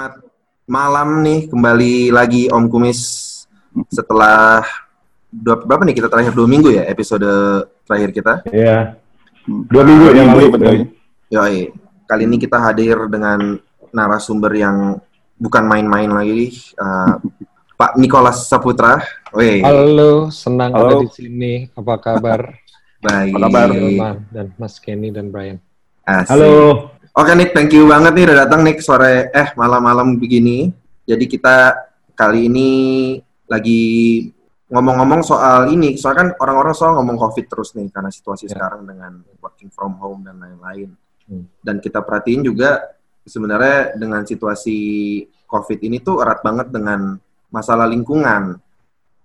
Selamat 0.00 0.24
malam 0.64 1.08
nih, 1.20 1.52
kembali 1.52 2.08
lagi 2.08 2.48
Om 2.48 2.72
Kumis 2.72 3.00
setelah 3.92 4.64
dua, 5.28 5.60
berapa 5.60 5.84
nih 5.84 5.92
kita 5.92 6.08
terakhir 6.08 6.32
dua 6.32 6.48
minggu 6.48 6.72
ya 6.72 6.88
episode 6.88 7.28
terakhir 7.84 8.08
kita. 8.16 8.40
Iya. 8.48 8.96
Dua 9.44 9.84
minggu 9.84 10.08
yang 10.16 10.32
lalu. 10.32 10.56
betul. 10.56 10.76
Yoi. 11.28 11.68
Kali 12.08 12.22
ini 12.24 12.40
kita 12.40 12.56
hadir 12.64 12.96
dengan 13.12 13.60
narasumber 13.92 14.56
yang 14.56 14.96
bukan 15.36 15.68
main-main 15.68 16.08
lagi, 16.08 16.48
uh, 16.80 17.20
Pak 17.84 18.00
Nikolas 18.00 18.48
Saputra. 18.48 19.04
Weh, 19.36 19.60
Halo, 19.60 20.32
senang 20.32 20.72
Halo. 20.80 21.04
ada 21.04 21.04
di 21.04 21.08
sini. 21.12 21.52
Apa 21.76 22.00
kabar? 22.00 22.56
baik. 23.04 23.36
Apa 23.36 23.68
kabar? 23.68 23.68
Dan 24.32 24.56
Mas 24.56 24.80
Kenny 24.80 25.12
dan 25.12 25.28
Brian. 25.28 25.60
Asik. 26.08 26.40
Halo. 26.40 26.88
Oke 27.10 27.34
Nick, 27.34 27.50
thank 27.50 27.74
you 27.74 27.90
banget 27.90 28.14
nih 28.14 28.24
udah 28.30 28.46
datang 28.46 28.62
Nick 28.62 28.78
sore 28.86 29.34
eh 29.34 29.50
malam-malam 29.58 30.14
begini. 30.14 30.70
Jadi 31.02 31.26
kita 31.26 31.74
kali 32.14 32.46
ini 32.46 32.70
lagi 33.50 33.82
ngomong-ngomong 34.70 35.26
soal 35.26 35.74
ini, 35.74 35.98
soal 35.98 36.14
kan 36.14 36.28
orang-orang 36.38 36.70
soal 36.70 36.94
ngomong 37.02 37.18
COVID 37.18 37.46
terus 37.50 37.74
nih 37.74 37.90
karena 37.90 38.14
situasi 38.14 38.46
Ya. 38.46 38.54
sekarang 38.54 38.86
dengan 38.86 39.26
working 39.42 39.74
from 39.74 39.98
home 39.98 40.22
dan 40.22 40.38
lain-lain. 40.38 40.94
Hmm. 41.26 41.50
Dan 41.58 41.82
kita 41.82 41.98
perhatiin 42.06 42.46
juga 42.46 42.78
sebenarnya 43.26 43.98
dengan 43.98 44.22
situasi 44.22 44.78
COVID 45.50 45.78
ini 45.82 45.98
tuh 45.98 46.22
erat 46.22 46.46
banget 46.46 46.70
dengan 46.70 47.18
masalah 47.50 47.90
lingkungan. 47.90 48.54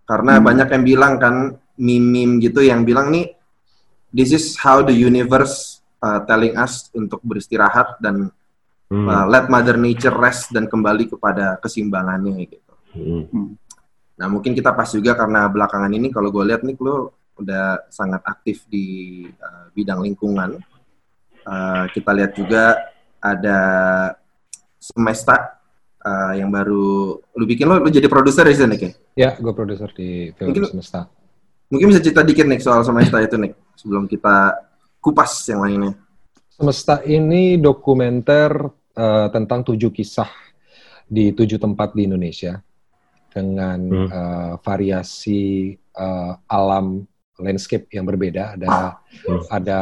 Karena 0.10 0.42
Hmm. 0.42 0.46
banyak 0.50 0.68
yang 0.74 0.84
bilang 0.90 1.14
kan 1.22 1.36
meme-meme 1.78 2.42
gitu 2.42 2.66
yang 2.66 2.82
bilang 2.82 3.14
nih 3.14 3.30
this 4.10 4.34
is 4.34 4.58
how 4.58 4.82
the 4.82 4.96
universe 4.96 5.75
uh, 6.06 6.22
telling 6.24 6.54
us 6.54 6.94
untuk 6.94 7.18
beristirahat 7.26 7.98
dan 7.98 8.30
Hmm. 8.86 9.10
uh, 9.10 9.26
let 9.26 9.50
mother 9.50 9.82
nature 9.82 10.14
rest 10.14 10.54
dan 10.54 10.70
kembali 10.70 11.10
kepada 11.10 11.58
keseimbangannya 11.58 12.38
gitu. 12.46 12.74
Hmm. 12.94 13.58
Nah 14.14 14.28
mungkin 14.30 14.54
kita 14.54 14.78
pas 14.78 14.86
juga 14.94 15.18
karena 15.18 15.50
belakangan 15.50 15.90
ini 15.90 16.14
kalau 16.14 16.30
gue 16.30 16.46
lihat 16.46 16.62
nih 16.62 16.78
lo 16.78 17.10
udah 17.34 17.90
sangat 17.90 18.22
aktif 18.22 18.62
di 18.70 18.86
uh, 19.42 19.74
bidang 19.74 20.06
lingkungan. 20.06 20.62
Uh, 21.42 21.90
kita 21.98 22.14
lihat 22.14 22.38
juga 22.38 22.78
ada 23.18 23.58
Semesta 24.78 25.58
uh, 26.06 26.38
yang 26.38 26.54
baru 26.54 27.18
lu 27.18 27.46
bikin 27.50 27.66
lo, 27.66 27.82
lu 27.82 27.90
jadi 27.90 28.06
produser 28.06 28.46
di 28.46 28.54
sini 28.54 28.70
Nick 28.70 28.82
ya? 28.86 28.92
Ya, 29.18 29.30
gue 29.34 29.54
produser 29.58 29.90
di 29.98 30.30
film 30.38 30.54
Mungkin- 30.54 30.70
Semesta. 30.78 31.10
Mungkin 31.74 31.90
bisa 31.90 32.06
cerita 32.06 32.22
dikit 32.22 32.46
nih 32.46 32.62
soal 32.62 32.86
Semesta 32.86 33.18
itu 33.18 33.34
nih 33.34 33.50
sebelum 33.74 34.06
kita 34.06 34.54
kupas 35.06 35.46
yang 35.46 35.62
lainnya. 35.62 35.94
Semesta 36.50 37.06
ini 37.06 37.62
dokumenter 37.62 38.50
eh, 38.98 39.28
tentang 39.30 39.62
tujuh 39.62 39.94
kisah 39.94 40.32
di 41.06 41.30
tujuh 41.30 41.62
tempat 41.62 41.94
di 41.94 42.10
Indonesia 42.10 42.58
dengan 43.30 43.78
Hmm. 43.86 44.08
eh, 44.10 44.54
variasi 44.66 45.76
eh, 45.78 46.34
alam 46.50 47.06
landscape 47.36 47.92
yang 47.92 48.08
berbeda. 48.08 48.56
Ada 48.56 48.98
Hmm. 49.28 49.44
ada 49.52 49.80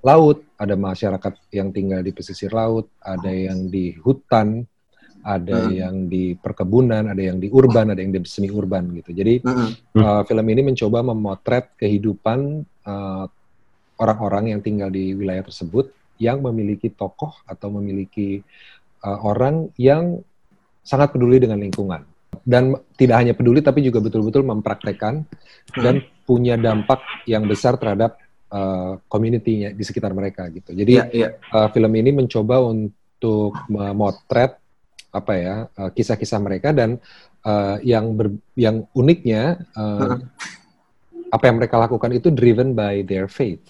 laut, 0.00 0.46
ada 0.56 0.78
masyarakat 0.78 1.34
yang 1.52 1.74
tinggal 1.74 2.00
di 2.00 2.14
pesisir 2.14 2.54
laut, 2.54 2.86
ada 3.02 3.28
yang 3.28 3.66
di 3.66 3.90
hutan, 3.98 4.62
ada 5.26 5.66
Hmm. 5.66 5.74
yang 5.74 5.94
di 6.06 6.38
perkebunan, 6.38 7.10
ada 7.10 7.18
yang 7.18 7.42
di 7.42 7.50
urban, 7.50 7.90
ada 7.90 7.98
yang 7.98 8.14
di 8.14 8.22
semi 8.24 8.48
urban 8.48 8.94
gitu. 8.94 9.10
Jadi. 9.10 9.42
Hmm. 9.42 9.70
Uh, 9.98 10.22
film 10.24 10.46
ini 10.48 10.62
mencoba 10.62 11.02
memotret 11.02 11.74
kehidupan 11.76 12.62
uh, 12.86 13.26
orang-orang 14.02 14.50
yang 14.50 14.60
tinggal 14.60 14.90
di 14.90 15.14
wilayah 15.14 15.46
tersebut 15.46 15.94
yang 16.18 16.42
memiliki 16.42 16.90
tokoh 16.90 17.38
atau 17.46 17.70
memiliki 17.70 18.42
uh, 19.06 19.18
orang 19.22 19.70
yang 19.78 20.18
sangat 20.82 21.14
peduli 21.14 21.38
dengan 21.38 21.62
lingkungan 21.62 22.02
dan 22.42 22.74
tidak 22.98 23.16
hanya 23.22 23.34
peduli 23.38 23.62
tapi 23.62 23.86
juga 23.86 24.02
betul-betul 24.02 24.42
mempraktekkan 24.42 25.22
dan 25.78 26.02
punya 26.26 26.58
dampak 26.58 26.98
yang 27.30 27.46
besar 27.46 27.78
terhadap 27.78 28.18
uh, 28.50 28.98
community-nya 29.06 29.70
di 29.70 29.84
sekitar 29.86 30.10
mereka 30.10 30.50
gitu. 30.50 30.74
Jadi 30.74 30.98
Iya, 30.98 31.06
iya. 31.14 31.28
uh, 31.54 31.70
film 31.70 31.92
ini 31.94 32.10
mencoba 32.10 32.58
untuk 32.66 33.54
memotret 33.70 34.58
apa 35.12 35.32
ya 35.36 35.54
uh, 35.76 35.90
kisah-kisah 35.92 36.40
mereka 36.40 36.72
dan 36.74 36.98
uh, 37.44 37.76
yang 37.84 38.16
ber- 38.16 38.40
yang 38.56 38.88
uniknya 38.96 39.60
uh, 39.76 40.18
apa 41.32 41.44
yang 41.48 41.56
mereka 41.60 41.76
lakukan 41.80 42.10
itu 42.16 42.28
driven 42.32 42.72
by 42.76 43.04
their 43.04 43.28
faith. 43.28 43.60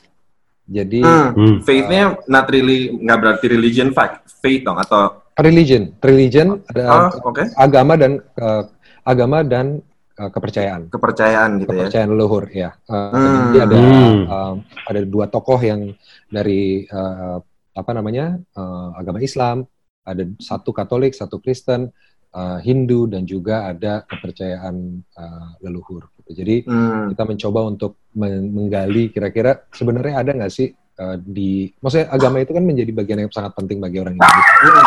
Jadi 0.67 1.03
Hmm. 1.03 1.35
Hmm. 1.35 1.57
Faith-nya 1.67 2.17
not 2.31 2.47
really 2.49 2.95
nggak 2.95 3.19
berarti 3.19 3.47
religion 3.51 3.91
fact, 3.91 4.31
faith 4.41 4.63
dong 4.63 4.79
atau 4.79 5.23
religion, 5.41 5.91
religion 5.99 6.61
ada 6.71 7.09
oh, 7.09 7.33
oke 7.33 7.43
agama 7.57 7.97
dan 7.99 8.21
uh, 8.39 8.63
agama 9.03 9.43
dan 9.43 9.81
uh, 10.21 10.31
kepercayaan. 10.31 10.87
kepercayaan 10.93 11.51
gitu 11.65 11.73
ya. 11.73 11.89
kepercayaan 11.89 12.11
leluhur 12.15 12.45
ya. 12.53 12.71
Uh, 12.87 13.11
Hmm. 13.11 13.41
Jadi 13.51 13.59
ada 13.59 13.75
Hmm. 13.77 14.21
um, 14.29 14.55
ada 14.87 15.01
dua 15.09 15.27
tokoh 15.27 15.59
yang 15.59 15.97
dari 16.29 16.85
uh, 16.87 17.41
apa 17.73 17.91
namanya 17.97 18.37
uh, 18.53 18.93
agama 18.95 19.19
Islam, 19.25 19.65
ada 20.05 20.29
satu 20.37 20.71
Katolik, 20.77 21.17
satu 21.17 21.41
Kristen, 21.41 21.89
uh, 22.37 22.59
Hindu 22.61 23.09
dan 23.09 23.25
juga 23.25 23.73
ada 23.73 24.05
kepercayaan 24.05 24.77
uh, 25.17 25.49
leluhur. 25.65 26.12
Gitu. 26.23 26.31
Jadi 26.39 26.57
Hmm. 26.65 27.11
kita 27.11 27.23
mencoba 27.25 27.61
untuk 27.65 27.93
men- 28.15 28.49
menggali 28.49 29.11
kira-kira 29.11 29.67
sebenarnya 29.69 30.15
ada 30.17 30.31
nggak 30.33 30.49
sih 30.49 30.71
uh, 30.97 31.19
di, 31.19 31.75
maksudnya 31.77 32.07
agama 32.09 32.39
itu 32.39 32.51
kan 32.51 32.63
menjadi 32.63 32.93
bagian 32.93 33.19
yang 33.21 33.31
sangat 33.31 33.53
penting 33.53 33.79
bagi 33.79 33.99
orang 33.99 34.15
Indonesia. 34.15 34.87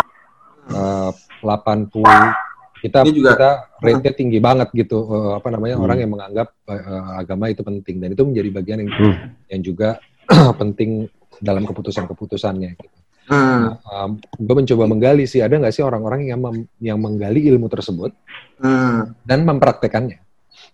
Uh, 0.65 1.11
80 1.43 2.01
kita 2.81 3.01
Ini 3.01 3.11
juga- 3.11 3.33
kita 3.33 3.51
rate-nya 3.79 4.13
tinggi 4.13 4.39
banget 4.39 4.69
gitu 4.71 4.97
uh, 5.01 5.31
apa 5.35 5.49
namanya 5.49 5.75
Hmm. 5.75 5.85
orang 5.85 5.97
yang 5.99 6.11
menganggap 6.11 6.47
uh, 6.65 7.17
agama 7.17 7.49
itu 7.49 7.61
penting 7.61 7.97
dan 7.97 8.09
itu 8.11 8.23
menjadi 8.23 8.49
bagian 8.51 8.77
yang 8.79 8.91
Hmm. 8.91 9.15
yang 9.47 9.61
juga 9.61 9.89
penting 10.61 11.05
dalam 11.37 11.65
keputusan-keputusannya. 11.65 12.71
Gitu. 12.73 12.97
Hmm. 13.25 13.73
Um, 13.83 14.09
gue 14.37 14.55
mencoba 14.55 14.85
menggali 14.85 15.25
sih 15.25 15.41
ada 15.41 15.57
nggak 15.57 15.73
sih 15.73 15.81
orang-orang 15.81 16.29
yang 16.29 16.37
mem- 16.39 16.69
yang 16.79 16.97
menggali 16.97 17.41
ilmu 17.43 17.65
tersebut 17.67 18.13
Hmm. 18.57 19.17
dan 19.21 19.41
mempraktekannya. 19.43 20.21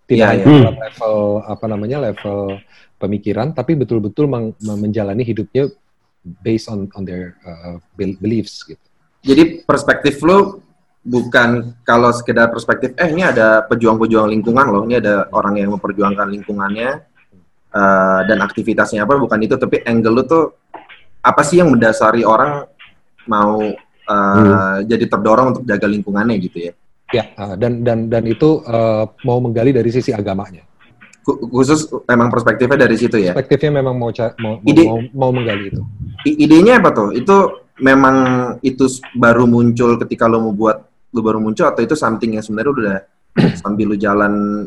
Tidak 0.09 0.27
Iya, 0.27 0.31
hanya 0.33 0.45
dalam 0.45 0.77
level 0.77 1.15
apa 1.47 1.65
namanya 1.71 1.97
level 2.11 2.59
pemikiran, 2.99 3.55
tapi 3.55 3.73
betul-betul 3.79 4.27
menjalani 4.59 5.23
hidupnya 5.23 5.71
based 6.21 6.69
on 6.69 6.85
on 6.93 7.03
their 7.07 7.33
uh, 7.41 7.81
bel- 7.97 8.19
beliefs 8.21 8.61
gitu. 8.67 8.81
Jadi 9.21 9.61
perspektif 9.65 10.21
lo 10.25 10.61
bukan 11.01 11.81
kalau 11.81 12.13
sekedar 12.13 12.53
perspektif 12.53 12.93
eh 12.93 13.09
ini 13.09 13.25
ada 13.25 13.65
pejuang-pejuang 13.65 14.29
lingkungan 14.29 14.69
loh, 14.69 14.85
ini 14.85 15.01
ada 15.01 15.25
orang 15.33 15.57
yang 15.57 15.73
memperjuangkan 15.73 16.29
lingkungannya 16.29 16.89
eh, 17.73 18.19
dan 18.29 18.37
aktivitasnya 18.41 19.05
apa 19.05 19.17
bukan 19.17 19.41
itu 19.41 19.57
tapi 19.57 19.81
angle 19.81 20.13
lo 20.13 20.23
tuh 20.25 20.45
apa 21.21 21.41
sih 21.41 21.61
yang 21.61 21.73
mendasari 21.73 22.21
orang 22.21 22.65
mau 23.25 23.61
eh, 24.05 24.77
jadi 24.85 25.05
terdorong 25.09 25.57
untuk 25.57 25.63
jaga 25.65 25.89
lingkungannya 25.89 26.37
gitu 26.37 26.69
ya. 26.69 26.73
Ya, 27.11 27.23
uh, 27.35 27.55
dan 27.59 27.83
dan 27.83 28.07
dan 28.07 28.23
itu 28.23 28.63
uh, 28.63 29.03
mau 29.27 29.37
menggali 29.43 29.75
dari 29.75 29.91
sisi 29.91 30.15
agamanya. 30.15 30.63
Khu- 31.21 31.37
Khusus 31.51 31.85
emang 32.09 32.31
perspektifnya 32.31 32.87
dari 32.87 32.95
situ 32.97 33.19
ya. 33.19 33.35
Perspektifnya 33.35 33.83
memang 33.83 33.93
mau 33.99 34.09
mau, 34.09 34.31
mau, 34.39 34.53
Ide- 34.63 34.87
mau, 34.87 34.99
mau 35.13 35.31
menggali 35.35 35.69
itu. 35.69 35.81
Idenya 36.25 36.79
apa 36.79 36.89
tuh? 36.95 37.09
Itu 37.13 37.67
memang 37.81 38.15
itu 38.61 38.87
baru 39.13 39.45
muncul 39.45 39.99
ketika 40.01 40.25
lo 40.29 40.39
mau 40.49 40.53
buat 40.55 40.77
lo 41.11 41.19
baru 41.19 41.43
muncul 41.43 41.67
atau 41.67 41.83
itu 41.83 41.93
something 41.93 42.39
yang 42.39 42.43
sebenarnya 42.45 42.71
udah 42.71 42.97
sambil 43.61 43.91
lo 43.91 43.95
jalan 43.99 44.65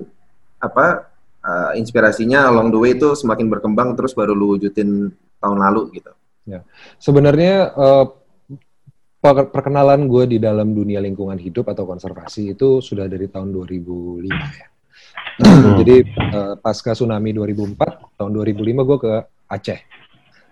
apa 0.60 1.08
uh, 1.40 1.70
inspirasinya 1.76 2.48
along 2.48 2.68
the 2.72 2.78
way 2.78 2.92
itu 2.96 3.16
semakin 3.16 3.48
berkembang 3.48 3.96
terus 3.96 4.12
baru 4.12 4.36
lo 4.36 4.54
wujudin 4.56 5.08
tahun 5.40 5.58
lalu 5.58 5.96
gitu. 5.96 6.12
Sebenarnya 7.00 7.72
eh, 7.72 8.04
per- 8.04 8.23
perkenalan 9.24 10.04
gue 10.04 10.36
di 10.36 10.38
dalam 10.42 10.76
dunia 10.76 11.00
lingkungan 11.00 11.40
hidup 11.40 11.72
atau 11.72 11.88
konservasi 11.88 12.52
itu 12.52 12.84
sudah 12.84 13.08
dari 13.08 13.24
tahun 13.32 13.56
2005 13.56 14.28
ya. 14.60 14.68
Hmm. 15.40 15.80
Jadi 15.80 15.96
eh, 16.04 16.54
pasca 16.60 16.92
tsunami 16.92 17.32
2004, 17.32 18.20
tahun 18.20 18.30
2005 18.36 18.88
gue 18.88 18.98
ke 19.00 19.12
Aceh. 19.48 19.80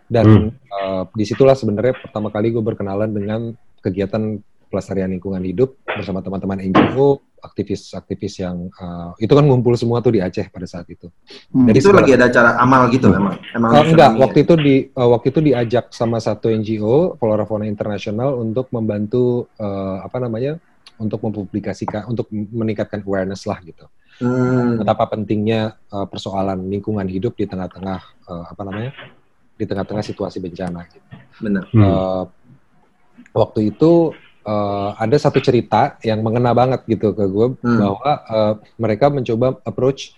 Dan 0.08 0.48
eh, 0.56 1.02
di 1.12 1.24
situlah 1.28 1.52
sebenarnya 1.52 2.00
pertama 2.00 2.32
kali 2.32 2.48
gue 2.48 2.64
berkenalan 2.64 3.12
dengan 3.12 3.52
kegiatan 3.84 4.40
pelestarian 4.72 5.12
lingkungan 5.12 5.44
hidup 5.44 5.76
bersama 5.84 6.24
teman-teman 6.24 6.64
NGO, 6.72 7.20
aktivis-aktivis 7.44 8.40
yang 8.40 8.72
eh, 8.72 9.10
itu 9.28 9.32
kan 9.36 9.44
ngumpul 9.44 9.76
semua 9.76 10.00
tuh 10.00 10.16
di 10.16 10.24
Aceh 10.24 10.48
pada 10.48 10.64
saat 10.64 10.88
itu. 10.88 11.12
Jadi 11.52 11.76
itu 11.76 11.92
segala- 11.92 12.00
lagi 12.00 12.12
ada 12.16 12.26
acara 12.32 12.50
amal 12.56 12.88
gitu 12.88 13.12
memang. 13.12 13.36
Emang 13.52 13.70
Uh, 13.76 13.84
enggak, 13.92 14.10
waktu 14.16 14.38
itu 14.48 14.54
di 14.56 14.74
uh, 14.96 15.08
waktu 15.12 15.26
itu 15.28 15.40
diajak 15.52 15.92
sama 15.92 16.16
satu 16.16 16.48
NGO, 16.48 17.20
Flora 17.20 17.44
Fauna 17.44 17.69
International 17.69 18.40
untuk 18.40 18.72
membantu 18.72 19.52
uh, 19.60 20.00
apa 20.00 20.16
namanya? 20.16 20.56
untuk 21.02 21.19
mempublikasikan 21.26 22.06
untuk 22.06 22.30
meningkatkan 22.30 23.02
awareness 23.02 23.42
lah 23.42 23.58
gitu. 23.66 23.90
ya? 24.22 24.22
Hmm. 24.22 24.78
Betapa 24.78 25.10
pentingnya 25.10 25.74
uh, 25.90 26.06
persoalan 26.06 26.70
lingkungan 26.70 27.02
hidup 27.10 27.34
di 27.34 27.50
tengah-tengah 27.50 28.00
uh, 28.30 28.44
apa 28.54 28.62
namanya? 28.62 28.94
di 29.58 29.64
tengah-tengah 29.69 30.02
situasi 30.02 30.38
bencana 30.38 30.86
gitu. 30.90 31.06
Bener. 31.42 31.64
Hmm. 31.74 31.82
Uh, 31.82 32.24
waktu 33.34 33.74
itu 33.74 34.14
uh, 34.46 34.94
ada 34.98 35.16
satu 35.18 35.38
cerita 35.42 35.96
yang 36.06 36.22
mengena 36.22 36.54
banget 36.54 36.82
gitu 36.86 37.14
ke 37.14 37.24
gue 37.26 37.56
Hmm. 37.62 37.78
bahwa 37.78 38.10
uh, 38.28 38.54
mereka 38.78 39.08
mencoba 39.08 39.58
approach 39.66 40.14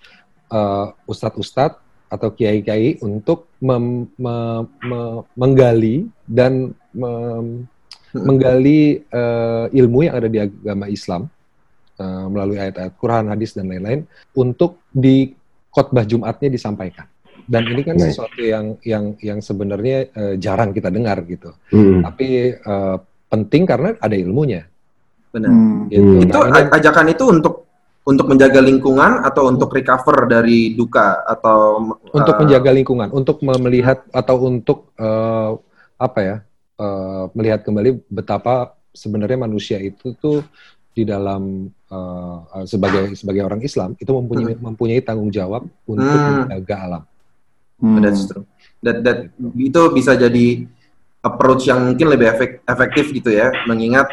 uh, 0.53 0.93
ustadz-ustadz 1.09 1.81
atau 2.13 2.29
kiai-kiai 2.31 3.01
untuk 3.03 3.51
mem- 3.59 4.07
me- 4.21 4.65
me- 4.85 5.23
menggali 5.35 6.09
dan 6.29 6.77
mem- 6.95 7.67
Hmm. 8.15 8.31
menggali 8.31 9.03
uh, 9.11 9.67
ilmu 9.75 10.07
yang 10.07 10.15
ada 10.15 10.31
di 10.31 10.39
agama 10.39 10.87
Islam 10.87 11.27
uh, 11.99 12.27
melalui 12.31 12.63
ayat-ayat 12.63 12.95
Quran, 12.95 13.27
hadis 13.27 13.59
dan 13.59 13.67
lain-lain 13.67 14.07
untuk 14.39 14.79
di 14.95 15.35
khotbah 15.75 16.07
Jumatnya 16.07 16.47
disampaikan. 16.47 17.11
Dan 17.43 17.67
ini 17.67 17.83
kan 17.83 17.99
sesuatu 17.99 18.39
yang 18.39 18.79
yang 18.87 19.19
yang 19.19 19.43
sebenarnya 19.43 20.15
uh, 20.15 20.35
jarang 20.39 20.71
kita 20.71 20.95
dengar 20.95 21.27
gitu. 21.27 21.59
Hmm. 21.75 22.07
Tapi 22.07 22.55
uh, 22.55 23.03
penting 23.35 23.67
karena 23.67 23.99
ada 23.99 24.15
ilmunya. 24.15 24.71
Benar. 25.35 25.51
Hmm. 25.51 25.91
Gitu. 25.91 26.31
Itu 26.31 26.39
Nah, 26.39 26.55
a- 26.55 26.71
ajakan 26.79 27.11
itu 27.11 27.25
untuk 27.27 27.67
untuk 28.05 28.29
menjaga 28.29 28.61
lingkungan 28.61 29.25
atau 29.25 29.49
untuk 29.49 29.73
recover 29.73 30.29
dari 30.29 30.77
duka 30.77 31.25
atau 31.25 31.81
untuk 32.13 32.35
uh, 32.37 32.41
menjaga 32.45 32.71
lingkungan, 32.71 33.09
untuk 33.11 33.41
me- 33.41 33.57
melihat 33.59 34.05
atau 34.13 34.45
untuk 34.45 34.93
eh, 35.01 35.51
apa 35.97 36.19
ya, 36.21 36.37
eh, 36.79 37.25
melihat 37.33 37.65
kembali 37.65 38.05
betapa 38.13 38.77
sebenarnya 38.93 39.49
manusia 39.49 39.81
itu 39.81 40.13
tuh 40.21 40.45
di 40.93 41.09
dalam 41.09 41.73
eh, 41.73 42.37
sebagai 42.69 43.17
sebagai 43.17 43.41
orang 43.41 43.65
Islam 43.65 43.97
itu 43.97 44.13
mempunyai 44.13 44.53
mempunyai 44.53 45.01
tanggung 45.01 45.33
jawab 45.33 45.65
untuk 45.89 46.05
Hmm. 46.05 46.45
menjaga 46.45 46.77
alam. 46.85 47.03
Hmm. 47.81 48.05
That's 48.05 48.29
true. 48.29 48.45
That, 48.85 49.01
that, 49.01 49.19
itu 49.57 49.81
bisa 49.97 50.13
jadi 50.13 50.69
approach 51.25 51.65
yang 51.65 51.81
mungkin 51.83 52.07
lebih 52.07 52.29
efek- 52.29 52.61
efektif 52.63 53.09
gitu 53.11 53.33
ya, 53.33 53.49
mengingat 53.65 54.13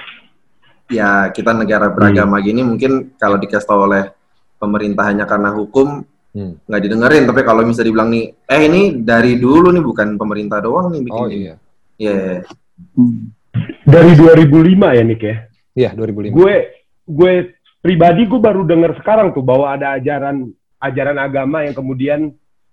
ya 0.88 1.28
kita 1.28 1.52
negara 1.52 1.88
beragama 1.88 2.40
gini 2.40 2.64
mungkin 2.64 3.14
kalau 3.16 3.36
dikasih 3.36 3.64
tahu 3.66 3.82
oleh 3.86 4.12
pemerintah 4.56 5.04
hanya 5.06 5.24
karena 5.24 5.52
hukum 5.52 6.08
Hmm. 6.32 6.56
nggak 6.64 6.82
didengerin, 6.82 7.28
tapi 7.28 7.44
kalau 7.44 7.60
bisa 7.62 7.84
dibilang 7.84 8.08
nih, 8.08 8.32
eh 8.42 8.62
ini 8.64 9.04
dari 9.04 9.36
dulu 9.36 9.68
nih 9.68 9.84
bukan 9.84 10.16
pemerintah 10.16 10.64
doang 10.64 10.88
nih 10.88 11.04
bikin 11.04 11.12
Oh 11.14 11.28
iya, 11.28 11.56
Iya. 12.00 12.48
Hmm. 12.96 13.36
Dari 13.84 14.12
2005 14.16 14.96
ya 14.96 15.04
Nick 15.04 15.22
ya. 15.22 15.36
iya 15.76 15.90
2005. 15.92 16.32
Gue 16.32 16.72
gue 17.04 17.32
pribadi 17.78 18.24
gue 18.24 18.40
baru 18.40 18.64
dengar 18.64 18.96
sekarang 18.96 19.36
tuh 19.36 19.44
bahwa 19.44 19.76
ada 19.76 20.00
ajaran 20.00 20.48
ajaran 20.80 21.20
agama 21.20 21.68
yang 21.68 21.76
kemudian 21.76 22.32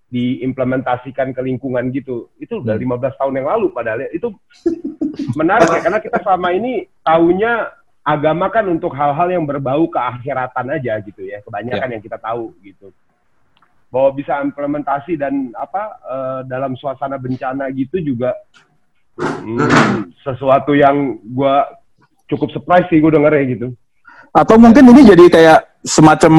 diimplementasikan 0.08 1.36
ke 1.36 1.40
lingkungan 1.44 1.92
gitu. 1.92 2.32
Itu 2.40 2.64
udah 2.64 2.74
Hmm. 2.76 2.84
15 2.96 3.14
tahun 3.20 3.34
yang 3.40 3.48
lalu 3.48 3.66
padahal 3.72 4.00
ya. 4.04 4.10
itu 4.12 4.28
menarik 5.38 5.68
ya 5.68 5.80
karena 5.84 6.00
kita 6.00 6.18
selama 6.24 6.48
ini 6.56 6.88
taunya 7.04 7.68
agama 8.00 8.48
kan 8.48 8.64
untuk 8.72 8.96
hal-hal 8.96 9.28
yang 9.28 9.44
berbau 9.44 9.84
keakhiratan 9.92 10.66
aja 10.72 10.96
gitu 11.04 11.22
ya. 11.28 11.44
Kebanyakan 11.44 11.98
yang 11.98 12.02
kita 12.02 12.16
tahu 12.16 12.56
gitu. 12.64 12.88
Bahwa 13.88 14.12
bisa 14.16 14.40
implementasi 14.40 15.16
dan 15.20 15.52
apa 15.56 15.82
eh, 16.04 16.40
dalam 16.48 16.76
suasana 16.76 17.20
bencana 17.20 17.68
gitu 17.72 18.00
juga 18.00 18.32
hmm, 19.20 20.12
sesuatu 20.24 20.72
yang 20.72 21.20
gua 21.36 21.68
cukup 22.28 22.52
surprise 22.52 22.86
sih 22.92 23.00
gue 23.00 23.08
dengernya 23.12 23.44
gitu. 23.56 23.68
Atau 24.36 24.60
mungkin 24.60 24.92
ini 24.92 25.08
jadi 25.08 25.24
kayak 25.32 25.60
semacam 25.82 26.32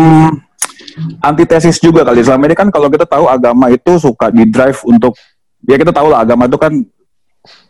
antitesis 1.23 1.77
juga 1.79 2.05
kali. 2.07 2.23
Selama 2.23 2.49
ini 2.49 2.55
kan 2.55 2.67
kalau 2.69 2.87
kita 2.87 3.05
tahu 3.05 3.25
agama 3.27 3.71
itu 3.71 3.97
suka 3.99 4.31
di 4.31 4.47
drive 4.47 4.79
untuk 4.87 5.15
ya 5.65 5.75
kita 5.75 5.91
tahu 5.91 6.07
lah 6.11 6.23
agama 6.23 6.47
itu 6.47 6.55
kan 6.55 6.73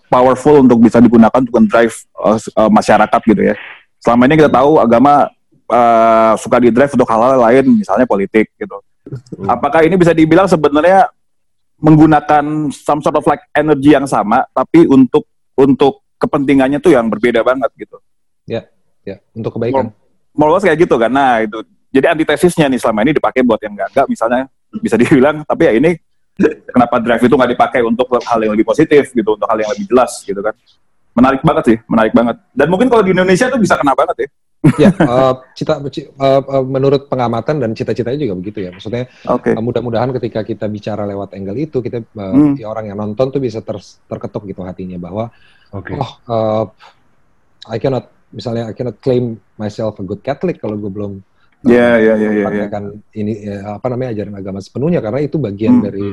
powerful 0.09 0.65
untuk 0.65 0.81
bisa 0.81 0.97
digunakan 0.97 1.39
untuk 1.39 1.65
drive 1.69 1.94
uh, 2.17 2.38
uh, 2.57 2.69
masyarakat 2.69 3.21
gitu 3.29 3.41
ya. 3.53 3.56
Selama 4.01 4.25
ini 4.25 4.35
kita 4.39 4.51
tahu 4.51 4.81
agama 4.81 5.29
uh, 5.69 6.33
suka 6.35 6.57
di 6.57 6.73
drive 6.73 6.91
untuk 6.94 7.07
hal-hal 7.07 7.38
lain, 7.38 7.65
misalnya 7.77 8.09
politik 8.09 8.50
gitu. 8.57 8.77
Apakah 9.45 9.85
ini 9.85 9.97
bisa 9.97 10.13
dibilang 10.13 10.45
sebenarnya 10.45 11.09
menggunakan 11.79 12.69
some 12.73 13.00
sort 13.00 13.15
of 13.15 13.25
like 13.25 13.41
energy 13.56 13.95
yang 13.95 14.06
sama, 14.06 14.44
tapi 14.51 14.85
untuk 14.85 15.25
untuk 15.56 16.03
kepentingannya 16.19 16.83
tuh 16.83 16.94
yang 16.94 17.07
berbeda 17.07 17.41
banget 17.41 17.71
gitu. 17.79 17.97
Ya, 19.07 19.17
untuk 19.31 19.56
kebaikan. 19.56 19.95
less 20.35 20.63
kayak 20.63 20.79
gitu 20.83 20.95
kan. 21.00 21.11
Nah, 21.11 21.41
itu. 21.41 21.63
Jadi 21.89 22.06
antitesisnya 22.06 22.69
nih 22.69 22.80
selama 22.80 23.01
ini 23.01 23.12
dipakai 23.18 23.41
buat 23.41 23.57
yang 23.62 23.74
enggak-enggak 23.74 24.06
misalnya 24.06 24.45
bisa 24.69 24.95
dibilang, 24.97 25.41
tapi 25.41 25.65
ya 25.65 25.74
ini 25.74 25.91
kenapa 26.69 27.01
drive 27.01 27.25
itu 27.25 27.33
nggak 27.33 27.51
dipakai 27.57 27.81
untuk 27.81 28.06
hal 28.21 28.39
yang 28.45 28.53
lebih 28.53 28.69
positif 28.69 29.09
gitu, 29.12 29.36
untuk 29.36 29.50
hal 29.50 29.57
yang 29.57 29.69
lebih 29.74 29.89
jelas 29.89 30.21
gitu 30.21 30.38
kan. 30.39 30.53
Menarik 31.18 31.41
banget 31.41 31.63
sih, 31.65 31.77
menarik 31.89 32.13
banget. 32.13 32.38
Dan 32.53 32.68
mungkin 32.69 32.88
kalau 32.88 33.01
di 33.01 33.12
Indonesia 33.12 33.50
tuh 33.50 33.59
bisa 33.59 33.75
kena 33.75 33.97
banget 33.97 34.15
ya. 34.24 34.30
ya, 34.75 34.91
eh, 34.91 35.33
cita, 35.56 35.80
ci- 35.88 36.03
eh, 36.06 36.41
eh, 36.44 36.63
menurut 36.68 37.07
pengamatan 37.07 37.63
dan 37.63 37.71
cita-citanya 37.71 38.19
juga 38.19 38.35
begitu 38.38 38.59
ya. 38.68 38.75
Maksudnya 38.75 39.07
Oke. 39.31 39.56
Uh, 39.56 39.63
mudah-mudahan 39.63 40.12
ketika 40.19 40.44
kita 40.44 40.68
bicara 40.68 41.07
lewat 41.07 41.31
angle 41.31 41.57
itu 41.57 41.80
kita 41.80 42.03
uh, 42.03 42.35
Hmm. 42.35 42.53
si 42.59 42.68
orang 42.68 42.92
yang 42.92 43.00
nonton 43.00 43.31
tuh 43.31 43.39
bisa 43.39 43.63
ter- 43.63 43.80
terketuk 44.06 44.45
gitu 44.51 44.62
hatinya 44.68 45.00
bahwa 45.00 45.31
Oke. 45.71 45.95
oh 45.95 46.12
uh, 46.27 46.63
I 47.71 47.80
cannot 47.80 48.12
misalnya 48.35 48.68
I 48.68 48.75
cannot 48.75 49.00
claim 49.00 49.39
myself 49.56 49.95
a 49.95 50.03
good 50.03 50.19
Catholic 50.19 50.59
kalau 50.59 50.75
gue 50.75 50.92
belum 50.92 51.24
iya, 51.67 52.00
iya, 52.00 52.13
iya. 52.15 52.29
iya. 52.31 52.45
praktekkan 52.47 52.83
ini 53.11 53.33
ya, 53.44 53.57
apa 53.75 53.88
namanya 53.91 54.09
ajaran 54.15 54.35
agama 54.39 54.59
sepenuhnya 54.63 55.00
karena 55.03 55.19
itu 55.19 55.35
bagian 55.35 55.73
Hmm. 55.79 55.83
dari 55.83 56.03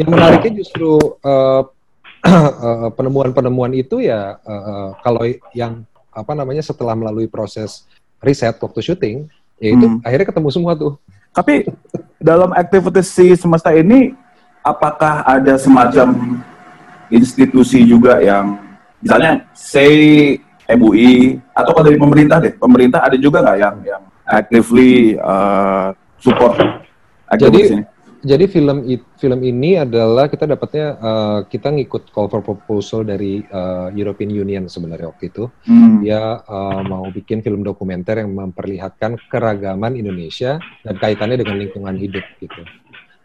yang 0.00 0.08
menariknya 0.08 0.52
justru 0.64 0.96
uh, 1.20 1.62
uh, 2.24 2.88
penemuan-penemuan 2.96 3.72
itu 3.76 4.00
ya 4.00 4.40
uh, 4.40 4.52
uh, 4.52 4.88
kalau 5.04 5.28
yang 5.52 5.84
apa 6.14 6.32
namanya 6.32 6.64
setelah 6.64 6.96
melalui 6.96 7.28
proses 7.28 7.84
riset 8.24 8.56
waktu 8.56 8.80
syuting 8.80 9.16
ya 9.60 9.76
itu 9.76 9.86
Hmm. 9.86 10.00
akhirnya 10.00 10.32
ketemu 10.32 10.48
semua 10.52 10.72
tuh 10.78 10.96
Tapi 11.34 11.66
dalam 12.22 12.54
aktivitas 12.54 13.10
si 13.10 13.34
semesta 13.34 13.74
ini, 13.74 14.14
apakah 14.62 15.26
ada 15.26 15.58
semacam 15.58 16.38
institusi 17.10 17.82
juga 17.82 18.22
yang, 18.22 18.54
misalnya, 19.02 19.42
say 19.50 20.38
MUI 20.70 21.42
atau 21.50 21.74
kalau 21.74 21.90
dari 21.90 21.98
pemerintah 21.98 22.38
deh, 22.38 22.54
pemerintah 22.54 23.02
ada 23.02 23.18
juga 23.18 23.42
nggak 23.42 23.58
yang 23.58 23.76
yang 23.82 24.02
actively 24.28 25.16
uh, 25.20 25.92
support 26.20 26.56
Jadi-? 27.34 27.94
Jadi 28.24 28.48
film 28.48 28.88
film 29.20 29.40
ini 29.44 29.76
adalah 29.76 30.32
kita 30.32 30.48
dapatnya 30.48 30.96
eh, 30.96 31.40
kita 31.44 31.68
ngikut 31.76 32.08
call 32.08 32.32
for 32.32 32.40
proposal 32.40 33.04
dari 33.04 33.44
eh, 33.44 33.88
European 33.92 34.32
Union 34.32 34.64
sebenarnya 34.64 35.12
waktu 35.12 35.28
itu. 35.28 35.44
Hmm. 35.68 36.00
Dia 36.00 36.40
eh, 36.40 36.80
mau 36.88 37.04
bikin 37.12 37.44
film 37.44 37.60
dokumenter 37.60 38.24
yang 38.24 38.32
memperlihatkan 38.32 39.20
keragaman 39.28 40.00
Indonesia 40.00 40.56
dan 40.80 40.96
kaitannya 40.96 41.36
dengan 41.36 41.68
lingkungan 41.68 42.00
hidup 42.00 42.24
gitu. 42.40 42.64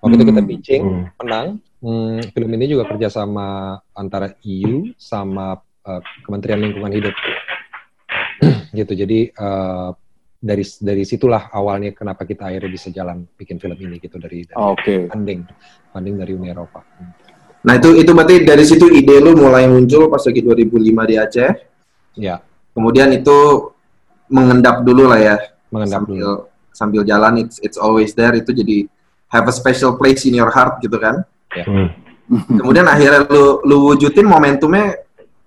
Waktu 0.03 0.13
itu 0.19 0.25
kita 0.27 0.41
Hmm. 0.43 0.49
pitching, 0.51 0.83
Hmm. 0.83 1.05
menang. 1.23 1.47
Hmm, 1.79 2.19
film 2.35 2.51
ini 2.59 2.65
juga 2.67 2.83
kerjasama 2.91 3.79
antara 3.95 4.35
EU 4.43 4.91
sama 4.99 5.63
eh, 5.87 6.01
Kementerian 6.27 6.59
Lingkungan 6.59 6.91
Hidup. 6.91 7.15
gitu. 8.75 8.93
Jadi 8.99 9.31
eh, 9.31 9.89
dari 10.39 10.63
dari 10.79 11.03
situlah 11.03 11.51
awalnya 11.51 11.91
kenapa 11.91 12.23
kita 12.23 12.47
akhirnya 12.47 12.71
bisa 12.71 12.87
jalan 12.95 13.27
bikin 13.35 13.59
film 13.59 13.75
ini 13.75 13.99
gitu 13.99 14.15
dari, 14.15 14.47
dari 14.47 14.55
Oke. 14.55 15.11
funding 15.11 15.43
funding 15.91 16.15
dari 16.15 16.31
Uni 16.31 16.47
Eropa. 16.47 16.79
Nah 17.59 17.73
itu 17.75 17.91
itu 17.99 18.11
berarti 18.15 18.47
dari 18.47 18.63
situ 18.63 18.87
ide 18.87 19.19
lu 19.19 19.35
mulai 19.35 19.67
muncul 19.67 20.07
pas 20.07 20.23
lagi 20.23 20.39
2005 20.39 21.11
di 21.11 21.15
Aceh. 21.19 21.51
Ya, 22.19 22.39
Kemudian 22.71 23.11
itu 23.11 23.69
mengendap 24.31 24.87
dulu 24.87 25.11
lah 25.11 25.19
ya. 25.19 25.37
mengendap 25.69 26.01
sambil 26.01 26.17
dulu. 26.17 26.33
sambil 26.73 27.01
jalan 27.05 27.33
it's 27.45 27.61
it's 27.61 27.77
always 27.77 28.15
there 28.15 28.33
itu 28.33 28.49
jadi 28.55 28.87
have 29.29 29.45
a 29.45 29.53
special 29.53 29.93
place 29.99 30.25
in 30.25 30.33
your 30.33 30.49
heart 30.49 30.79
gitu 30.79 30.95
kan. 30.97 31.27
Hmm. 31.51 31.91
Kemudian 32.29 32.87
akhirnya 32.87 33.27
lu 33.27 33.59
lu 33.67 33.91
wujudin 33.93 34.25
momentumnya 34.25 34.95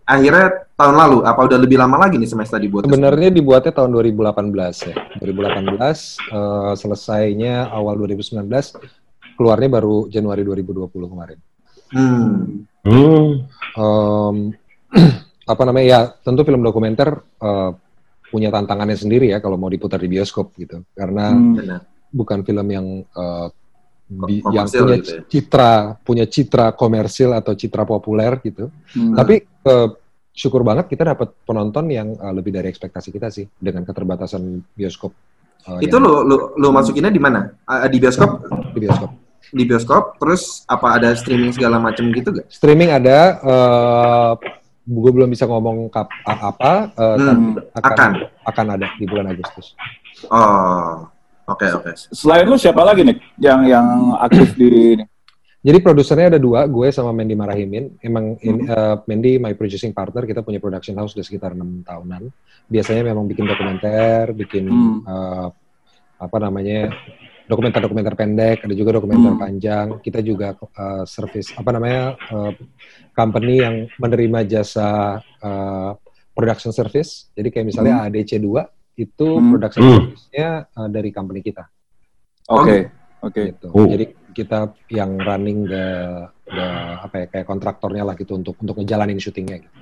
akhirnya 0.05 0.69
tahun 0.83 0.97
lalu 0.97 1.19
apa 1.23 1.41
udah 1.41 1.59
lebih 1.59 1.79
lama 1.79 1.97
lagi 1.97 2.19
nih 2.19 2.27
semester 2.27 2.59
dibuat? 2.59 2.85
Sebenarnya 2.85 3.31
dibuatnya 3.31 3.71
tahun 3.73 3.91
2018 3.93 4.51
ya. 4.85 4.97
2018 5.17 5.79
eh, 5.79 6.73
selesainya 6.75 7.71
awal 7.71 7.95
2019, 7.97 8.51
keluarnya 9.33 9.69
baru 9.71 10.07
Januari 10.07 10.43
2020 10.43 10.91
kemarin. 11.07 11.39
Hmm. 11.89 12.67
Hmm. 12.83 13.47
Em, 13.73 14.37
apa 15.53 15.62
namanya 15.62 15.87
ya 15.87 16.01
tentu 16.19 16.43
film 16.43 16.61
dokumenter 16.61 17.09
eh, 17.39 17.71
punya 18.27 18.49
tantangannya 18.49 18.97
sendiri 18.97 19.29
ya 19.29 19.39
kalau 19.39 19.55
mau 19.55 19.69
diputar 19.69 19.97
di 19.97 20.09
bioskop 20.09 20.53
gitu 20.57 20.83
karena 20.93 21.31
Hmm. 21.31 21.81
Bukan 22.11 22.45
film 22.45 22.69
yang 22.69 22.87
eh, 23.03 23.49
bi- 24.07 24.41
Ko- 24.41 24.53
yang 24.53 24.69
punya 24.69 24.97
gitu 24.99 25.09
ya. 25.11 25.21
citra 25.27 25.73
punya 25.99 26.25
citra 26.27 26.73
komersil 26.73 27.33
atau 27.33 27.53
citra 27.53 27.85
populer 27.85 28.37
gitu 28.43 28.69
Hmm. 28.93 29.12
tapi 29.12 29.41
eh, 29.45 29.89
syukur 30.33 30.65
banget 30.65 30.89
kita 30.89 31.12
dapat 31.15 31.37
penonton 31.45 31.87
yang 31.93 32.17
eh, 32.17 32.33
lebih 32.33 32.53
dari 32.53 32.73
ekspektasi 32.73 33.12
kita 33.12 33.29
sih 33.29 33.45
dengan 33.61 33.85
keterbatasan 33.85 34.65
bioskop 34.73 35.12
eh, 35.69 35.85
Itu 35.85 36.01
yang 36.01 36.05
lu 36.09 36.15
lu 36.25 36.37
lu 36.57 36.69
masukinnya 36.73 37.12
di 37.12 37.21
mana? 37.21 37.53
Ah, 37.69 37.87
di 37.87 38.01
bioskop? 38.01 38.49
di 38.73 38.81
bioskop 38.81 39.11
Di 39.53 39.62
bioskop 39.69 40.17
terus 40.17 40.65
apa 40.65 40.97
ada 40.97 41.12
streaming 41.12 41.53
segala 41.53 41.77
macam 41.77 42.09
gitu 42.11 42.33
gak? 42.33 42.49
streaming 42.49 42.91
ada 42.91 43.19
eh, 43.45 44.33
gue 44.83 45.11
belum 45.15 45.31
bisa 45.31 45.47
ngomong 45.47 45.87
kap, 45.95 46.11
apa, 46.27 46.91
uh, 46.99 47.15
Hmm, 47.15 47.55
akan, 47.71 47.95
akan. 47.95 48.11
akan 48.51 48.67
ada 48.75 48.87
di 48.99 49.07
bulan 49.07 49.31
Agustus. 49.31 49.79
Oh, 50.27 51.07
oke 51.47 51.67
oke. 51.79 51.95
Selain 52.11 52.43
lu 52.43 52.59
siapa 52.59 52.83
lagi 52.83 53.07
nih 53.07 53.15
yang 53.39 53.62
yang 53.62 53.87
aktif 54.19 54.59
di 54.59 54.99
ini? 54.99 55.05
Jadi 55.62 55.78
produsernya 55.78 56.26
ada 56.35 56.40
dua, 56.42 56.66
gue 56.66 56.90
sama 56.90 57.14
Mandy 57.14 57.38
Marahimin. 57.38 57.95
Emang 58.02 58.35
ini, 58.42 58.66
uh, 58.66 58.99
Mandy 59.07 59.38
my 59.38 59.54
producing 59.54 59.95
partner, 59.95 60.26
kita 60.26 60.42
punya 60.42 60.59
production 60.59 60.99
house 60.99 61.14
udah 61.14 61.23
sekitar 61.23 61.54
enam 61.54 61.87
tahunan. 61.87 62.26
Biasanya 62.66 63.14
memang 63.14 63.31
bikin 63.31 63.47
dokumenter, 63.47 64.35
bikin 64.35 64.66
Hmm. 64.66 65.07
uh, 65.07 65.49
apa 66.19 66.37
namanya 66.42 66.90
dokumenter-dokumenter 67.47 68.14
pendek, 68.19 68.66
ada 68.66 68.75
juga 68.75 68.99
dokumenter 68.99 69.38
Hmm. 69.38 69.42
panjang. 69.42 69.87
Kita 70.02 70.19
juga 70.19 70.59
uh, 70.59 71.07
service 71.07 71.54
apa 71.54 71.71
namanya 71.71 72.19
uh, 72.35 72.50
company 73.14 73.62
yang 73.62 73.87
menerima 74.02 74.42
jasa 74.42 75.23
uh, 75.47 75.95
production 76.35 76.75
service. 76.75 77.31
Jadi 77.38 77.54
kayak 77.54 77.66
misalnya 77.71 78.02
ADC 78.02 78.35
2 78.42 78.66
itu 78.99 79.28
Hmm. 79.38 79.54
production 79.54 79.83
Hmm. 79.87 79.95
service-nya 80.11 80.49
uh, 80.75 80.88
dari 80.90 81.14
company 81.14 81.38
kita 81.38 81.71
Oke, 82.50 82.90
oke. 83.23 83.42
gitu. 83.54 83.66
Oh. 83.71 83.87
Jadi 83.87 84.11
kita 84.33 84.59
yang 84.89 85.15
running 85.17 85.65
the, 85.65 85.85
the 86.49 86.67
apa 87.01 87.15
ya 87.15 87.27
kayak 87.29 87.47
kontraktornya 87.47 88.03
lah 88.03 88.17
gitu 88.17 88.35
untuk 88.35 88.57
untuk 88.59 88.81
ngejalanin 88.81 89.17
syutingnya 89.17 89.62
gitu. 89.62 89.79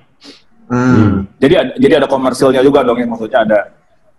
Hmm. 0.71 1.27
Jadi 1.35 1.53
ada, 1.57 1.71
jadi 1.75 1.93
ada 1.99 2.07
komersilnya 2.07 2.61
juga 2.61 2.83
dong 2.83 2.95
yang 2.95 3.11
maksudnya 3.11 3.41
ada. 3.43 3.59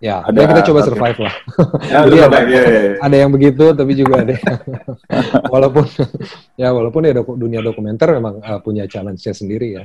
Ya, 0.03 0.19
Ada- 0.19 0.35
ya 0.43 0.47
kita 0.51 0.61
coba 0.67 0.79
survive 0.83 1.19
lah. 1.23 1.35
Ya, 1.87 1.99
Jadi 2.03 2.17
ada- 2.19 2.43
iya, 2.43 2.61
iya, 2.67 2.81
iya. 2.83 2.93
Ada 2.99 3.15
yang 3.23 3.31
begitu, 3.31 3.65
tapi 3.71 3.91
juga 3.95 4.19
ada 4.19 4.35
walaupun 5.53 5.87
ya 6.59 6.75
walaupun 6.75 7.01
ya 7.07 7.13
doku- 7.15 7.39
dunia 7.39 7.63
dokumenter 7.63 8.11
memang 8.11 8.43
uh, 8.43 8.59
punya 8.59 8.83
challenge-nya 8.83 9.31
sendiri 9.31 9.79
ya. 9.79 9.83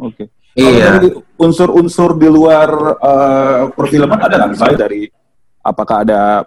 Oke. 0.00 0.32
Kalau 0.50 0.66
Iya. 0.66 0.90
unsur-unsur 1.38 2.18
di 2.18 2.26
luar 2.26 2.68
eh, 2.98 3.60
perfilman 3.70 4.18
ada 4.18 4.34
nggak 4.34 4.50
misalnya 4.50 4.78
dari 4.82 5.06
apakah 5.62 6.02
ada 6.02 6.42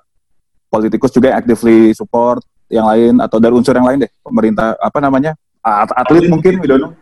politikus 0.68 1.08
juga 1.08 1.32
yang 1.32 1.40
actively 1.40 1.96
support 1.96 2.44
yang 2.74 2.88
lain 2.90 3.14
atau 3.22 3.38
dari 3.38 3.54
unsur 3.54 3.78
yang 3.78 3.86
lain 3.86 4.02
deh 4.02 4.12
pemerintah 4.20 4.74
apa 4.82 4.98
namanya 4.98 5.38
At- 5.62 5.94
atlet 5.94 6.26
mungkin 6.28 6.58
we 6.58 6.66
don't 6.66 6.82
know 6.82 6.94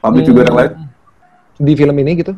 public 0.00 0.24
juga 0.24 0.48
yang 0.48 0.56
lain 0.56 0.72
Di 1.54 1.72
film 1.76 1.94
ini 1.94 2.12
gitu. 2.18 2.32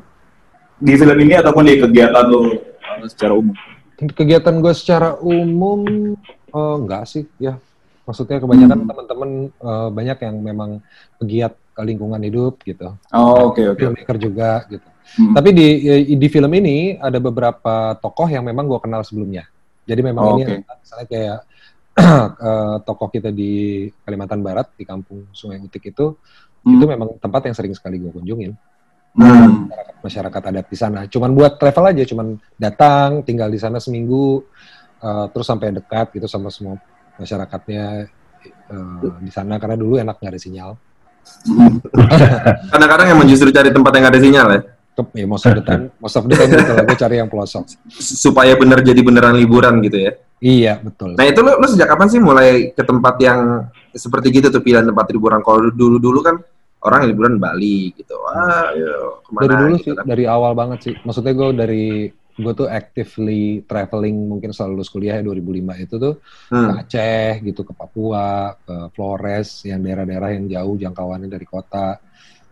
di 0.77 0.93
film 0.93 1.17
ini 1.17 1.33
ataupun 1.33 1.63
di 1.65 1.81
kegiatan 1.81 2.25
lo 2.27 2.53
eh, 2.53 3.09
secara 3.09 3.33
umum 3.33 3.55
Kegiatan 3.97 4.61
gue 4.61 4.73
secara 4.77 5.17
umum 5.17 5.81
eh, 6.53 6.75
enggak 6.77 7.09
sih, 7.09 7.25
ya. 7.41 7.57
Maksudnya 8.05 8.39
kebanyakan 8.39 8.85
Hmm. 8.85 8.89
teman-teman 8.93 9.31
eh, 9.49 9.89
banyak 9.89 10.19
yang 10.21 10.37
memang 10.45 10.71
pegiat 11.17 11.57
ke 11.73 11.81
lingkungan 11.81 12.21
hidup 12.21 12.61
gitu. 12.61 12.93
oh 13.11 13.53
oke 13.53 13.61
oke 13.73 13.81
Filmmaker 13.81 14.17
juga 14.21 14.69
gitu. 14.69 14.85
Hmm. 15.17 15.33
Tapi 15.33 15.49
di 15.53 15.67
di 16.13 16.29
film 16.29 16.53
ini 16.53 17.01
ada 17.01 17.17
beberapa 17.17 17.97
tokoh 17.97 18.29
yang 18.29 18.45
memang 18.45 18.69
gue 18.69 18.81
kenal 18.81 19.01
sebelumnya. 19.01 19.49
Jadi 19.89 20.01
memang 20.05 20.23
Oh, 20.25 20.33
ini 20.37 20.45
adalah 20.61 20.77
misalnya 20.77 21.07
kayak 21.09 21.39
eh, 22.49 22.77
tokoh 22.85 23.09
kita 23.09 23.33
di 23.33 23.85
Kalimantan 24.05 24.45
Barat 24.45 24.77
di 24.77 24.85
kampung 24.85 25.33
Sungai 25.33 25.61
Utik 25.61 25.93
itu 25.93 26.17
Hmm. 26.67 26.83
itu 26.83 26.85
memang 26.91 27.15
tempat 27.23 27.47
yang 27.47 27.55
sering 27.55 27.71
sekali 27.79 28.03
gue 28.03 28.11
kunjungin 28.11 28.51
Hmm. 29.17 29.71
masyarakat, 29.71 29.95
masyarakat 30.05 30.43
adat 30.53 30.67
di 30.69 30.77
sana. 30.77 31.01
Cuman 31.09 31.33
buat 31.33 31.57
travel 31.57 31.89
aja, 31.89 32.05
cuman 32.05 32.37
datang 32.61 33.25
tinggal 33.25 33.49
di 33.49 33.57
sana 33.57 33.81
seminggu 33.81 34.45
eh, 35.01 35.27
terus 35.33 35.47
sampai 35.47 35.73
dekat 35.73 36.13
gitu 36.13 36.27
sama 36.29 36.51
semua 36.53 36.77
masyarakatnya 37.17 38.11
eh, 38.45 39.09
di 39.23 39.33
sana 39.33 39.57
karena 39.57 39.79
dulu 39.79 39.97
enak 39.97 40.21
nggak 40.21 40.33
ada 40.37 40.43
sinyal. 40.43 40.71
Kadang-kadang 42.71 43.09
emang 43.15 43.27
justru 43.31 43.49
cari 43.55 43.71
tempat 43.71 43.93
yang 43.95 44.07
ada 44.11 44.19
sinyal 44.21 44.49
ya, 44.53 44.61
Ya, 45.13 45.27
most 45.29 45.45
of 45.45 45.53
the 45.53 45.65
time, 45.65 45.93
most 46.01 46.17
of 46.17 46.25
the 46.25 46.33
time 46.33 46.49
gitu 46.49 46.73
lah, 46.73 46.85
gue 46.89 46.97
cari 46.97 47.15
yang 47.21 47.29
pelosok. 47.29 47.65
supaya 48.27 48.57
bener 48.57 48.81
jadi 48.81 49.01
beneran 49.05 49.37
liburan 49.37 49.81
gitu 49.85 50.09
ya. 50.09 50.13
Iya 50.37 50.85
betul. 50.85 51.17
Nah 51.17 51.25
itu 51.25 51.41
lu, 51.41 51.53
lu 51.57 51.67
sejak 51.67 51.89
kapan 51.89 52.09
sih 52.13 52.21
mulai 52.21 52.71
ke 52.77 52.83
tempat 52.85 53.17
yang 53.25 53.65
seperti 53.97 54.29
gitu 54.29 54.53
tuh 54.53 54.61
pilihan 54.61 54.85
tempat 54.85 55.09
liburan? 55.09 55.41
Kalau 55.41 55.73
dulu-dulu 55.73 56.21
kan 56.21 56.37
orang 56.85 57.09
liburan 57.09 57.41
Bali 57.41 57.97
gitu. 57.97 58.15
Wah, 58.21 58.71
ayo, 58.77 59.25
ke 59.25 59.31
mana 59.33 59.43
dari 59.49 59.57
dulu 59.65 59.75
gitu 59.81 59.85
sih, 59.91 59.93
kan. 59.97 60.05
dari 60.05 60.25
awal 60.29 60.53
banget 60.53 60.79
sih. 60.85 60.95
Maksudnya 61.03 61.33
gue 61.33 61.49
dari 61.57 61.87
gue 62.37 62.53
tuh 62.53 62.69
actively 62.69 63.65
traveling 63.65 64.29
mungkin 64.29 64.53
setelah 64.53 64.77
lulus 64.77 64.93
kuliah 64.93 65.17
ya 65.17 65.25
2005 65.25 65.73
itu 65.81 65.95
tuh 65.97 66.15
ke 66.21 66.53
Hmm. 66.53 66.77
Aceh 66.85 67.41
gitu, 67.41 67.65
ke 67.65 67.73
Papua, 67.73 68.53
ke 68.61 68.93
Flores, 68.93 69.65
yang 69.65 69.81
daerah-daerah 69.81 70.37
yang 70.37 70.45
jauh 70.53 70.77
jangkauannya 70.77 71.33
dari 71.33 71.49
kota, 71.49 71.97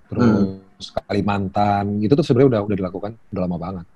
terus 0.09 0.89
Kalimantan, 1.05 2.01
gitu 2.01 2.17
tuh 2.17 2.25
sebenarnya 2.25 2.49
udah 2.57 2.61
udah 2.65 2.77
dilakukan 2.81 3.13
udah 3.29 3.43
lama 3.45 3.59
banget. 3.61 3.87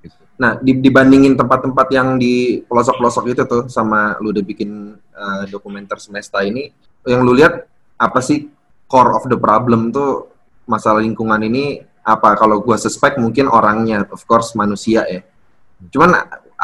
Gitu. 0.00 0.16
Nah, 0.40 0.56
di- 0.56 0.80
dibandingin 0.80 1.36
tempat-tempat 1.36 1.86
yang 1.92 2.16
di 2.16 2.64
pelosok-pelosok 2.64 3.24
itu 3.36 3.42
tuh 3.44 3.62
sama 3.68 4.16
lu 4.24 4.32
udah 4.32 4.44
bikin 4.44 4.96
uh, 4.96 5.44
dokumenter 5.52 6.00
semesta 6.00 6.40
ini, 6.40 6.72
yang 7.04 7.20
lu 7.20 7.36
lihat 7.36 7.68
apa 8.00 8.20
sih 8.24 8.48
core 8.88 9.12
of 9.12 9.28
the 9.28 9.36
problem 9.36 9.92
tuh 9.92 10.32
masalah 10.64 11.04
lingkungan 11.04 11.40
ini 11.44 11.84
apa? 12.00 12.32
Kalau 12.40 12.64
gua 12.64 12.80
suspect 12.80 13.20
mungkin 13.20 13.46
orangnya, 13.52 14.08
of 14.08 14.24
course 14.24 14.56
manusia 14.56 15.04
ya. 15.04 15.20
Cuman 15.92 16.16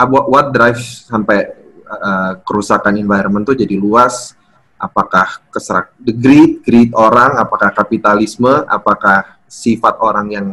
what, 0.08 0.26
what 0.32 0.46
drives 0.52 1.04
sampai 1.08 1.52
uh, 1.84 2.40
kerusakan 2.40 2.96
environment 2.96 3.44
tuh 3.44 3.56
jadi 3.56 3.76
luas? 3.76 4.32
Apakah 4.76 5.40
keserak 5.48 5.96
the 5.96 6.12
greed, 6.12 6.60
greed 6.60 6.92
orang, 6.92 7.40
apakah 7.40 7.72
kapitalisme, 7.72 8.64
apakah 8.68 9.40
sifat 9.48 9.96
orang 10.04 10.26
yang 10.28 10.46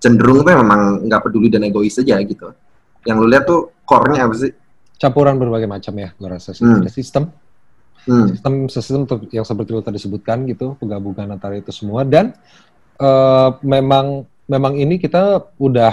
cenderung 0.00 0.40
tuh 0.40 0.56
memang 0.56 1.04
nggak 1.04 1.20
peduli 1.22 1.46
dan 1.46 1.62
egois 1.62 1.94
aja 1.94 2.16
gitu. 2.18 2.50
Yang 3.04 3.16
lu 3.16 3.26
lihat 3.28 3.44
tuh 3.44 3.70
core-nya 3.84 4.24
apa 4.24 4.34
sih? 4.34 4.52
Campuran 4.96 5.36
berbagai 5.36 5.64
macam 5.64 5.92
ya, 5.94 6.12
gue 6.12 6.28
rasa 6.28 6.52
sih. 6.52 6.64
Hmm. 6.64 6.80
Ada 6.80 6.90
sistem, 6.90 7.24
Hmm. 8.00 8.32
sistem 8.32 8.52
sistem 8.66 9.00
yang 9.28 9.44
seperti 9.44 9.70
lu 9.70 9.84
tadi 9.84 10.00
sebutkan 10.00 10.48
gitu 10.48 10.72
penggabungan 10.76 11.36
antara 11.36 11.52
itu 11.54 11.68
semua 11.68 12.00
dan 12.00 12.32
eh, 12.96 13.48
memang 13.60 14.24
memang 14.44 14.72
ini 14.74 14.96
kita 14.96 15.52
udah 15.60 15.92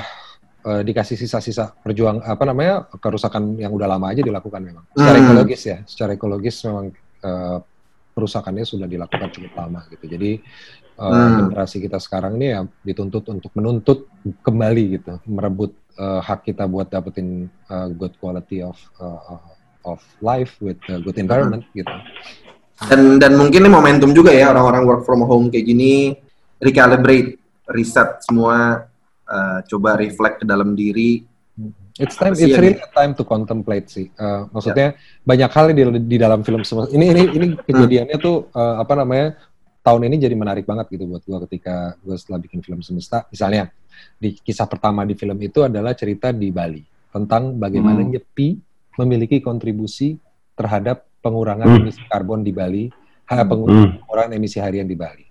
eh, 0.64 0.82
dikasih 0.88 1.20
sisa-sisa 1.20 1.76
perjuang 1.76 2.24
apa 2.24 2.48
namanya 2.48 2.88
kerusakan 2.96 3.60
yang 3.60 3.76
udah 3.76 3.92
lama 3.92 4.08
aja 4.08 4.24
dilakukan 4.24 4.60
memang 4.60 4.88
secara 4.96 5.20
Hmm. 5.20 5.26
ekologis 5.28 5.62
ya 5.64 5.78
secara 5.84 6.16
ekologis 6.16 6.56
memang 6.64 6.86
eh, 7.20 7.58
perusakannya 8.16 8.64
sudah 8.64 8.88
dilakukan 8.88 9.28
cukup 9.30 9.52
lama 9.54 9.84
gitu 9.92 10.08
jadi 10.08 10.40
eh, 10.98 11.06
Hmm. 11.06 11.54
generasi 11.54 11.78
kita 11.80 12.02
sekarang 12.02 12.42
ini 12.42 12.48
ya 12.58 12.62
dituntut 12.82 13.30
untuk 13.30 13.54
menuntut 13.54 14.10
kembali 14.42 14.84
gitu 14.98 15.14
merebut 15.30 15.78
eh, 15.96 16.22
hak 16.26 16.50
kita 16.50 16.66
buat 16.66 16.90
dapetin 16.90 17.48
eh, 17.48 17.88
good 17.94 18.18
quality 18.18 18.66
of 18.66 18.78
eh, 18.98 19.56
of 19.88 20.04
life 20.20 20.60
with 20.60 20.78
a 20.92 21.00
good 21.00 21.16
environment 21.16 21.64
gitu. 21.72 21.90
Dan 22.92 23.18
dan 23.18 23.34
mungkin 23.40 23.66
ini 23.66 23.72
momentum 23.72 24.12
juga 24.14 24.30
ya 24.36 24.52
orang-orang 24.54 24.84
work 24.86 25.02
from 25.08 25.24
home 25.26 25.50
kayak 25.50 25.66
gini 25.66 26.14
recalibrate, 26.62 27.38
reset 27.70 28.22
semua, 28.26 28.86
uh, 29.26 29.60
coba 29.66 29.98
reflect 29.98 30.42
ke 30.42 30.46
dalam 30.46 30.74
diri. 30.74 31.26
It's 31.98 32.14
time, 32.14 32.38
it's 32.38 32.54
really 32.54 32.78
a 32.78 32.90
time 32.94 33.18
to 33.18 33.26
contemplate 33.26 33.90
sih. 33.90 34.14
Uh, 34.14 34.46
maksudnya 34.54 34.94
banyak 35.26 35.50
hal 35.50 35.66
di, 35.74 35.82
di 36.06 36.18
dalam 36.22 36.46
film 36.46 36.62
semua. 36.62 36.86
Ini 36.86 37.06
ini 37.10 37.24
ini 37.34 37.46
kejadiannya 37.58 38.18
tuh 38.22 38.54
uh, 38.54 38.78
apa 38.78 38.94
namanya 38.94 39.34
tahun 39.88 40.12
ini 40.12 40.16
jadi 40.20 40.36
menarik 40.36 40.68
banget 40.68 40.92
gitu 40.92 41.08
buat 41.08 41.24
gua 41.24 41.40
ketika 41.48 41.96
gua 42.04 42.20
setelah 42.20 42.44
bikin 42.44 42.60
film 42.60 42.84
semesta. 42.84 43.24
Misalnya 43.32 43.72
di 44.20 44.36
kisah 44.36 44.68
pertama 44.68 45.08
di 45.08 45.16
film 45.16 45.40
itu 45.40 45.64
adalah 45.64 45.96
cerita 45.96 46.36
di 46.36 46.52
Bali 46.52 46.84
tentang 47.08 47.56
bagaimana 47.56 48.04
Hmm. 48.04 48.12
nyepi 48.12 48.60
memiliki 49.00 49.40
kontribusi 49.40 50.20
terhadap 50.54 51.08
pengurangan 51.24 51.72
Hmm. 51.72 51.80
emisi 51.80 52.04
karbon 52.04 52.44
di 52.44 52.52
Bali, 52.52 52.92
ha- 53.26 53.48
Hmm. 53.48 53.48
pengurangan 54.04 54.36
emisi 54.36 54.60
harian 54.60 54.84
di 54.84 55.00
Bali. 55.00 55.24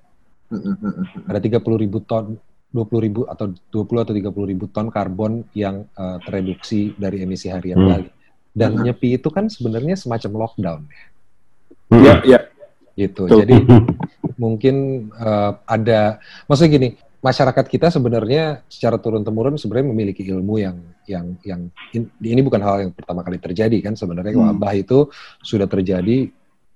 Mm, 0.46 0.56
mm, 0.56 0.76
mm, 0.78 0.92
mm. 0.94 1.22
ada 1.26 1.38
30 1.42 1.74
ribu 1.76 1.98
ton 2.00 2.38
20 2.70 3.02
ribu 3.02 3.26
atau 3.26 3.50
20 3.66 3.98
atau 3.98 4.14
30 4.14 4.46
ribu 4.46 4.70
ton 4.70 4.86
karbon 4.88 5.42
yang 5.52 5.84
eh, 5.90 6.18
tereduksi 6.22 6.94
dari 6.94 7.20
emisi 7.20 7.50
harian 7.50 7.76
Hmm. 7.76 7.88
Bali. 7.90 8.10
Dan 8.56 8.72
Hmm. 8.72 8.88
nyepi 8.88 9.18
itu 9.18 9.28
kan 9.28 9.50
sebenarnya 9.50 9.98
semacam 9.98 10.46
lockdown 10.46 10.80
ya, 10.86 11.04
Hmm. 11.86 11.98
Iya, 12.00 12.14
iya. 12.24 12.38
Gitu. 12.96 13.28
Betul. 13.28 13.44
Jadi 13.44 13.56
mungkin 14.42 14.74
eh, 15.12 15.52
ada 15.68 16.18
maksudnya 16.48 16.72
gini, 16.72 16.88
masyarakat 17.20 17.64
kita 17.66 17.88
sebenarnya 17.90 18.64
secara 18.66 18.96
turun 18.96 19.22
temurun 19.22 19.56
sebenarnya 19.56 19.88
memiliki 19.92 20.22
ilmu 20.24 20.56
yang 20.58 20.76
yang 21.06 21.26
yang 21.42 21.60
in- 21.92 22.10
ini 22.18 22.40
bukan 22.42 22.60
hal 22.60 22.76
yang 22.88 22.92
pertama 22.92 23.22
kali 23.22 23.38
terjadi 23.38 23.78
kan 23.82 23.94
sebenarnya 23.94 24.34
Hmm. 24.34 24.56
wabah 24.56 24.74
itu 24.74 25.06
sudah 25.40 25.68
terjadi 25.70 26.30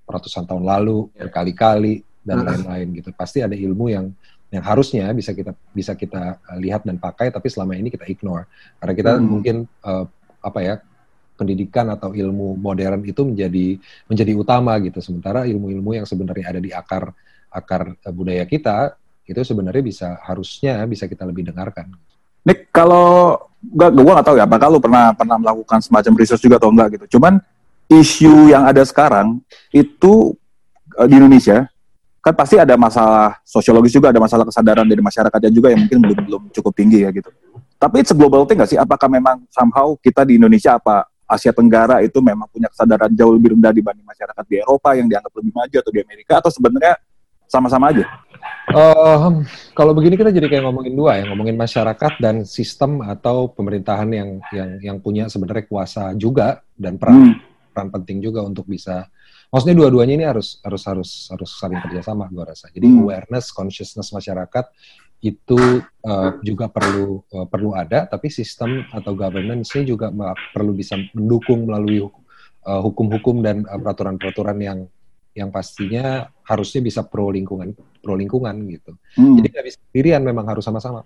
ratusan 0.06 0.46
tahun 0.46 0.66
lalu 0.66 1.06
Ya. 1.14 1.26
berkali-kali 1.26 2.02
dan 2.26 2.42
lain-lain 2.44 2.98
gitu. 2.98 3.10
Pasti 3.14 3.40
ada 3.40 3.54
ilmu 3.54 3.88
yang 3.90 4.10
yang 4.50 4.66
harusnya 4.66 5.06
bisa 5.14 5.30
kita 5.30 5.54
bisa 5.70 5.94
kita 5.94 6.42
uh, 6.42 6.58
lihat 6.58 6.82
dan 6.82 6.98
pakai 6.98 7.30
tapi 7.30 7.46
selama 7.46 7.78
ini 7.78 7.86
kita 7.86 8.02
ignore 8.10 8.50
karena 8.82 8.94
kita 8.98 9.12
Hmm. 9.14 9.26
mungkin 9.30 9.56
uh, 9.86 10.04
apa 10.42 10.58
ya 10.58 10.74
pendidikan 11.40 11.88
atau 11.88 12.12
ilmu 12.12 12.60
modern 12.60 13.00
itu 13.08 13.24
menjadi 13.24 13.80
menjadi 14.04 14.32
utama 14.36 14.76
gitu 14.84 15.00
sementara 15.00 15.48
ilmu-ilmu 15.48 15.96
yang 15.96 16.04
sebenarnya 16.04 16.52
ada 16.52 16.60
di 16.60 16.68
akar 16.68 17.16
akar 17.48 17.96
uh, 17.96 18.12
budaya 18.12 18.44
kita 18.44 19.00
itu 19.24 19.40
sebenarnya 19.40 19.82
bisa 19.82 20.08
harusnya 20.26 20.84
bisa 20.84 21.06
kita 21.06 21.22
lebih 21.24 21.46
dengarkan. 21.48 21.88
Nick, 22.42 22.72
kalau 22.74 23.38
gak, 23.62 23.94
gue 23.94 24.02
gak 24.02 24.26
tahu 24.26 24.36
ya, 24.40 24.44
apakah 24.48 24.68
lu 24.72 24.80
pernah 24.82 25.14
pernah 25.14 25.36
melakukan 25.38 25.78
semacam 25.84 26.12
research 26.18 26.42
juga 26.42 26.58
atau 26.58 26.72
enggak 26.72 26.98
gitu. 26.98 27.18
Cuman 27.18 27.38
isu 27.86 28.50
yang 28.50 28.66
ada 28.66 28.82
sekarang 28.82 29.38
itu 29.70 30.34
uh, 30.98 31.06
di 31.06 31.14
Indonesia 31.14 31.70
kan 32.20 32.36
pasti 32.36 32.60
ada 32.60 32.76
masalah 32.76 33.40
sosiologis 33.46 33.96
juga, 33.96 34.12
ada 34.12 34.20
masalah 34.20 34.44
kesadaran 34.44 34.84
dari 34.84 35.00
masyarakatnya 35.00 35.50
juga 35.54 35.72
yang 35.72 35.88
mungkin 35.88 35.98
belum 36.04 36.18
belum 36.26 36.42
cukup 36.52 36.72
tinggi 36.76 37.06
ya 37.06 37.10
gitu. 37.14 37.32
Tapi 37.80 38.04
it's 38.04 38.12
a 38.12 38.16
global 38.16 38.44
thing 38.44 38.60
nggak 38.60 38.76
sih? 38.76 38.80
Apakah 38.80 39.08
memang 39.08 39.40
somehow 39.48 39.96
kita 39.96 40.26
di 40.28 40.36
Indonesia 40.36 40.76
apa 40.76 41.08
Asia 41.30 41.54
Tenggara 41.54 42.02
itu 42.02 42.18
memang 42.18 42.50
punya 42.50 42.66
kesadaran 42.66 43.14
jauh 43.14 43.38
lebih 43.38 43.54
rendah 43.54 43.70
dibanding 43.70 44.02
masyarakat 44.02 44.44
di 44.50 44.56
Eropa 44.58 44.98
yang 44.98 45.06
dianggap 45.06 45.32
lebih 45.38 45.52
maju 45.54 45.76
atau 45.78 45.92
di 45.94 46.00
Amerika 46.02 46.32
atau 46.42 46.50
sebenarnya 46.50 46.94
sama-sama 47.46 47.94
aja? 47.94 48.06
Uh, 48.70 49.42
kalau 49.74 49.90
begini 49.94 50.14
kita 50.14 50.30
jadi 50.30 50.46
kayak 50.46 50.62
ngomongin 50.66 50.94
dua 50.94 51.18
ya, 51.18 51.24
ngomongin 51.30 51.58
masyarakat 51.58 52.12
dan 52.22 52.46
sistem 52.46 53.02
atau 53.02 53.50
pemerintahan 53.50 54.06
yang 54.10 54.30
yang 54.54 54.70
yang 54.78 54.96
punya 55.02 55.26
sebenarnya 55.26 55.66
kuasa 55.66 56.14
juga 56.14 56.62
dan 56.78 56.94
peran 56.94 57.34
hmm. 57.34 57.34
peran 57.74 57.88
penting 57.90 58.22
juga 58.22 58.46
untuk 58.46 58.70
bisa 58.70 59.10
maksudnya 59.50 59.74
dua-duanya 59.74 60.14
ini 60.14 60.26
harus 60.26 60.62
harus 60.62 60.82
harus 60.86 61.10
harus 61.34 61.50
saling 61.58 61.82
kerjasama 61.82 62.30
gue 62.30 62.44
rasa. 62.46 62.70
Jadi 62.70 62.86
hmm. 62.86 63.02
awareness, 63.02 63.50
consciousness 63.50 64.14
masyarakat 64.14 64.64
itu 65.20 65.84
uh, 65.84 66.30
juga 66.40 66.72
perlu 66.72 67.20
uh, 67.28 67.44
perlu 67.44 67.76
ada, 67.76 68.08
tapi 68.08 68.32
sistem 68.32 68.88
atau 68.88 69.12
governance-nya 69.12 69.84
juga 69.84 70.08
perlu 70.56 70.72
bisa 70.72 70.96
mendukung 71.12 71.68
melalui 71.68 72.00
hukum-hukum 72.60 73.40
uh, 73.40 73.44
dan 73.44 73.56
peraturan-peraturan 73.64 74.58
yang 74.60 74.78
yang 75.36 75.48
pastinya 75.54 76.26
harusnya 76.42 76.82
bisa 76.82 77.00
pro 77.06 77.30
lingkungan 77.30 77.72
pro 78.00 78.16
lingkungan 78.16 78.56
gitu. 78.72 78.96
Hmm. 79.14 79.38
Jadi 79.38 79.46
nggak 79.52 79.64
bisa 79.68 79.78
sendirian, 79.88 80.22
memang 80.24 80.48
harus 80.48 80.64
sama-sama. 80.64 81.04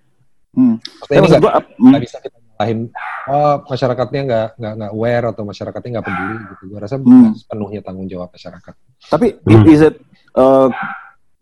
Hmm. 0.55 0.79
Maksudnya 0.79 1.19
ini 1.19 1.29
nggak 1.35 1.75
hmm. 1.83 1.95
bisa 1.99 2.17
kita 2.23 2.37
nyalahin 2.39 2.81
oh 3.27 3.57
masyarakatnya 3.67 4.21
nggak 4.31 4.49
nggak 4.63 4.75
nggak 4.79 4.93
aware 4.95 5.27
atau 5.35 5.43
masyarakatnya 5.43 5.91
nggak 5.99 6.07
peduli 6.07 6.37
gitu. 6.55 6.63
Gue 6.71 6.79
rasa 6.79 6.97
hmm. 7.03 7.35
sepenuhnya 7.35 7.81
tanggung 7.83 8.07
jawab 8.07 8.31
masyarakat. 8.31 8.75
Tapi 9.11 9.27
hmm. 9.43 9.67
is 9.67 9.83
it 9.83 9.99
uh, 10.39 10.71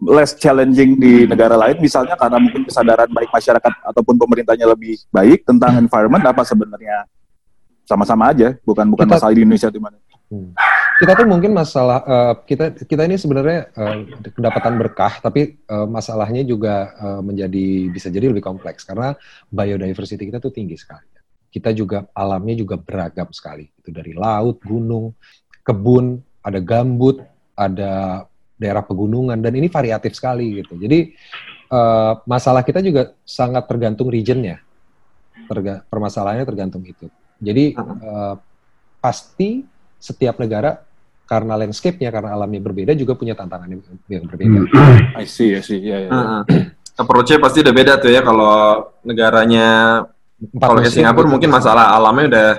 less 0.03 0.35
challenging 0.35 0.99
di 0.99 1.25
negara 1.31 1.55
lain 1.55 1.79
misalnya 1.79 2.19
karena 2.19 2.39
mungkin 2.43 2.67
kesadaran 2.67 3.07
baik 3.11 3.31
masyarakat 3.31 3.73
ataupun 3.87 4.19
pemerintahnya 4.19 4.67
lebih 4.67 4.99
baik 5.15 5.47
tentang 5.47 5.79
environment 5.79 6.25
apa 6.27 6.43
sebenarnya? 6.43 7.07
Sama-sama 7.87 8.31
aja 8.31 8.55
bukan 8.67 8.87
bukan 8.91 9.07
kita, 9.07 9.15
masalah 9.19 9.33
di 9.35 9.43
Indonesia 9.43 9.71
di 9.71 9.83
mana. 9.83 9.99
Hmm. 10.33 10.57
kita 10.97 11.13
tuh 11.13 11.29
mungkin 11.29 11.53
masalah 11.53 12.01
uh, 12.09 12.35
kita 12.49 12.73
kita 12.89 13.05
ini 13.05 13.21
sebenarnya 13.21 13.69
uh, 13.77 14.01
kedapatan 14.33 14.81
berkah 14.81 15.21
tapi 15.21 15.61
uh, 15.69 15.85
masalahnya 15.85 16.41
juga 16.41 16.89
uh, 16.97 17.21
menjadi 17.21 17.93
bisa 17.93 18.09
jadi 18.09 18.33
lebih 18.33 18.41
kompleks 18.41 18.89
karena 18.89 19.13
biodiversity 19.53 20.33
kita 20.33 20.41
tuh 20.41 20.49
tinggi 20.49 20.81
sekali. 20.81 21.05
Kita 21.53 21.69
juga 21.77 22.09
alamnya 22.17 22.57
juga 22.57 22.81
beragam 22.81 23.29
sekali. 23.29 23.69
Itu 23.77 23.93
dari 23.93 24.17
laut 24.17 24.57
gunung 24.65 25.13
kebun 25.61 26.17
ada 26.41 26.59
gambut 26.65 27.21
ada 27.53 28.25
daerah 28.63 28.87
pegunungan 28.87 29.43
dan 29.43 29.53
ini 29.59 29.67
variatif 29.67 30.15
sekali 30.15 30.63
gitu 30.63 30.79
jadi 30.79 31.11
uh, 31.75 32.23
masalah 32.23 32.63
kita 32.63 32.79
juga 32.79 33.19
sangat 33.27 33.67
tergantung 33.67 34.07
regionnya 34.07 34.63
Terga 35.43 35.83
permasalahannya 35.91 36.47
tergantung 36.47 36.87
itu 36.87 37.11
jadi 37.43 37.75
uh, 37.75 38.39
pasti 39.03 39.67
setiap 39.99 40.39
negara 40.39 40.79
karena 41.27 41.55
landscape-nya, 41.57 42.13
karena 42.13 42.37
alamnya 42.37 42.61
berbeda 42.61 42.93
juga 42.93 43.17
punya 43.17 43.33
tantangan 43.33 43.71
yang 44.11 44.25
berbeda. 44.29 44.59
Hmm. 44.69 45.17
I 45.23 45.25
see, 45.25 45.57
I 45.57 45.65
see. 45.65 45.81
Yeah, 45.81 46.07
yeah. 46.07 46.13
Uh, 46.13 46.43
Approach-nya 46.93 47.41
pasti 47.41 47.65
udah 47.65 47.73
beda 47.73 47.97
tuh 47.97 48.13
ya 48.13 48.21
kalau 48.21 48.85
negaranya 49.01 49.67
kalau 50.61 50.85
Singapura 50.85 51.25
mungkin 51.25 51.49
masalah 51.49 51.97
alamnya 51.97 52.27
udah 52.29 52.51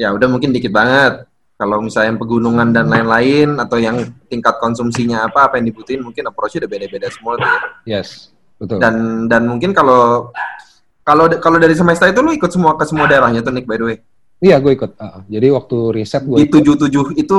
ya 0.00 0.08
udah 0.16 0.28
mungkin 0.32 0.48
dikit 0.48 0.72
banget. 0.72 1.28
Kalau 1.64 1.80
misalnya 1.80 2.12
pegunungan 2.20 2.76
dan 2.76 2.92
lain-lain 2.92 3.56
atau 3.56 3.80
yang 3.80 4.04
tingkat 4.28 4.60
konsumsinya 4.60 5.24
apa 5.24 5.48
apa 5.48 5.56
yang 5.56 5.72
dibutuhin 5.72 6.04
mungkin 6.04 6.28
approach-nya 6.28 6.68
udah 6.68 6.72
beda-beda 6.76 7.08
semua 7.08 7.40
tuh 7.40 7.48
ya. 7.48 7.60
Yes, 7.88 8.36
betul. 8.60 8.84
Dan 8.84 9.24
dan 9.32 9.48
mungkin 9.48 9.72
kalau 9.72 10.28
kalau 11.08 11.24
kalau 11.40 11.56
dari 11.56 11.72
semesta 11.72 12.04
itu 12.04 12.20
lu 12.20 12.36
ikut 12.36 12.52
semua 12.52 12.76
ke 12.76 12.84
semua 12.84 13.08
daerahnya 13.08 13.40
tuh 13.40 13.48
Nick 13.48 13.64
by 13.64 13.80
the 13.80 13.86
way. 13.88 13.96
Iya, 14.44 14.60
gue 14.60 14.76
ikut. 14.76 14.92
Uh, 15.00 15.24
jadi 15.24 15.56
waktu 15.56 15.76
riset 15.96 16.22
gue 16.28 16.36
di 16.44 16.52
tujuh 16.52 16.74
tujuh 16.84 17.04
itu 17.16 17.38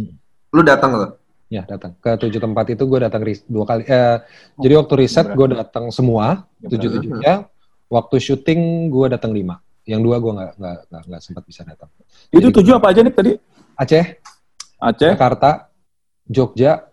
hmm. 0.00 0.12
lu 0.56 0.62
datang 0.64 0.96
loh. 0.96 1.10
Ya 1.52 1.68
datang 1.68 1.92
ke 2.00 2.16
tujuh 2.24 2.40
tempat 2.40 2.72
itu 2.72 2.88
gue 2.88 2.98
datang 3.04 3.20
dua 3.52 3.64
kali. 3.68 3.84
Eh, 3.84 3.92
oh, 3.92 4.16
jadi 4.64 4.80
waktu 4.80 4.94
riset 4.96 5.28
gue 5.36 5.46
datang 5.52 5.92
semua 5.92 6.48
tujuh 6.64 6.88
tujuhnya. 6.88 7.44
Waktu 7.92 8.16
syuting 8.16 8.88
gue 8.88 9.12
datang 9.12 9.36
lima. 9.36 9.60
Yang 9.84 10.00
dua 10.08 10.16
gue 10.24 10.32
nggak 10.32 10.52
nggak 10.56 11.04
nggak 11.04 11.20
sempat 11.20 11.44
bisa 11.44 11.68
datang. 11.68 11.92
Itu 12.32 12.48
tujuh 12.48 12.80
apa 12.80 12.96
aja 12.96 13.04
nih 13.04 13.12
tadi? 13.12 13.36
Aceh, 13.78 14.18
Aceh, 14.82 15.14
Jakarta, 15.14 15.70
Jogja, 16.26 16.90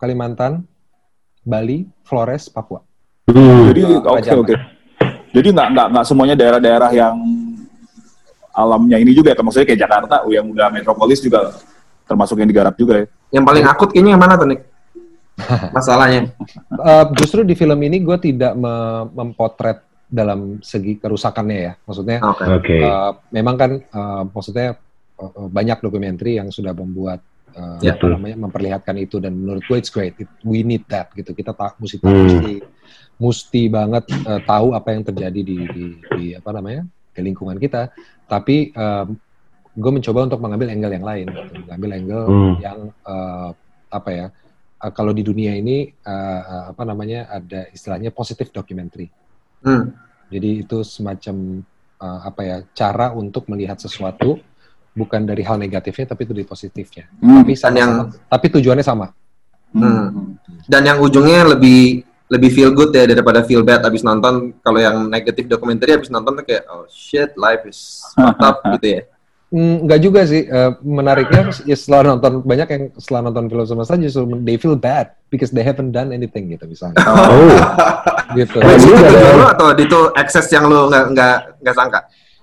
Kalimantan, 0.00 0.64
Bali, 1.44 1.84
Flores, 2.08 2.48
Papua. 2.48 2.80
Hmm. 3.28 3.68
Jadi 3.68 3.82
oke 4.00 4.08
oke. 4.08 4.32
Okay. 4.48 4.58
Jadi 5.36 5.48
nggak 5.52 5.68
nggak 5.76 5.86
nggak 5.92 6.04
semuanya 6.08 6.36
daerah-daerah 6.36 6.90
yang 6.96 7.16
alamnya 8.52 8.96
ini 9.00 9.12
juga 9.12 9.36
ya, 9.36 9.40
maksudnya 9.44 9.68
kayak 9.68 9.80
Jakarta 9.84 10.16
yang 10.28 10.48
udah 10.52 10.68
metropolis 10.72 11.20
juga 11.20 11.52
termasuk 12.08 12.40
yang 12.40 12.48
digarap 12.48 12.76
juga 12.80 13.04
ya. 13.04 13.06
Yang 13.40 13.44
paling 13.48 13.64
akut 13.68 13.88
kayaknya 13.92 14.12
yang 14.16 14.22
mana 14.24 14.34
tuh 14.36 14.48
Nick? 14.48 14.60
Masalahnya. 15.76 16.32
uh, 16.76 17.08
justru 17.16 17.44
di 17.44 17.56
film 17.56 17.76
ini 17.80 18.00
gue 18.00 18.16
tidak 18.20 18.52
me 18.56 19.04
mempotret 19.12 19.84
dalam 20.08 20.60
segi 20.60 21.00
kerusakannya 21.00 21.58
ya. 21.60 21.72
Maksudnya, 21.88 22.18
okay. 22.24 22.46
Okay. 22.60 22.80
Uh, 22.84 23.12
memang 23.32 23.56
kan 23.56 23.70
uh, 23.80 24.28
maksudnya 24.28 24.76
uh, 25.30 25.48
banyak 25.48 25.78
dokumenter 25.78 26.34
yang 26.42 26.50
sudah 26.50 26.74
membuat 26.74 27.22
uh, 27.54 27.78
ya, 27.78 27.94
apa 27.94 28.18
namanya 28.18 28.36
memperlihatkan 28.48 28.96
itu 28.98 29.22
dan 29.22 29.38
menurut 29.38 29.62
gue 29.66 29.78
it's 29.78 29.92
great. 29.92 30.18
It, 30.18 30.28
we 30.42 30.66
need 30.66 30.82
that 30.90 31.14
gitu. 31.14 31.30
Kita 31.30 31.54
tak 31.54 31.78
mesti 31.78 32.02
hmm. 32.02 32.10
mesti 32.10 32.54
mesti 33.22 33.62
banget 33.70 34.04
uh, 34.26 34.40
tahu 34.42 34.74
apa 34.74 34.88
yang 34.90 35.06
terjadi 35.06 35.40
di, 35.46 35.56
di, 35.70 35.84
di 36.18 36.26
apa 36.34 36.50
namanya 36.50 36.82
di 37.12 37.20
lingkungan 37.22 37.60
kita 37.60 37.92
tapi 38.26 38.72
um, 38.72 39.14
gue 39.72 39.92
mencoba 39.92 40.28
untuk 40.28 40.40
mengambil 40.40 40.68
angle 40.72 40.92
yang 40.96 41.06
lain 41.06 41.26
gitu. 41.28 41.58
mengambil 41.68 41.90
angle 41.96 42.24
hmm. 42.28 42.54
yang 42.60 42.78
uh, 43.04 43.50
apa 43.92 44.10
ya 44.10 44.26
uh, 44.80 44.92
kalau 44.92 45.12
di 45.12 45.22
dunia 45.24 45.52
ini 45.56 45.92
uh, 46.04 46.72
apa 46.72 46.82
namanya 46.88 47.28
ada 47.28 47.68
istilahnya 47.72 48.12
positif 48.12 48.48
documentary 48.50 49.12
hmm. 49.64 49.92
jadi 50.32 50.64
itu 50.64 50.80
semacam 50.84 51.64
uh, 52.00 52.20
apa 52.26 52.40
ya 52.42 52.56
cara 52.72 53.12
untuk 53.12 53.48
melihat 53.48 53.76
sesuatu 53.76 54.40
bukan 54.92 55.24
dari 55.24 55.40
hal 55.44 55.56
negatifnya 55.56 56.12
tapi 56.12 56.28
itu 56.28 56.32
dari 56.36 56.46
positifnya 56.46 57.08
hmm. 57.20 57.42
tapi 57.42 57.52
sama, 57.56 57.76
yang 57.76 57.92
tapi 58.28 58.46
tujuannya 58.52 58.84
sama 58.84 59.06
hmm. 59.72 60.36
dan 60.68 60.82
yang 60.84 60.98
ujungnya 61.00 61.56
lebih 61.56 62.04
lebih 62.32 62.50
feel 62.52 62.72
good 62.72 62.92
ya 62.96 63.04
daripada 63.04 63.44
feel 63.44 63.60
bad 63.60 63.84
abis 63.84 64.00
nonton 64.04 64.56
kalau 64.64 64.80
yang 64.80 65.04
negatif 65.08 65.48
dokumenter 65.48 65.96
abis 65.96 66.08
nonton 66.08 66.40
tuh 66.40 66.44
kayak 66.44 66.64
oh 66.72 66.88
shit 66.88 67.32
life 67.36 67.64
is 67.68 68.00
up 68.40 68.64
gitu 68.76 69.00
ya 69.00 69.02
Enggak 69.52 70.00
mm, 70.00 70.04
juga 70.08 70.20
sih. 70.24 70.48
Uh, 70.48 70.72
menariknya 70.80 71.52
ya 71.68 71.76
setelah 71.76 72.16
nonton 72.16 72.40
banyak 72.40 72.68
yang 72.72 72.84
setelah 72.96 73.28
nonton 73.28 73.52
film 73.52 73.64
sama 73.68 73.84
saja 73.84 74.00
justru 74.00 74.24
they 74.48 74.56
feel 74.56 74.72
bad 74.72 75.12
because 75.28 75.52
they 75.52 75.60
haven't 75.60 75.92
done 75.92 76.08
anything 76.08 76.48
gitu 76.48 76.64
misalnya. 76.64 76.96
Oh. 77.12 77.60
gitu. 78.32 78.64
Nah, 78.64 78.72
itu 78.80 79.44
atau 79.44 79.66
itu 79.76 80.00
excess 80.16 80.48
yang 80.56 80.64
lu 80.64 80.88
nggak 80.88 81.12
nggak 81.12 81.36
nggak 81.60 81.76
sangka? 81.76 82.00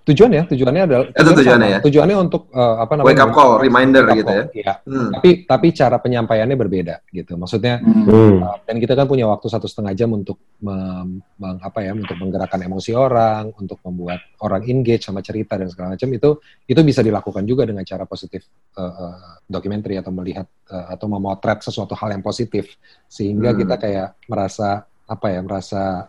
Tujuannya 0.07 0.43
tujuannya 0.49 0.83
adalah 0.89 1.05
itu 1.11 1.31
tujuannya 1.43 1.67
ya 1.69 1.79
tujuannya 1.83 2.17
untuk 2.17 2.49
uh, 2.55 2.81
apa 2.81 2.93
namanya 2.97 3.09
wake 3.13 3.23
up 3.23 3.31
call 3.35 3.51
reminder 3.61 4.03
up 4.07 4.15
gitu 4.17 4.31
ya, 4.31 4.43
ya. 4.55 4.73
Hmm. 4.87 5.11
tapi 5.13 5.29
tapi 5.45 5.67
cara 5.75 5.97
penyampaiannya 6.01 6.57
berbeda 6.57 6.95
gitu 7.13 7.37
maksudnya 7.37 7.83
hmm. 7.83 8.07
uh, 8.09 8.57
dan 8.65 8.75
kita 8.81 8.97
kan 8.97 9.05
punya 9.05 9.29
waktu 9.29 9.47
satu 9.51 9.69
setengah 9.69 9.93
jam 9.93 10.09
untuk 10.15 10.39
mem, 10.63 11.21
mem, 11.21 11.57
apa 11.61 11.79
ya 11.85 11.91
untuk 11.93 12.17
menggerakkan 12.17 12.61
emosi 12.63 12.91
orang 12.97 13.53
untuk 13.59 13.77
membuat 13.85 14.23
orang 14.41 14.65
engage 14.65 15.05
sama 15.05 15.21
cerita 15.21 15.59
dan 15.59 15.69
segala 15.69 15.93
macam 15.93 16.09
itu 16.09 16.29
itu 16.65 16.81
bisa 16.81 17.05
dilakukan 17.05 17.43
juga 17.45 17.69
dengan 17.69 17.85
cara 17.85 18.09
positif 18.09 18.47
uh, 18.79 18.81
uh, 18.81 19.17
dokumenter 19.45 19.93
atau 19.99 20.13
melihat 20.15 20.47
uh, 20.73 20.93
atau 20.93 21.05
memotret 21.05 21.61
sesuatu 21.61 21.93
hal 21.93 22.15
yang 22.15 22.23
positif 22.25 22.77
sehingga 23.05 23.53
hmm. 23.53 23.59
kita 23.65 23.75
kayak 23.77 24.09
merasa 24.25 24.85
apa 25.09 25.27
ya 25.33 25.41
merasa 25.41 26.05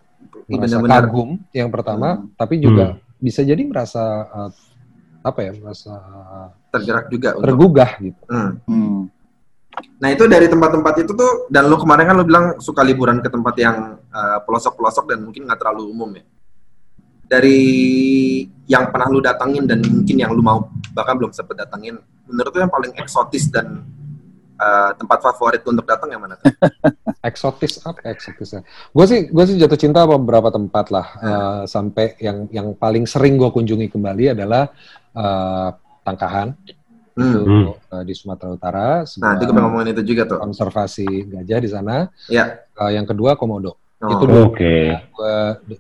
merasa 0.48 0.76
kagum 0.84 1.40
yang 1.52 1.72
pertama 1.72 2.20
hmm. 2.20 2.36
tapi 2.36 2.56
juga 2.60 2.96
hmm 2.96 3.09
bisa 3.20 3.44
jadi 3.44 3.60
merasa 3.68 4.02
uh, 4.32 4.50
apa 5.20 5.40
ya 5.44 5.52
merasa 5.60 5.92
tergerak 6.72 7.12
juga 7.12 7.36
tergugah 7.36 7.90
untuk... 8.00 8.04
gitu. 8.08 8.22
Hmm. 8.32 8.52
Hmm. 8.64 9.00
Nah 10.00 10.08
itu 10.10 10.24
dari 10.26 10.48
tempat-tempat 10.48 10.94
itu 11.04 11.12
tuh 11.12 11.46
dan 11.52 11.68
lo 11.68 11.76
kemarin 11.76 12.08
kan 12.08 12.16
lo 12.16 12.24
bilang 12.26 12.46
suka 12.58 12.80
liburan 12.82 13.20
ke 13.20 13.28
tempat 13.28 13.54
yang 13.60 13.76
pelosok 14.00 14.16
eh, 14.16 14.40
pelosok-pelosok 14.42 15.04
dan 15.12 15.18
mungkin 15.22 15.46
nggak 15.46 15.60
terlalu 15.60 15.82
umum 15.92 16.10
ya. 16.16 16.24
Dari 17.30 17.62
yang 18.66 18.90
pernah 18.90 19.06
lo 19.06 19.22
datangin 19.22 19.68
dan 19.68 19.78
mungkin 19.86 20.16
yang 20.18 20.34
lo 20.34 20.42
mau 20.42 20.66
bahkan 20.90 21.14
belum 21.14 21.30
sempat 21.30 21.62
datangin, 21.62 22.02
menurut 22.26 22.50
lo 22.50 22.58
yang 22.66 22.72
paling 22.72 22.92
eksotis 22.98 23.46
dan 23.52 23.86
eh, 24.60 24.90
tempat 24.94 25.18
favorit 25.20 25.64
untuk 25.64 25.82
datang 25.82 26.12
yang 26.12 26.20
mana? 26.20 26.36
tuh? 26.36 26.52
eksotis 27.28 27.80
apa 27.82 28.00
eksotisnya? 28.06 28.60
Gue 28.92 29.04
sih 29.04 29.20
gue 29.26 29.44
sih 29.44 29.56
jatuh 29.56 29.76
cinta 29.76 30.04
sama 30.04 30.16
beberapa 30.16 30.48
tempat 30.48 30.86
lah. 30.88 31.06
Hmm. 31.16 31.28
Eh, 31.28 31.62
sampai 31.64 32.06
yang 32.20 32.44
yang 32.48 32.72
paling 32.74 33.04
sering 33.04 33.36
gue 33.36 33.48
kunjungi 33.48 33.88
kembali 33.88 34.36
adalah 34.36 34.68
eh, 35.12 35.68
Tangkahan 36.00 36.52
Hmm. 37.10 37.26
itu 37.26 37.40
Hmm. 37.42 37.64
eh, 37.74 38.04
di 38.06 38.14
Sumatera 38.14 38.50
Utara. 38.54 38.88
Nah, 39.02 39.32
itu 39.36 39.42
gue 39.44 39.52
ngomongin 39.52 39.92
itu 39.92 40.02
juga 40.06 40.22
tuh. 40.24 40.38
konservasi 40.40 41.04
gajah 41.26 41.58
di 41.58 41.68
sana. 41.68 41.96
Ya. 42.26 42.64
Eh, 42.70 42.90
yang 42.94 43.04
kedua 43.04 43.34
Komodo. 43.34 43.76
Oh. 44.00 44.08
Itu 44.08 44.24
dua. 44.24 44.48
Oke. 44.48 44.96
Gue 45.12 45.34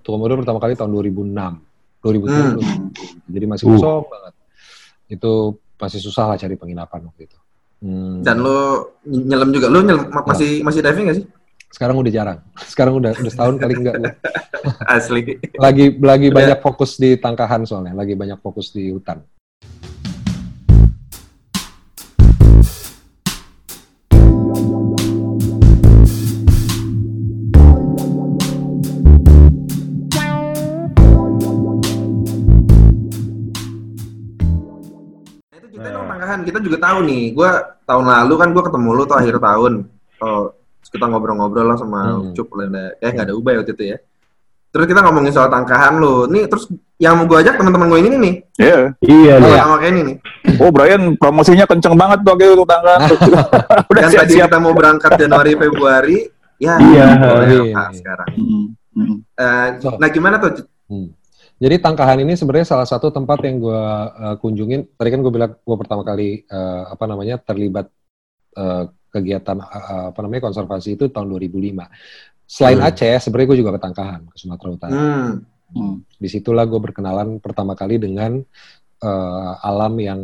Komodo 0.04 0.36
pertama 0.36 0.60
kali 0.60 0.76
tahun 0.76 0.92
2006, 0.92 1.56
2007, 2.02 2.60
Hmm. 2.60 2.92
jadi 3.24 3.44
masih 3.48 3.64
Uh. 3.64 3.70
kosong 3.72 4.04
banget. 4.04 4.34
Itu 5.08 5.32
masih 5.74 6.00
susah 6.02 6.28
lah 6.28 6.36
cari 6.36 6.54
penginapan 6.54 7.08
waktu 7.08 7.24
itu. 7.24 7.38
Hmm. 7.80 8.20
Dan 8.20 8.44
lo 8.44 8.58
nyelam 9.08 9.50
juga. 9.52 9.66
Lo 9.72 9.80
nyelam, 9.80 10.12
ma- 10.12 10.24
masih 10.28 10.60
masih 10.60 10.80
diving 10.84 11.06
gak 11.08 11.18
sih? 11.20 11.26
sekarang 11.70 11.96
udah 12.02 12.12
jarang. 12.12 12.38
Sekarang 12.70 12.94
udah 12.98 13.14
udah 13.14 13.30
setahun 13.30 13.56
kali 13.62 13.74
enggak. 13.78 13.94
Asli. 14.90 15.38
Lagi 15.56 15.96
lagi 16.02 16.28
Udah. 16.28 16.36
banyak 16.36 16.58
fokus 16.60 16.98
di 16.98 17.14
tangkahan 17.16 17.62
soalnya, 17.64 17.94
lagi 17.94 18.18
banyak 18.18 18.36
fokus 18.42 18.74
di 18.74 18.90
hutan. 18.90 19.22
Kita 36.50 36.58
juga 36.60 36.78
tahu 36.78 36.98
nih. 37.02 37.22
Gue 37.30 37.50
tahun 37.82 38.04
lalu 38.04 38.34
kan 38.36 38.48
gue 38.50 38.62
ketemu 38.62 38.88
lu 38.90 39.02
tuh 39.04 39.16
akhir 39.16 39.36
tahun. 39.38 39.72
Oh, 40.18 40.42
terus 40.76 40.90
kita 40.90 41.04
ngobrol-ngobrol 41.06 41.64
lah 41.64 41.76
sama 41.76 42.00
Hmm. 42.10 42.28
Ucup. 42.28 42.48
lah. 42.52 42.66
Eh 42.98 43.08
nggak 43.08 43.24
ada 43.24 43.34
ubah 43.34 43.52
waktu 43.56 43.72
itu 43.72 43.84
ya. 43.86 43.98
Terus 44.70 44.86
kita 44.86 45.00
ngomongin 45.00 45.30
soal 45.30 45.46
tangkahan 45.46 45.96
lu. 45.96 46.26
Nih 46.26 46.46
terus 46.46 46.66
yang 46.96 47.16
mau 47.16 47.24
gue 47.24 47.38
ajak 47.38 47.54
teman-teman 47.54 47.86
gue 47.88 48.00
ini 48.00 48.16
nih. 48.16 48.34
Iya. 48.56 48.80
Iya 49.00 49.34
Sama 49.34 49.46
nih. 49.46 49.56
sama 49.56 49.74
kayak 49.76 49.90
ini 49.90 50.00
nih. 50.02 50.16
Oh 50.58 50.70
Brian 50.70 51.02
promosinya 51.16 51.64
kenceng 51.64 51.94
banget 51.94 52.18
tuh 52.20 52.30
waktu 52.32 52.46
itu 52.48 52.64
tangga. 52.64 52.94
Udah 53.90 54.00
Yang 54.00 54.10
tadi 54.12 54.16
siap-siap. 54.36 54.46
kita 54.46 54.58
mau 54.58 54.72
berangkat 54.72 55.10
Januari 55.16 55.52
Februari. 55.54 56.18
Ya. 56.58 56.74
Iya. 56.76 57.06
boleh, 57.16 57.48
Iya. 57.48 57.72
Pak, 57.72 57.88
sekarang. 57.96 58.28
Hmm, 58.36 58.64
hmm. 58.92 59.16
Eh, 59.32 59.66
So. 59.80 59.96
nah 59.96 60.08
gimana 60.08 60.36
tuh? 60.36 60.60
Hmm. 60.86 61.08
Jadi 61.60 61.76
Tangkahan 61.76 62.24
ini 62.24 62.32
sebenarnya 62.40 62.72
salah 62.72 62.88
satu 62.88 63.12
tempat 63.12 63.44
yang 63.44 63.60
gue 63.60 63.82
kunjungin. 64.40 64.96
Tadi 64.96 65.08
kan 65.12 65.20
gue 65.20 65.28
bilang 65.28 65.52
gue 65.60 65.76
pertama 65.76 66.00
kali 66.00 66.48
eh, 66.48 66.82
apa 66.88 67.04
namanya 67.04 67.36
terlibat 67.36 67.84
eh, 68.56 68.84
kegiatan 69.12 69.60
eh, 69.60 70.04
apa 70.08 70.18
namanya 70.24 70.48
konservasi 70.48 70.96
itu 70.96 71.12
tahun 71.12 71.28
2005. 71.28 71.84
Selain 72.48 72.80
Hmm. 72.80 72.88
Aceh, 72.88 73.14
sebenarnya 73.22 73.48
gue 73.52 73.58
juga 73.60 73.72
ke 73.76 73.80
Tangkahan 73.84 74.20
ke 74.32 74.36
Sumatera 74.40 74.68
Utara. 74.72 74.96
Hmm. 74.96 75.32
Hmm. 75.70 75.96
Di 76.16 76.28
situlah 76.32 76.64
gue 76.64 76.80
berkenalan 76.80 77.38
pertama 77.44 77.76
kali 77.76 78.00
dengan 78.00 78.40
eh, 79.04 79.52
alam 79.60 79.94
yang 80.00 80.20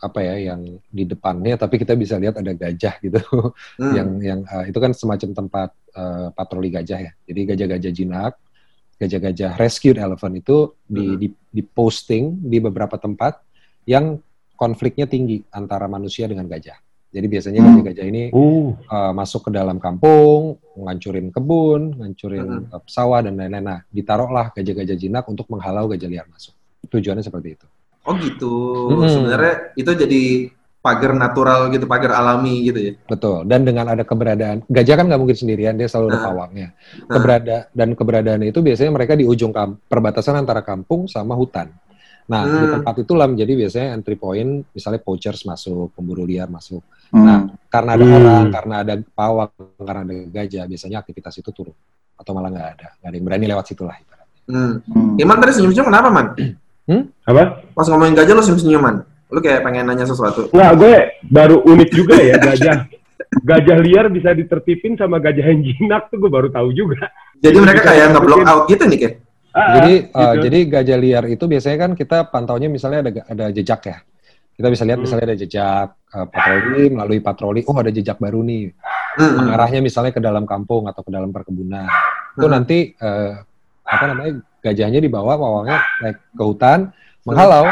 apa 0.00 0.24
ya 0.24 0.54
yang 0.54 0.80
di 0.88 1.04
depannya 1.04 1.60
tapi 1.60 1.76
kita 1.76 1.92
bisa 1.92 2.16
lihat 2.16 2.40
ada 2.40 2.56
gajah 2.56 2.96
gitu 3.04 3.20
Hmm. 3.76 3.92
yang 3.92 4.08
yang 4.22 4.40
eh, 4.46 4.72
itu 4.72 4.78
kan 4.80 4.94
semacam 4.94 5.30
tempat 5.34 5.70
eh, 5.98 6.28
patroli 6.30 6.70
gajah 6.70 7.00
ya. 7.10 7.12
Jadi 7.26 7.40
gajah-gajah 7.58 7.92
jinak, 7.92 8.32
gajah-gajah 9.00 9.56
rescued 9.56 9.96
elephant 9.96 10.36
itu 10.36 10.76
di, 10.84 11.04
Hmm. 11.08 11.16
di 11.16 11.26
di 11.32 11.62
posting 11.64 12.36
di 12.36 12.60
beberapa 12.60 13.00
tempat 13.00 13.40
yang 13.88 14.20
konfliknya 14.54 15.08
tinggi 15.08 15.40
antara 15.50 15.88
manusia 15.88 16.28
dengan 16.28 16.44
gajah. 16.44 16.76
Jadi 17.10 17.26
biasanya 17.26 17.58
Hmm. 17.58 17.68
gajah-gajah 17.80 18.04
ini 18.06 18.22
Uh. 18.30 18.76
eh, 18.76 19.12
masuk 19.16 19.48
ke 19.48 19.50
dalam 19.50 19.80
kampung, 19.82 20.60
ngancurin 20.78 21.32
kebun, 21.34 21.96
ngancurin 21.98 22.68
Hmm. 22.68 22.74
eh, 22.76 22.82
sawah 22.86 23.24
dan 23.24 23.34
lain-lain. 23.34 23.64
Nah, 23.66 23.80
ditaruhlah 23.90 24.52
gajah-gajah 24.54 24.94
jinak 24.94 25.24
untuk 25.26 25.48
menghalau 25.50 25.88
gajah 25.90 26.06
liar 26.06 26.28
masuk. 26.30 26.54
Tujuannya 26.86 27.24
seperti 27.24 27.58
itu. 27.58 27.66
Oh 28.06 28.14
gitu. 28.20 28.52
Hmm. 28.94 29.10
Sebenarnya 29.10 29.54
itu 29.74 29.90
jadi 29.90 30.22
pagar 30.80 31.12
natural 31.12 31.68
gitu, 31.68 31.84
pagar 31.84 32.16
alami 32.16 32.64
gitu 32.64 32.78
ya. 32.80 32.92
Betul. 33.04 33.44
Dan 33.44 33.68
dengan 33.68 33.92
ada 33.92 34.00
keberadaan 34.00 34.64
gajah 34.64 34.96
kan 34.96 35.04
nggak 35.06 35.20
mungkin 35.20 35.36
sendirian, 35.36 35.76
dia 35.76 35.86
selalu 35.86 36.16
ada 36.16 36.18
Ah. 36.18 36.24
pawangnya. 36.32 36.68
Ah. 36.72 37.20
Keberada 37.20 37.56
dan 37.76 37.88
keberadaannya 37.92 38.48
itu 38.48 38.60
biasanya 38.64 38.90
mereka 38.90 39.12
di 39.12 39.28
ujung 39.28 39.52
perbatasan 39.86 40.40
antara 40.40 40.64
kampung 40.64 41.04
sama 41.04 41.36
hutan. 41.36 41.68
Nah, 42.30 42.46
di 42.46 42.56
Hmm. 42.62 42.72
tempat 42.78 42.94
itulah 43.02 43.26
menjadi 43.26 43.52
biasanya 43.58 43.88
entry 43.98 44.14
point, 44.14 44.62
misalnya 44.70 45.02
poachers 45.02 45.42
masuk, 45.42 45.90
pemburu 45.92 46.22
liar 46.22 46.46
masuk. 46.46 46.80
Hmm. 47.10 47.26
Nah, 47.26 47.38
karena 47.66 47.90
ada 47.98 48.04
Hmm. 48.06 48.16
orang, 48.16 48.44
karena 48.54 48.74
ada 48.86 48.94
pawang, 49.02 49.50
karena 49.82 50.00
ada 50.06 50.14
gajah, 50.30 50.64
biasanya 50.70 51.02
aktivitas 51.02 51.34
itu 51.42 51.50
turun. 51.50 51.74
Atau 52.14 52.30
malah 52.32 52.48
nggak 52.54 52.68
ada, 52.78 52.88
nggak 53.02 53.08
ada 53.10 53.16
yang 53.18 53.26
berani 53.26 53.46
lewat 53.50 53.64
situ 53.66 53.82
lah. 53.82 53.98
ibaratnya. 53.98 54.40
Hmm. 54.46 54.74
Hmm. 54.94 55.18
Iman 55.18 55.36
tadi 55.42 55.52
senyum-senyum 55.58 55.86
kenapa, 55.90 56.08
Man? 56.08 56.26
Apa? 57.26 57.42
Pas 57.74 57.86
ngomongin 57.90 58.14
gajah 58.14 58.34
lu 58.34 58.42
senyum-senyum, 58.46 58.82
Man. 58.82 58.96
Lu 59.30 59.38
kayak 59.38 59.62
pengen 59.62 59.86
nanya 59.86 60.04
sesuatu. 60.04 60.50
Nggak, 60.50 60.72
gue 60.76 60.94
baru 61.30 61.56
unik 61.62 61.90
juga 61.94 62.16
ya 62.18 62.36
gajah. 62.36 62.76
Gajah 63.30 63.78
liar 63.78 64.10
bisa 64.10 64.34
ditertipin 64.34 64.98
sama 64.98 65.22
gajah 65.22 65.46
yang 65.54 65.62
jinak 65.62 66.10
tuh 66.10 66.18
gue 66.18 66.30
baru 66.30 66.50
tahu 66.50 66.74
juga. 66.74 67.06
Jadi 67.38 67.56
mereka 67.62 67.86
kayak 67.86 68.10
nge-block 68.10 68.42
masukin. 68.42 68.52
out 68.52 68.62
gitu 68.66 68.84
nih, 68.90 68.98
kayak. 68.98 69.14
Ah, 69.50 69.74
Jadi, 69.78 69.92
gitu. 70.06 70.14
uh, 70.14 70.34
jadi 70.46 70.58
gajah 70.62 70.98
liar 70.98 71.24
itu 71.26 71.44
biasanya 71.50 71.78
kan 71.82 71.90
kita 71.98 72.18
pantaunya 72.30 72.70
misalnya 72.70 73.02
ada 73.02 73.10
ada 73.26 73.46
jejak 73.50 73.82
ya. 73.82 73.98
Kita 74.54 74.68
bisa 74.70 74.82
lihat 74.86 74.98
Hmm. 74.98 75.04
misalnya 75.08 75.26
ada 75.30 75.38
jejak 75.38 75.88
uh, 75.90 76.26
patroli, 76.30 76.84
melalui 76.86 77.18
patroli, 77.18 77.60
oh 77.66 77.74
ada 77.74 77.90
jejak 77.90 78.18
baru 78.22 78.46
nih. 78.46 78.70
Hmm, 79.18 79.42
mengarahnya 79.42 79.82
misalnya 79.82 80.14
ke 80.14 80.22
dalam 80.22 80.46
kampung 80.46 80.86
atau 80.86 81.02
ke 81.02 81.10
dalam 81.10 81.34
perkebunan. 81.34 81.86
Itu 82.38 82.46
Hmm. 82.46 82.54
nanti 82.54 82.94
eh, 82.94 83.32
apa 83.82 84.04
namanya 84.06 84.38
gajahnya 84.62 85.02
dibawa 85.02 85.34
pawangnya 85.34 85.78
naik 85.98 86.18
ke 86.30 86.42
hutan 86.46 86.94
menghalau. 87.26 87.66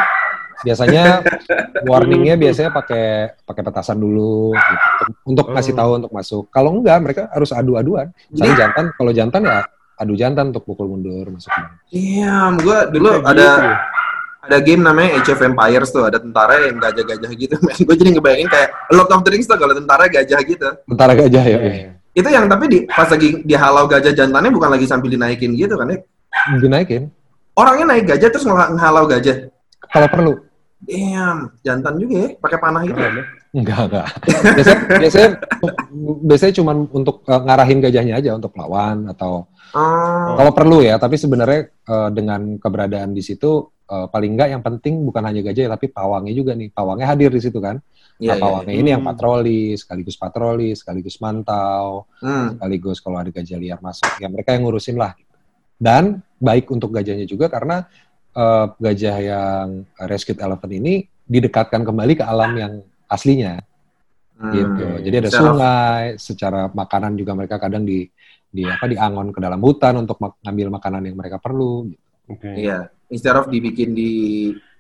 Biasanya 0.61 1.03
warningnya 1.91 2.35
biasanya 2.35 2.71
pakai 2.71 3.37
pakai 3.43 3.63
petasan 3.63 3.97
dulu 3.97 4.51
gitu, 4.53 4.75
untuk, 5.05 5.17
untuk 5.25 5.47
ngasih 5.53 5.73
Oh. 5.73 5.79
tahu 5.79 5.91
untuk 5.99 6.13
masuk. 6.13 6.45
Kalau 6.49 6.71
enggak 6.75 6.99
mereka 6.99 7.23
harus 7.31 7.51
adu-aduan. 7.51 8.11
Misalnya 8.29 8.55
jantan, 8.59 8.85
kalau 8.95 9.13
jantan 9.13 9.43
ya 9.45 9.61
adu 9.95 10.15
jantan 10.15 10.51
untuk 10.51 10.63
pukul 10.63 10.87
mundur 10.87 11.27
masuk. 11.29 11.51
Iya, 11.89 12.55
gua 12.59 12.87
dulu 12.87 13.19
ada 13.21 13.47
gitu 13.59 13.71
ada 14.39 14.65
game 14.65 14.81
namanya 14.81 15.21
Age 15.21 15.29
of 15.29 15.45
Empires 15.45 15.93
tuh, 15.93 16.09
ada 16.09 16.17
tentara 16.17 16.57
yang 16.65 16.81
gajah-gajah 16.81 17.31
gitu. 17.37 17.53
Gue 17.85 17.95
jadi 17.95 18.17
ngebayangin 18.17 18.49
kayak 18.49 18.69
Lord 18.89 19.13
of 19.13 19.21
the 19.21 19.29
Rings 19.29 19.45
tuh 19.45 19.61
kalau 19.61 19.77
tentara 19.77 20.09
gajah 20.09 20.41
gitu. 20.41 20.69
Tentara 20.89 21.13
gajah 21.13 21.45
ya. 21.45 21.53
Iya, 21.53 21.61
ya. 21.61 21.75
iya. 21.85 21.91
Itu 22.17 22.29
yang 22.33 22.49
tapi 22.49 22.65
di 22.65 22.79
pas 22.89 23.05
lagi 23.07 23.45
dihalau 23.45 23.85
gajah 23.85 24.09
jantannya 24.09 24.49
bukan 24.49 24.73
lagi 24.73 24.89
sambil 24.89 25.13
dinaikin 25.13 25.53
gitu 25.53 25.77
kan 25.77 25.93
ya. 25.93 25.99
Dinaikin 26.57 27.13
Orangnya 27.53 27.93
naik 27.93 28.09
gajah 28.09 28.29
terus 28.31 28.47
ngeh- 28.47 28.73
ngehalau 28.73 29.05
gajah. 29.05 29.37
kalau 29.91 30.09
perlu. 30.09 30.33
Damn, 30.79 31.39
jantan 31.67 31.95
juga 31.99 32.15
ya, 32.23 32.29
pakai 32.39 32.59
panah 32.63 32.83
gitu. 32.87 33.01
Ya. 33.03 33.11
Enggak, 33.51 33.81
enggak. 33.91 34.09
Biasanya, 34.55 34.79
biasanya, 35.01 35.31
biasanya 36.23 36.55
cuma 36.55 36.73
untuk 36.95 37.17
eh, 37.27 37.41
ngarahin 37.43 37.79
gajahnya 37.83 38.15
aja 38.21 38.31
untuk 38.39 38.55
lawan 38.55 39.11
atau 39.11 39.47
Oh, 39.77 40.33
Kalau 40.33 40.57
perlu 40.57 40.81
ya, 40.81 40.97
tapi 40.97 41.21
sebenarnya 41.21 41.69
eh, 41.69 42.11
dengan 42.17 42.57
keberadaan 42.57 43.13
di 43.13 43.21
situ 43.21 43.69
eh, 43.85 44.07
paling 44.09 44.33
enggak 44.33 44.49
yang 44.57 44.63
penting 44.65 45.05
bukan 45.05 45.21
hanya 45.29 45.45
gajah 45.45 45.69
ya, 45.69 45.71
tapi 45.77 45.93
pawangnya 45.93 46.33
juga 46.33 46.57
nih. 46.57 46.73
Pawangnya 46.73 47.05
hadir 47.13 47.29
di 47.29 47.43
situ 47.43 47.61
kan. 47.61 47.77
iya, 48.19 48.33
nah, 48.33 48.37
iya. 48.39 48.43
pawangnya 48.43 48.75
ini 48.75 48.89
yang 48.97 49.05
patroli, 49.05 49.77
sekaligus 49.79 50.17
patroli, 50.19 50.73
sekaligus 50.75 51.21
mantau, 51.23 52.09
Hmm. 52.19 52.57
sekaligus 52.57 52.99
kalau 52.99 53.21
ada 53.23 53.31
gajah 53.31 53.59
liar 53.61 53.79
masuk, 53.79 54.11
ya 54.19 54.27
mereka 54.27 54.57
yang 54.57 54.67
ngurusin 54.67 54.97
lah. 54.99 55.15
Dan 55.79 56.25
baik 56.43 56.67
untuk 56.75 56.91
gajahnya 56.91 57.29
juga 57.31 57.47
karena 57.47 57.87
eh, 58.39 58.67
gajah 58.79 59.17
yang 59.19 59.67
rescued 60.07 60.39
elephant 60.39 60.71
ini 60.71 60.95
didekatkan 61.27 61.83
kembali 61.83 62.15
ke 62.15 62.25
alam 62.25 62.55
yang 62.55 62.73
aslinya 63.07 63.59
Hmm. 64.39 64.55
gitu. 64.55 64.87
Jadi 65.03 65.17
ada 65.19 65.31
Secara- 65.35 65.43
sungai, 65.51 66.03
secara 66.17 66.61
makanan 66.71 67.19
juga 67.19 67.35
mereka 67.35 67.59
kadang 67.59 67.83
di 67.83 68.07
di 68.49 68.63
apa 68.63 68.87
diangon 68.87 69.35
ke 69.35 69.43
dalam 69.43 69.59
hutan 69.59 69.99
untuk 69.99 70.15
ngambil 70.41 70.71
makanan 70.73 71.03
yang 71.05 71.19
mereka 71.19 71.37
perlu. 71.37 71.91
gitu. 71.91 71.99
Oke. 72.31 72.47
Iya, 72.55 72.87
instead 73.11 73.35
of 73.35 73.51
dibikin 73.51 73.93
di 73.93 74.13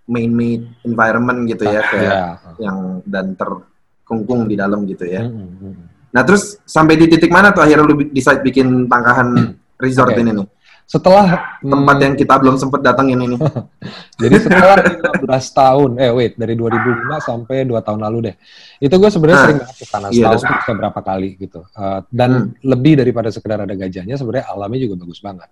main-made 0.06 0.62
environment 0.86 1.44
gitu 1.44 1.66
ya, 1.66 1.82
kayak 1.84 2.06
Ya. 2.06 2.24
yang 2.62 3.02
dan 3.04 3.34
terkungkung 3.34 4.46
di 4.46 4.54
dalam 4.54 4.86
gitu 4.86 5.04
ya. 5.04 5.26
Mm, 5.26 5.36
mm, 5.36 5.50
mm. 5.60 5.74
Nah 6.08 6.22
terus 6.24 6.56
sampai 6.64 6.96
di 6.96 7.10
titik 7.10 7.28
mana 7.28 7.52
tuh 7.52 7.60
akhirnya 7.60 7.84
lu 7.84 7.98
decide 8.08 8.40
bikin 8.40 8.88
tangkahan 8.88 9.52
resort 9.76 10.14
Oke. 10.14 10.22
ini 10.22 10.32
nih? 10.32 10.46
Setelah 10.88 11.60
Tempat 11.60 11.96
mm, 12.00 12.04
yang 12.08 12.14
kita 12.16 12.34
belum 12.40 12.56
sempet 12.56 12.80
datengin 12.80 13.20
ini. 13.20 13.36
jadi 14.24 14.36
setelah 14.40 14.76
15 15.20 15.20
tahun, 15.52 15.90
eh 16.00 16.08
wait 16.08 16.32
dari 16.40 16.56
2005 16.56 17.28
sampai 17.28 17.68
2 17.68 17.76
tahun 17.84 18.00
lalu 18.08 18.32
deh. 18.32 18.34
Itu 18.80 18.96
gue 18.96 19.12
sebenarnya 19.12 19.36
Ah, 19.36 19.44
sering 19.44 19.58
banget 19.60 19.76
ke 19.76 19.84
sana 19.84 20.06
iya, 20.08 20.32
setahun 20.32 20.40
tuh 20.40 20.56
bisa 20.64 20.72
berapa 20.80 21.00
kali 21.04 21.30
gitu. 21.36 21.60
Eh, 21.76 22.00
dan 22.08 22.30
Hmm. 22.32 22.48
lebih 22.64 23.04
daripada 23.04 23.28
sekedar 23.28 23.68
ada 23.68 23.74
gajahnya, 23.76 24.16
sebenarnya 24.16 24.48
alamnya 24.48 24.80
juga 24.80 24.94
bagus 25.04 25.20
banget. 25.20 25.48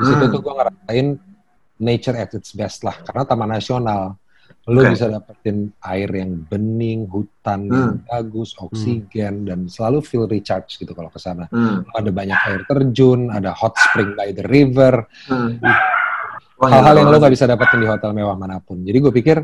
Di 0.00 0.04
situ 0.08 0.24
Hmm. 0.24 0.32
tuh 0.32 0.40
gue 0.40 0.52
ngerasain 0.56 1.06
nature 1.76 2.16
at 2.16 2.32
its 2.32 2.56
best 2.56 2.80
lah, 2.80 2.96
karena 3.04 3.22
taman 3.28 3.52
nasional. 3.52 4.16
Lu 4.70 4.86
Oke. 4.86 4.94
bisa 4.94 5.10
dapetin 5.10 5.74
air 5.82 6.06
yang 6.14 6.46
bening, 6.46 7.10
hutan 7.10 7.66
yang 7.66 7.98
bagus, 8.06 8.54
oksigen, 8.54 9.42
dan 9.42 9.66
selalu 9.66 9.98
feel 9.98 10.30
recharge 10.30 10.78
gitu 10.78 10.94
kalau 10.94 11.10
ke 11.10 11.18
sana. 11.18 11.50
Hmm. 11.50 11.82
Ada 11.90 12.14
banyak 12.14 12.38
air 12.46 12.60
terjun, 12.70 13.34
ada 13.34 13.50
hot 13.50 13.74
spring 13.74 14.14
by 14.14 14.30
the 14.30 14.46
river, 14.46 15.10
Hmm. 15.26 15.58
Hal-hal 16.60 16.92
yang 17.00 17.08
lo 17.08 17.16
nggak 17.16 17.32
bisa 17.32 17.48
dapetin 17.48 17.80
di 17.80 17.88
hotel 17.88 18.12
mewah 18.12 18.36
mana 18.36 18.60
pun. 18.60 18.84
Jadi 18.84 19.00
gue 19.00 19.12
pikir, 19.16 19.36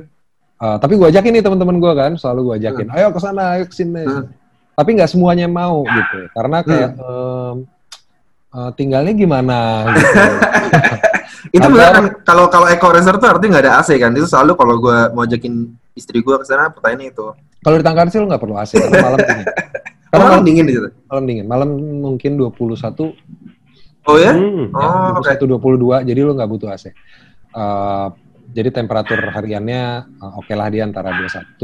eh, 0.60 0.76
tapi 0.76 1.00
gue 1.00 1.08
ajakin 1.08 1.32
nih 1.32 1.42
teman-teman 1.42 1.80
gue 1.80 1.92
kan, 1.96 2.12
selalu 2.14 2.40
gue 2.52 2.54
ajakin, 2.60 2.86
ayo 2.92 3.08
ke 3.08 3.20
sana, 3.24 3.56
ayo 3.56 3.64
ke 3.66 3.74
sini. 3.74 4.04
Hmm. 4.04 4.28
Tapi 4.76 4.90
nggak 5.00 5.10
semuanya 5.10 5.48
mau 5.48 5.80
gitu, 5.88 6.28
karena 6.36 6.58
kayak 6.60 6.90
em, 7.00 7.56
eh, 8.52 8.70
tinggalnya 8.76 9.12
gimana 9.16 9.58
gitu. 9.96 10.20
Itu 11.56 11.66
benar 11.66 11.90
kan 11.90 12.04
kalau 12.22 12.44
kalau 12.46 12.66
eco 12.66 12.88
resort 12.90 13.16
tuh 13.16 13.28
artinya 13.28 13.56
nggak 13.56 13.64
ada 13.64 13.72
AC 13.80 13.96
kan? 13.96 14.12
Itu 14.12 14.26
selalu 14.26 14.52
kalau 14.54 14.74
gue 14.76 14.98
mau 15.10 15.24
ajakin 15.24 15.54
istri 15.92 16.20
gue 16.20 16.36
ke 16.36 16.44
sana 16.44 16.68
pertanyaannya 16.68 17.08
itu. 17.10 17.26
Kalau 17.58 17.76
di 17.76 17.84
Tangkar 17.84 18.06
sih 18.08 18.20
lo 18.20 18.28
nggak 18.28 18.38
perlu 18.38 18.54
AC 18.54 18.72
karena 18.76 19.00
malam 19.00 19.18
dingin. 19.26 19.46
Karena 19.46 20.12
Karena 20.12 20.24
malam, 20.30 20.44
dingin 20.44 20.64
di 20.64 20.72
situ. 20.72 20.88
malam 21.06 21.24
dingin, 21.24 21.46
malam 21.46 21.68
mungkin 21.98 22.30
21 22.36 23.10
Oh 24.06 24.16
ya? 24.16 24.30
Hmm. 24.30 24.70
ya, 24.70 24.86
Oh, 24.86 25.18
oke. 25.18 25.34
21 25.34 25.58
22 25.98 26.06
jadi 26.06 26.20
lo 26.22 26.32
nggak 26.32 26.46
butuh 26.48 26.68
AC. 26.70 26.84
Eh, 26.86 28.06
jadi 28.52 28.68
temperatur 28.70 29.18
hariannya 29.26 29.82
eh, 30.06 30.32
oke 30.38 30.52
lah 30.54 30.68
dia 30.68 30.86
antara 30.86 31.10
21 31.10 31.58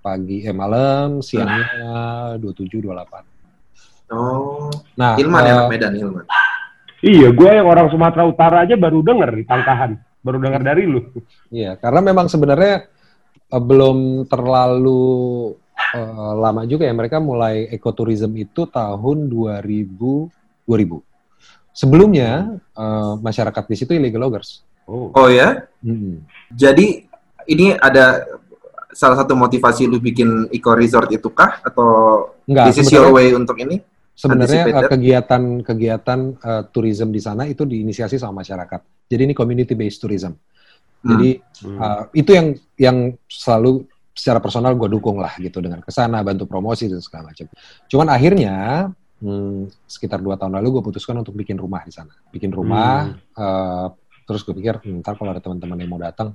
pagi 0.00 0.44
eh 0.44 0.52
malam, 0.52 1.20
siangnya 1.20 1.68
27 2.36 2.80
28. 2.80 4.12
Oh, 4.12 4.68
Nah, 4.94 5.16
Ilman 5.16 5.40
eh, 5.40 5.48
ya 5.48 5.52
anak 5.58 5.68
Medan 5.70 5.92
Ilman. 5.94 6.24
Iya, 7.04 7.28
gue 7.36 7.50
yang 7.52 7.68
orang 7.68 7.92
Sumatera 7.92 8.24
Utara 8.24 8.64
aja 8.64 8.80
baru 8.80 9.04
denger 9.04 9.30
di 9.36 9.44
Tangkahan. 9.44 9.92
Baru 10.24 10.40
denger 10.40 10.62
dari 10.64 10.88
lu. 10.88 11.04
Iya, 11.52 11.76
karena 11.76 12.00
memang 12.00 12.32
sebenarnya 12.32 12.88
eh, 13.52 13.62
belum 13.62 14.24
terlalu 14.24 15.52
eh, 15.92 16.32
lama 16.40 16.64
juga 16.64 16.88
ya 16.88 16.96
mereka 16.96 17.20
mulai 17.20 17.68
ekoturism 17.68 18.32
itu 18.40 18.64
tahun 18.72 19.28
2000 19.28 20.64
2000. 20.64 21.76
Sebelumnya 21.76 22.56
eh, 22.72 23.14
masyarakat 23.20 23.64
di 23.68 23.76
situ 23.76 23.92
illegal 23.92 24.24
loggers. 24.24 24.64
Oh. 24.88 25.12
Oh 25.12 25.28
ya? 25.28 25.68
Mm-mm. 25.84 26.24
Jadi 26.56 27.04
ini 27.52 27.76
ada 27.76 28.24
salah 28.94 29.20
satu 29.20 29.36
motivasi 29.36 29.84
lu 29.84 30.00
bikin 30.00 30.48
eco 30.48 30.72
resort 30.72 31.12
itu 31.12 31.28
kah 31.34 31.60
atau 31.60 31.90
Enggak, 32.48 32.72
this 32.72 32.80
is 32.80 32.88
your 32.88 33.12
way 33.12 33.34
untuk 33.36 33.60
ini? 33.60 33.82
Sebenarnya 34.14 34.62
Anticipated. 34.62 34.86
eh, 34.86 34.90
kegiatan-kegiatan 34.94 36.20
eh, 36.38 36.62
tourism 36.70 37.10
di 37.10 37.18
sana 37.18 37.44
itu 37.44 37.66
diinisiasi 37.66 38.14
sama 38.14 38.40
masyarakat. 38.40 38.80
Jadi 39.10 39.22
ini 39.26 39.34
community 39.34 39.74
based 39.74 39.98
tourism. 39.98 40.38
Jadi 41.04 41.36
Hmm. 41.60 41.76
eh, 41.76 42.02
itu 42.16 42.30
yang 42.32 42.46
yang 42.76 42.96
selalu 43.26 43.84
secara 44.14 44.38
personal 44.38 44.72
gue 44.72 44.86
dukung 44.86 45.18
lah 45.18 45.34
gitu 45.36 45.58
dengan 45.58 45.82
ke 45.82 45.90
sana 45.90 46.22
bantu 46.22 46.46
promosi 46.46 46.86
dan 46.86 47.02
segala 47.02 47.34
macam. 47.34 47.50
Cuman 47.90 48.06
akhirnya 48.08 48.54
hmm, 49.18 49.72
sekitar 49.84 50.20
dua 50.20 50.36
tahun 50.36 50.54
lalu 50.54 50.78
gue 50.78 50.82
putuskan 50.84 51.18
untuk 51.18 51.34
bikin 51.34 51.58
rumah 51.58 51.82
di 51.82 51.90
sana. 51.90 52.14
Bikin 52.30 52.48
rumah. 52.50 53.10
eh, 53.34 53.86
terus 54.24 54.40
gue 54.40 54.54
pikir 54.54 54.78
"Hmm, 54.80 55.02
ntar 55.02 55.18
kalau 55.18 55.34
ada 55.34 55.42
teman-teman 55.42 55.76
yang 55.76 55.90
mau 55.90 55.98
datang, 55.98 56.32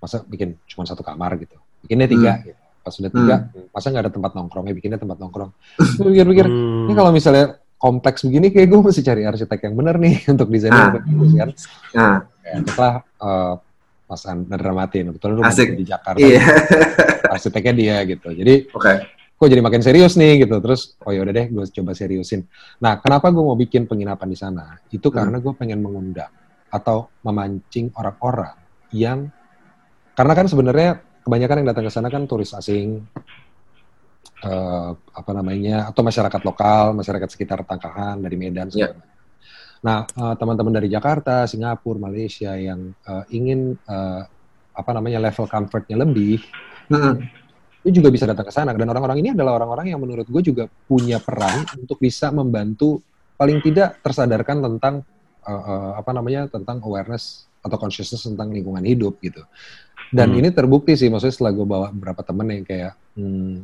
masa 0.00 0.24
bikin 0.24 0.56
cuma 0.66 0.82
satu 0.82 1.04
kamar 1.04 1.36
gitu. 1.36 1.54
Bikinnya 1.84 2.08
tiga. 2.08 2.32
Gitu. 2.40 2.56
Pas 2.80 2.94
udah 2.94 3.10
tiga, 3.10 3.36
masa 3.70 3.86
nggak 3.88 4.04
ada 4.04 4.12
tempat 4.12 4.32
nongkrongnya, 4.32 4.72
bikinnya 4.72 4.96
tempat 4.96 5.16
nongkrong. 5.16 5.50
Gue 5.96 6.10
pikir-pikir, 6.10 6.46
Hmm. 6.46 6.88
ini 6.88 6.94
kalau 6.94 7.10
misalnya 7.10 7.44
kompleks 7.76 8.22
begini 8.22 8.48
kayak 8.48 8.68
gue 8.68 8.80
mesti 8.82 9.00
cari 9.00 9.22
arsitek 9.22 9.60
yang 9.62 9.74
bener 9.74 9.96
nih 9.96 10.14
untuk 10.32 10.48
desain 10.48 10.68
Ah. 10.68 10.88
yang 10.88 10.94
bagus 10.96 11.30
kan. 11.34 11.48
Nah, 11.94 12.18
Ya, 12.40 12.54
setelah 12.58 12.94
eh, 12.98 13.54
Mas 14.06 14.22
Andra 14.24 14.72
Matin, 14.74 15.02
kebetulan 15.08 15.38
Asik. 15.44 15.68
di 15.72 15.84
Jakarta, 15.84 16.18
iya. 16.18 16.42
arsiteknya 17.30 17.72
dia 17.72 17.96
gitu. 18.04 18.28
Jadi 18.28 18.66
Oke. 18.68 18.92
kok 19.30 19.46
jadi 19.46 19.60
makin 19.60 19.80
serius 19.80 20.16
nih 20.16 20.42
gitu. 20.42 20.58
Terus 20.58 20.98
oh 21.00 21.12
yaudah 21.12 21.30
deh, 21.30 21.46
gue 21.46 21.62
coba 21.62 21.92
seriusin. 21.92 22.42
Nah, 22.78 22.98
kenapa 22.98 23.28
gue 23.28 23.38
mau 23.38 23.54
bikin 23.54 23.86
penginapan 23.86 24.26
di 24.26 24.34
sana? 24.34 24.82
Itu 24.88 25.08
Hmm. 25.08 25.16
karena 25.16 25.36
gue 25.38 25.52
pengen 25.54 25.78
mengundang 25.78 26.32
atau 26.66 27.06
memancing 27.22 27.94
orang-orang 27.94 28.56
yang 28.90 29.30
karena 30.12 30.32
kan 30.34 30.46
sebenarnya 30.46 30.98
kebanyakan 31.30 31.62
yang 31.62 31.68
datang 31.70 31.86
ke 31.86 31.92
sana 31.94 32.10
kan 32.10 32.26
turis 32.26 32.50
asing, 32.58 33.06
eh, 34.42 34.90
apa 34.90 35.30
namanya, 35.30 35.86
atau 35.86 36.02
masyarakat 36.02 36.42
lokal, 36.42 36.90
masyarakat 36.98 37.28
sekitar 37.30 37.62
Tangkahan 37.62 38.18
dari 38.18 38.34
Medan. 38.34 38.66
segala 38.66 38.98
macam. 38.98 39.06
Nah, 39.80 39.98
eh, 40.10 40.34
teman-teman 40.34 40.74
dari 40.74 40.90
Jakarta, 40.90 41.46
Singapura, 41.46 42.02
Malaysia 42.02 42.58
yang 42.58 42.90
eh, 42.90 43.24
ingin 43.30 43.78
eh, 43.78 44.22
apa 44.74 44.90
namanya 44.90 45.22
level 45.22 45.46
comfortnya 45.46 46.02
lebih, 46.02 46.42
Hmm. 46.90 47.22
itu 47.86 48.02
juga 48.02 48.10
bisa 48.10 48.26
datang 48.26 48.42
ke 48.42 48.50
sana. 48.50 48.74
Dan 48.74 48.90
orang-orang 48.90 49.22
ini 49.22 49.30
adalah 49.30 49.62
orang-orang 49.62 49.94
yang 49.94 50.02
menurut 50.02 50.26
gue 50.26 50.42
juga 50.42 50.66
punya 50.90 51.22
peran 51.22 51.62
untuk 51.78 52.02
bisa 52.02 52.34
membantu 52.34 52.98
paling 53.38 53.62
tidak 53.62 54.02
tersadarkan 54.02 54.58
tentang 54.58 54.94
eh, 55.46 55.54
eh, 55.54 55.90
apa 55.94 56.10
namanya 56.10 56.50
tentang 56.50 56.82
awareness 56.82 57.46
atau 57.60 57.76
consciousness 57.76 58.24
tentang 58.24 58.50
lingkungan 58.50 58.82
hidup 58.82 59.20
gitu. 59.20 59.44
Dan 60.10 60.28
Hmm. 60.28 60.38
ini 60.38 60.48
terbukti 60.50 60.92
sih, 60.92 61.06
maksudnya 61.06 61.30
setelah 61.30 61.52
gue 61.52 61.62
bawa 61.64 61.86
beberapa 61.88 62.20
temen 62.20 62.46
yang 62.50 62.64
kayak, 62.64 62.92
hmm, 63.14 63.54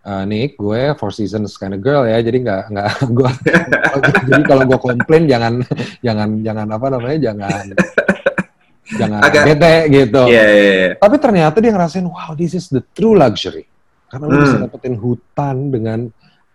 eh, 0.00 0.24
Nick, 0.24 0.54
gue 0.54 0.94
four 0.94 1.10
seasons 1.10 1.54
kind 1.54 1.74
of 1.74 1.82
girl 1.82 2.02
ya, 2.02 2.18
jadi 2.18 2.38
nggak 2.38 2.62
nggak 2.70 2.88
gue, 3.18 3.30
jadi 4.24 4.42
kalau 4.44 4.64
gue 4.64 4.78
komplain 4.78 5.26
jangan 5.26 5.54
jangan 6.06 6.28
jangan 6.40 6.66
apa 6.70 6.86
namanya 6.88 7.18
jangan 7.34 7.64
jangan 8.88 9.20
Agak- 9.20 9.44
bete 9.44 9.74
gitu. 9.90 10.22
Iya, 10.24 10.44
iya, 10.46 10.62
iya. 10.64 10.90
Tapi 10.96 11.16
ternyata 11.18 11.56
dia 11.58 11.72
ngerasain, 11.72 12.06
wow, 12.06 12.32
this 12.32 12.54
is 12.54 12.70
the 12.70 12.80
true 12.94 13.12
luxury. 13.12 13.66
Karena 14.08 14.24
lu 14.24 14.32
Hmm. 14.32 14.44
bisa 14.46 14.56
dapetin 14.62 14.96
hutan 14.96 15.56
dengan 15.68 15.98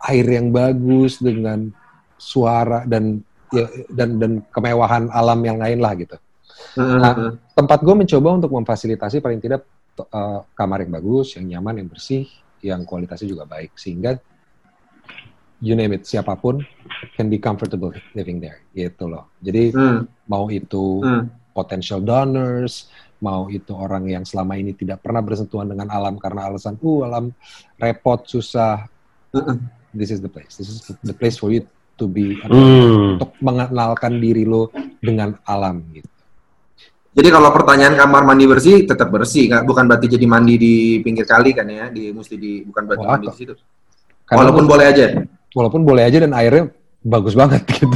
air 0.02 0.26
yang 0.26 0.50
bagus, 0.50 1.20
dengan 1.20 1.70
suara 2.16 2.82
dan 2.84 3.20
ya, 3.52 3.68
dan 3.92 4.18
dan 4.18 4.32
kemewahan 4.50 5.12
alam 5.12 5.39
yang 5.44 5.60
lain 5.60 5.78
lah 5.78 5.94
gitu. 5.94 6.16
Nah, 6.78 7.13
hmm. 7.13 7.34
Tempat 7.54 7.80
gue 7.86 7.95
mencoba 7.95 8.30
untuk 8.34 8.52
memfasilitasi 8.58 9.21
paling 9.21 9.39
tidak 9.39 9.65
eh, 9.99 10.39
kamar 10.58 10.86
yang 10.86 10.91
bagus, 10.97 11.38
yang 11.38 11.45
nyaman, 11.58 11.86
yang 11.86 11.89
bersih, 11.89 12.26
yang 12.63 12.82
kualitasnya 12.88 13.30
juga 13.30 13.45
baik, 13.45 13.78
sehingga 13.78 14.17
you 15.63 15.78
name 15.80 15.95
it, 15.95 16.04
siapa 16.04 16.36
pun 16.36 16.60
can 17.15 17.32
be 17.32 17.39
comfortable 17.39 17.93
living 18.17 18.43
there, 18.43 18.63
gitu 18.76 19.08
loh. 19.08 19.32
Jadi 19.39 19.71
Hmm, 19.71 20.04
mau 20.28 20.52
itu 20.52 20.99
hmm. 20.99 21.56
potential 21.56 22.04
donors, 22.04 22.91
mau 23.23 23.47
itu 23.47 23.71
orang 23.71 24.04
yang 24.12 24.23
selama 24.28 24.60
ini 24.60 24.76
tidak 24.76 24.99
pernah 24.99 25.23
bersentuhan 25.23 25.71
dengan 25.71 25.88
alam 25.88 26.19
karena 26.19 26.52
alasan, 26.52 26.76
uh 26.84 26.99
alam 27.08 27.32
repot, 27.80 28.28
susah. 28.28 28.84
Mm-mm. 29.32 29.63
This 29.95 30.12
is 30.12 30.19
the 30.19 30.28
place. 30.28 30.60
This 30.60 30.67
is 30.67 30.82
the 31.06 31.15
place 31.15 31.39
for 31.39 31.54
you 31.54 31.63
to 31.95 32.06
be 32.10 32.36
Hmm. 32.43 33.15
untuk 33.15 33.32
mengenalkan 33.39 34.19
diri 34.19 34.43
lo 34.43 34.73
dengan 34.99 35.39
alam 35.47 35.86
gitu. 35.95 36.10
Jadi 37.13 37.30
kalau 37.30 37.54
pertanyaan 37.54 37.93
kamar 37.93 38.26
mandi 38.26 38.45
bersih 38.45 38.84
tetap 38.84 39.08
bersih, 39.08 39.45
nggak 39.45 39.63
bukan 39.63 39.86
berarti 39.86 40.10
jadi 40.10 40.26
mandi 40.26 40.58
di 40.58 40.73
pinggir 40.99 41.23
kali 41.23 41.54
kan 41.54 41.69
ya, 41.69 41.93
di 41.93 42.10
mesti 42.10 42.36
di 42.36 42.65
bukan 42.65 42.84
berarti 42.89 43.06
Oh, 43.06 43.12
mandi 43.13 43.28
di 43.30 43.38
situ. 43.38 43.54
Karena 44.26 44.39
Walaupun 44.41 44.65
boleh 44.65 44.86
aja. 44.88 45.06
walaupun 45.54 45.82
boleh 45.86 46.04
aja 46.04 46.17
dan 46.26 46.34
airnya 46.34 46.73
bagus 46.99 47.38
banget 47.38 47.62
gitu. 47.69 47.93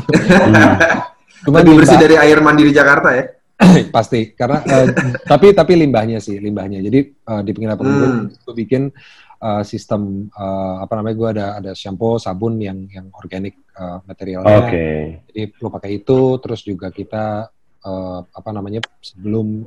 Cuma 1.45 1.63
Lebih 1.63 1.73
bersih 1.81 1.97
dari 1.97 2.13
air 2.13 2.37
mandi 2.39 2.61
di 2.61 2.73
Jakarta 2.73 3.09
ya. 3.13 3.25
pasti 3.95 4.37
karena 4.37 4.61
eh, 4.61 4.85
tapi 5.25 5.49
tapi 5.49 5.73
limbahnya 5.73 6.21
sih 6.21 6.37
limbahnya. 6.37 6.77
Jadi 6.77 6.99
eh, 7.09 7.41
di 7.41 7.51
penginapan 7.51 7.85
gue 7.87 7.97
Hmm. 7.97 8.25
gue 8.29 8.53
bikin 8.55 8.93
eh, 9.39 9.63
sistem 9.65 10.29
eh, 10.29 10.75
apa 10.77 10.93
namanya 10.93 11.15
gue 11.17 11.29
ada 11.33 11.45
ada 11.57 11.71
shampoo 11.73 12.21
sabun 12.21 12.61
yang 12.61 12.85
yang 12.85 13.09
organik 13.11 13.57
eh, 13.73 13.97
materialnya. 14.05 14.57
Oke. 14.61 14.85
Jadi 15.25 15.41
lo 15.57 15.73
pakai 15.73 15.89
itu, 15.97 16.19
terus 16.37 16.61
juga 16.61 16.93
kita 16.93 17.49
eh, 17.81 18.19
apa 18.23 18.49
namanya 18.53 18.81
sebelum 19.01 19.65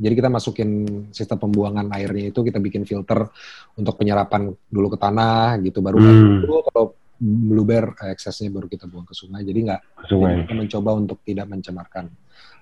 jadi 0.00 0.14
kita 0.16 0.30
masukin 0.32 0.70
sistem 1.12 1.36
pembuangan 1.36 1.92
airnya 1.92 2.32
itu 2.32 2.40
kita 2.40 2.56
bikin 2.56 2.88
filter 2.88 3.28
untuk 3.76 4.00
penyerapan 4.00 4.48
dulu 4.72 4.96
ke 4.96 4.98
tanah 4.98 5.60
gitu 5.60 5.84
baru 5.84 6.00
Hmm. 6.00 6.40
dulu 6.40 6.56
kalau 6.72 6.84
blueberry 7.20 7.92
eh, 8.08 8.16
eksesnya 8.16 8.48
baru 8.48 8.64
kita 8.64 8.88
buang 8.88 9.04
ke 9.04 9.12
sungai 9.12 9.44
jadi 9.44 9.60
nggak 9.60 9.82
kita 10.08 10.52
mencoba 10.56 10.90
untuk 10.96 11.20
tidak 11.20 11.46
mencemarkan 11.52 12.08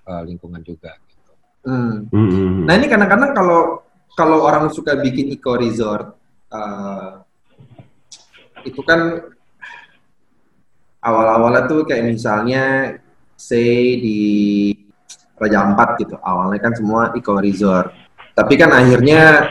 eh, 0.08 0.22
lingkungan 0.26 0.62
juga 0.66 0.98
gitu. 1.06 1.32
Hmm. 1.70 2.10
Hmm. 2.10 2.66
Nah 2.66 2.74
ini 2.74 2.86
kadang-kadang 2.90 3.30
kalau 3.38 3.86
kalau 4.18 4.42
orang 4.42 4.66
suka 4.74 4.98
bikin 4.98 5.30
eco 5.30 5.54
resort, 5.54 6.18
eh, 6.50 7.10
itu 8.66 8.82
kan 8.82 9.30
awal-awalnya 10.98 11.70
tuh 11.70 11.86
kayak 11.86 12.10
misalnya 12.10 12.98
say 13.38 13.94
di 14.02 14.18
Raja 15.38 15.58
Ampat 15.62 15.88
gitu, 15.98 16.18
awalnya 16.20 16.58
kan 16.60 16.72
semua 16.74 17.14
eco 17.14 17.38
resort. 17.38 17.90
Tapi 18.34 18.54
kan 18.54 18.70
akhirnya 18.70 19.50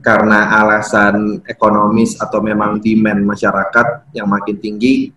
karena 0.00 0.56
alasan 0.56 1.44
ekonomis 1.44 2.16
atau 2.16 2.40
memang 2.40 2.80
demand 2.80 3.20
masyarakat 3.22 4.12
yang 4.12 4.24
makin 4.24 4.56
tinggi, 4.56 5.12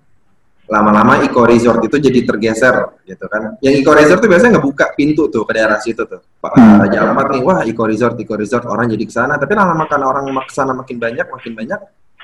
lama-lama 0.64 1.20
eco 1.24 1.44
resort 1.44 1.84
itu 1.84 2.00
jadi 2.00 2.20
tergeser 2.24 2.76
gitu 3.04 3.28
kan. 3.28 3.56
Yang 3.60 3.84
eco 3.84 3.92
resort 3.96 4.20
tuh 4.20 4.30
biasanya 4.32 4.60
ngebuka 4.60 4.96
pintu 4.96 5.28
tuh 5.28 5.44
ke 5.44 5.52
daerah 5.56 5.80
situ 5.80 6.04
tuh. 6.04 6.20
Pak 6.40 6.52
Hmm. 6.56 6.80
Raja 6.84 7.00
Ampat 7.08 7.26
nih, 7.32 7.42
wah 7.44 7.60
eco 7.64 7.84
resort, 7.84 8.16
eco 8.20 8.36
resort 8.36 8.64
orang 8.68 8.92
jadi 8.92 9.04
ke 9.08 9.14
sana. 9.14 9.36
Tapi 9.40 9.52
lama-lama 9.56 9.88
karena 9.88 10.06
orang 10.08 10.24
mak- 10.32 10.48
ke 10.48 10.54
sana 10.56 10.72
makin 10.76 10.98
banyak, 11.00 11.26
makin 11.28 11.52
banyak, 11.56 11.80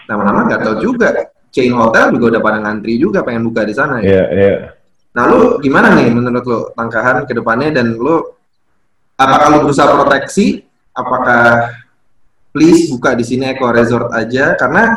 lama-lama 0.07 0.39
nggak 0.47 0.61
tahu 0.63 0.75
juga. 0.79 1.07
Chain 1.49 1.73
hotel 1.73 2.13
juga 2.13 2.37
udah 2.37 2.41
pada 2.45 2.57
ngantri 2.61 3.01
juga 3.01 3.25
pengen 3.25 3.41
buka 3.41 3.65
di 3.65 3.73
sana. 3.73 3.97
ya. 3.99 4.05
Iya, 4.05 4.23
iya. 4.31 4.55
Nah, 5.09 5.23
lu 5.25 5.57
gimana 5.59 5.97
nih 5.97 6.13
menurut 6.13 6.45
lu 6.45 6.59
tangkahan 6.77 7.25
ke 7.25 7.33
depannya 7.33 7.81
dan 7.81 7.97
lu 7.97 8.21
apakah 9.17 9.47
lu 9.57 9.57
berusaha 9.65 9.89
proteksi? 9.89 10.61
Apakah 10.93 11.73
please 12.53 12.89
buka 12.93 13.17
di 13.17 13.25
sini 13.25 13.49
eco 13.49 13.69
resort 13.73 14.13
aja 14.13 14.53
karena 14.57 14.93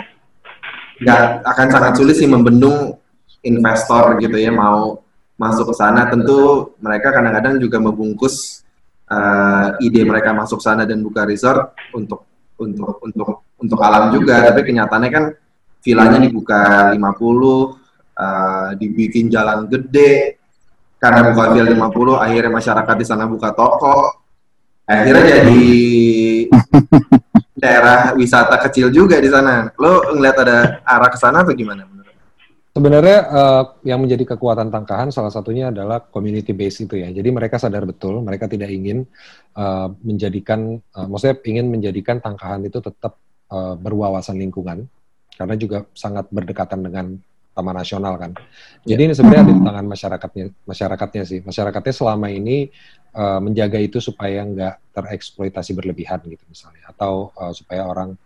nggak 1.03 1.23
akan 1.43 1.67
sangat 1.73 1.93
sulit 1.99 2.17
sih 2.17 2.29
membendung 2.29 2.97
investor 3.43 4.17
gitu 4.23 4.37
ya 4.39 4.53
mau 4.53 5.01
masuk 5.41 5.73
ke 5.73 5.75
sana. 5.75 6.07
Tentu 6.13 6.73
mereka 6.79 7.11
kadang-kadang 7.11 7.59
juga 7.59 7.81
membungkus 7.81 8.63
eh, 9.09 9.69
ide 9.83 10.05
mereka 10.05 10.37
masuk 10.37 10.61
sana 10.61 10.85
dan 10.85 11.01
buka 11.01 11.25
resort 11.25 11.73
untuk 11.97 12.29
untuk 12.61 13.01
untuk 13.03 13.29
untuk 13.59 13.79
alam 13.83 14.13
juga, 14.15 14.43
tapi 14.51 14.61
kenyataannya 14.67 15.11
kan 15.11 15.25
villanya 15.83 16.19
dibuka 16.23 16.95
50 16.95 17.82
uh, 18.17 18.71
dibikin 18.77 19.33
jalan 19.33 19.69
gede 19.69 20.39
karena 21.03 21.35
buka 21.35 21.45
villa 21.53 21.71
50 21.71 22.25
akhirnya 22.25 22.53
masyarakat 22.53 22.95
di 22.95 23.07
sana 23.07 23.25
buka 23.27 23.51
toko 23.51 24.23
akhirnya 24.87 25.25
jadi 25.43 25.65
daerah 27.63 28.11
wisata 28.19 28.59
kecil 28.67 28.91
juga 28.91 29.23
di 29.23 29.31
sana 29.31 29.71
lo 29.79 30.11
ngeliat 30.11 30.37
ada 30.43 30.59
arah 30.83 31.11
ke 31.11 31.19
sana 31.19 31.47
atau 31.47 31.55
gimana? 31.55 31.87
Sebenarnya 32.73 33.19
eh, 33.29 33.65
yang 33.93 34.01
menjadi 34.01 34.33
kekuatan 34.33 34.73
tangkahan 34.73 35.13
salah 35.13 35.29
satunya 35.29 35.69
adalah 35.69 36.09
community 36.09 36.57
base 36.57 36.89
itu 36.89 36.97
ya. 37.05 37.13
Jadi 37.13 37.29
mereka 37.29 37.61
sadar 37.61 37.85
betul, 37.85 38.25
mereka 38.25 38.49
tidak 38.49 38.73
ingin 38.73 39.05
eh, 39.55 39.89
menjadikan, 40.01 40.81
eh, 40.81 41.07
maksudnya 41.07 41.37
ingin 41.45 41.69
menjadikan 41.69 42.17
tangkahan 42.25 42.65
itu 42.65 42.81
tetap 42.81 43.21
eh, 43.53 43.75
berwawasan 43.77 44.41
lingkungan, 44.41 44.89
karena 45.37 45.55
juga 45.61 45.85
sangat 45.93 46.33
berdekatan 46.33 46.81
dengan 46.81 47.07
Taman 47.53 47.77
Nasional 47.77 48.15
kan. 48.17 48.33
Jadi 48.85 49.01
ini 49.09 49.15
sebenarnya 49.15 49.45
ada 49.45 49.55
di 49.55 49.63
tangan 49.63 49.87
masyarakatnya, 49.87 50.45
masyarakatnya 50.65 51.23
sih. 51.29 51.39
Masyarakatnya 51.45 51.95
selama 51.95 52.27
ini 52.33 52.73
eh, 53.13 53.41
menjaga 53.45 53.79
itu 53.79 54.01
supaya 54.01 54.43
nggak 54.43 54.97
tereksploitasi 54.97 55.77
berlebihan 55.77 56.21
gitu 56.27 56.45
misalnya, 56.49 56.89
atau 56.89 57.31
eh, 57.37 57.53
supaya 57.53 57.85
orang 57.85 58.17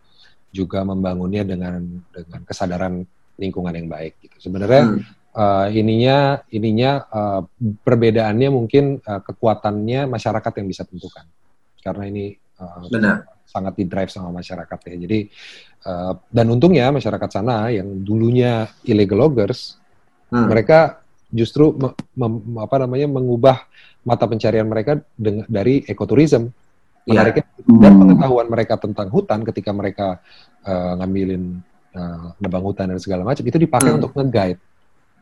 juga 0.55 0.87
membangunnya 0.87 1.43
dengan 1.45 1.83
dengan 2.15 2.41
kesadaran 2.47 3.03
lingkungan 3.37 3.75
yang 3.75 3.91
baik 3.91 4.17
gitu. 4.25 4.49
Sebenarnya 4.49 4.83
Hmm. 4.89 5.03
eh, 5.37 5.67
ininya 5.83 6.41
ininya 6.49 6.91
eh, 7.05 7.43
perbedaannya 7.83 8.49
mungkin 8.49 9.03
eh, 9.05 9.21
kekuatannya 9.27 10.09
masyarakat 10.09 10.53
yang 10.63 10.67
bisa 10.71 10.83
tentukan. 10.87 11.27
Karena 11.83 12.09
ini 12.09 12.33
eh, 12.35 12.79
benar 12.89 13.36
sangat 13.47 13.79
di 13.79 13.87
drive 13.87 14.11
sama 14.11 14.35
masyarakat 14.35 14.79
ya. 14.91 14.95
Jadi 15.07 15.19
eh, 15.87 16.13
dan 16.19 16.47
untungnya 16.51 16.91
masyarakat 16.91 17.31
sana 17.31 17.71
yang 17.71 17.87
dulunya 18.03 18.67
illegal 18.83 19.23
loggers, 19.23 19.79
Hmm. 20.27 20.51
mereka 20.51 20.99
justru 21.31 21.71
me- 21.79 21.95
mem- 22.19 22.59
apa 22.59 22.83
namanya 22.83 23.07
mengubah 23.07 23.63
mata 24.03 24.27
pencarian 24.27 24.67
mereka 24.67 24.99
dari 25.47 25.87
ekoturism. 25.87 26.51
Iya. 27.07 27.15
Menariknya 27.15 27.45
Hmm. 27.63 27.79
dan 27.79 27.93
pengetahuan 28.03 28.47
mereka 28.51 28.75
tentang 28.83 29.09
hutan 29.15 29.47
ketika 29.47 29.71
mereka 29.71 30.19
eh, 30.67 30.93
ngambilin 30.99 31.63
eh, 31.97 32.27
nebang 32.43 32.67
hutan 32.67 32.91
dan 32.91 32.99
segala 32.99 33.23
macam 33.23 33.41
itu 33.47 33.55
dipakai 33.57 33.95
Hmm. 33.95 34.03
untuk 34.03 34.13
nge-guide. 34.19 34.59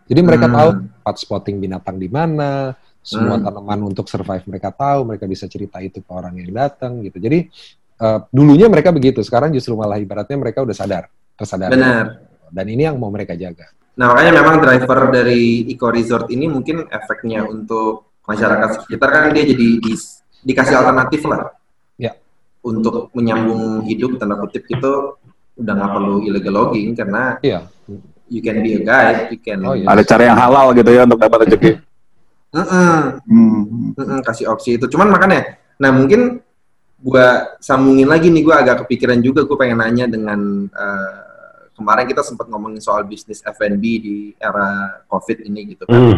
Jadi 0.09 0.21
mereka 0.25 0.49
Hmm. 0.49 0.57
tahu 0.57 0.69
spot 1.05 1.17
spotting 1.21 1.57
binatang 1.61 1.97
di 2.01 2.09
mana, 2.09 2.73
semua 3.05 3.37
Hmm. 3.37 3.45
tanaman 3.45 3.93
untuk 3.93 4.09
survive 4.09 4.45
mereka 4.49 4.73
tahu, 4.73 5.05
mereka 5.05 5.29
bisa 5.29 5.45
cerita 5.45 5.77
itu 5.85 6.01
ke 6.01 6.09
orang 6.09 6.41
yang 6.41 6.49
datang 6.51 7.05
gitu. 7.05 7.21
Jadi 7.21 7.53
eh, 7.97 8.19
dulunya 8.29 8.67
mereka 8.67 8.91
begitu, 8.91 9.21
sekarang 9.21 9.51
justru 9.51 9.73
malah 9.73 9.97
ibaratnya 9.97 10.35
mereka 10.35 10.61
udah 10.61 10.73
sadar, 10.73 11.05
tersadar. 11.35 11.69
benar 11.69 12.05
Dan 12.49 12.67
ini 12.69 12.83
yang 12.85 12.97
mau 12.97 13.09
mereka 13.09 13.35
jaga. 13.35 13.67
nah 13.95 14.11
makanya 14.11 14.33
memang 14.37 14.57
driver 14.59 15.01
dari 15.09 15.63
eco 15.69 15.87
resort 15.89 16.27
ini 16.29 16.47
mungkin 16.47 16.83
efeknya 16.85 17.43
untuk 17.43 18.11
masyarakat 18.25 18.83
sekitar 18.83 19.07
kan 19.09 19.23
dia 19.31 19.45
jadi 19.45 19.79
di- 19.79 20.11
dikasih 20.43 20.75
alternatif 20.77 21.23
lah 21.25 21.55
Ya. 21.95 22.19
untuk 22.61 23.11
menyambung 23.13 23.83
hidup 23.85 24.19
tanda 24.19 24.35
kutip 24.35 24.67
itu 24.67 24.93
udah 25.55 25.73
nggak 25.73 25.91
perlu 25.93 26.17
illegal 26.23 26.55
logging 26.57 26.91
karena 26.93 27.39
Iya. 27.39 27.71
you 28.27 28.41
can 28.41 28.59
be 28.61 28.75
a 28.75 28.81
guide, 28.81 29.31
you 29.31 29.39
can 29.39 29.63
Oh, 29.63 29.73
iya. 29.73 29.87
Ada 29.87 30.03
cara 30.05 30.23
yang 30.27 30.39
halal 30.39 30.67
gitu 30.75 30.91
ya 30.91 31.03
untuk 31.07 31.19
dapat 31.21 31.39
rezeki. 31.47 31.71
Mm-mm, 32.51 32.95
Hmm. 33.27 33.63
mm-mm, 33.95 34.19
kasih 34.23 34.47
opsi 34.49 34.75
itu. 34.75 34.87
Cuman 34.87 35.07
makanya, 35.09 35.55
nah 35.77 35.91
mungkin 35.91 36.39
gua 37.05 37.61
sambungin 37.61 38.09
lagi 38.09 38.33
nih, 38.33 38.41
gua 38.41 38.65
agak 38.65 38.89
kepikiran 38.89 39.21
juga, 39.21 39.45
gue 39.45 39.57
pengen 39.61 39.85
nanya 39.85 40.09
dengan 40.09 40.65
eh, 40.65 41.69
kemarin 41.77 42.09
kita 42.09 42.25
sempat 42.25 42.49
ngomongin 42.49 42.81
soal 42.81 43.05
bisnis 43.05 43.45
F&B 43.45 43.85
di 44.01 44.17
era 44.41 45.03
COVID 45.13 45.45
ini 45.45 45.77
gitu 45.77 45.85
kan. 45.85 45.93
Hmm. 46.01 46.17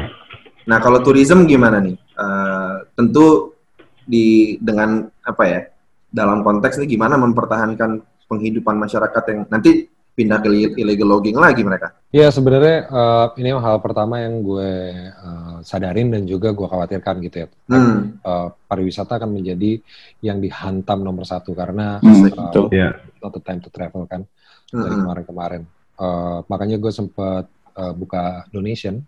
Nah 0.70 0.78
kalau 0.78 1.02
tourism 1.02 1.42
gimana 1.50 1.82
nih? 1.82 1.98
Eh, 1.98 2.76
tentu 2.94 3.58
di 4.06 4.54
dengan 4.62 5.02
apa 5.26 5.42
ya 5.42 5.60
dalam 6.06 6.46
konteks 6.46 6.78
ini 6.78 6.94
gimana 6.94 7.18
mempertahankan 7.18 7.98
penghidupan 8.30 8.78
masyarakat 8.78 9.22
yang 9.34 9.40
nanti 9.50 9.90
pindah 10.16 10.40
ke 10.40 10.48
illegal 10.80 11.12
logging 11.12 11.36
lagi 11.36 11.60
mereka. 11.60 11.92
Ya 12.08 12.32
sebenarnya 12.32 12.88
eh, 12.88 13.26
ini 13.44 13.52
hal 13.52 13.84
pertama 13.84 14.24
yang 14.24 14.40
gue 14.40 14.70
eh, 14.96 15.56
sadarin 15.60 16.08
dan 16.08 16.24
juga 16.24 16.56
gue 16.56 16.64
khawatirkan 16.64 17.20
gitu 17.20 17.44
ya. 17.44 17.48
Hmm. 17.68 18.16
Eh, 18.16 18.48
pariwisata 18.64 19.20
akan 19.20 19.36
menjadi 19.36 19.76
yang 20.24 20.40
dihantam 20.40 21.04
nomor 21.04 21.28
satu 21.28 21.52
karena 21.52 22.00
Hmm, 22.00 22.24
betul. 22.32 22.72
Iya. 22.72 22.96
not 23.20 23.36
the 23.36 23.42
time 23.44 23.60
to 23.60 23.68
travel 23.68 24.08
kan 24.08 24.24
dari 24.72 24.88
Mm-mm. 24.88 25.04
kemarin-kemarin. 25.04 25.62
Eh, 26.00 26.38
makanya 26.48 26.76
gue 26.80 26.92
sempat 26.92 27.44
eh, 27.76 27.92
buka 27.92 28.48
donation, 28.48 29.04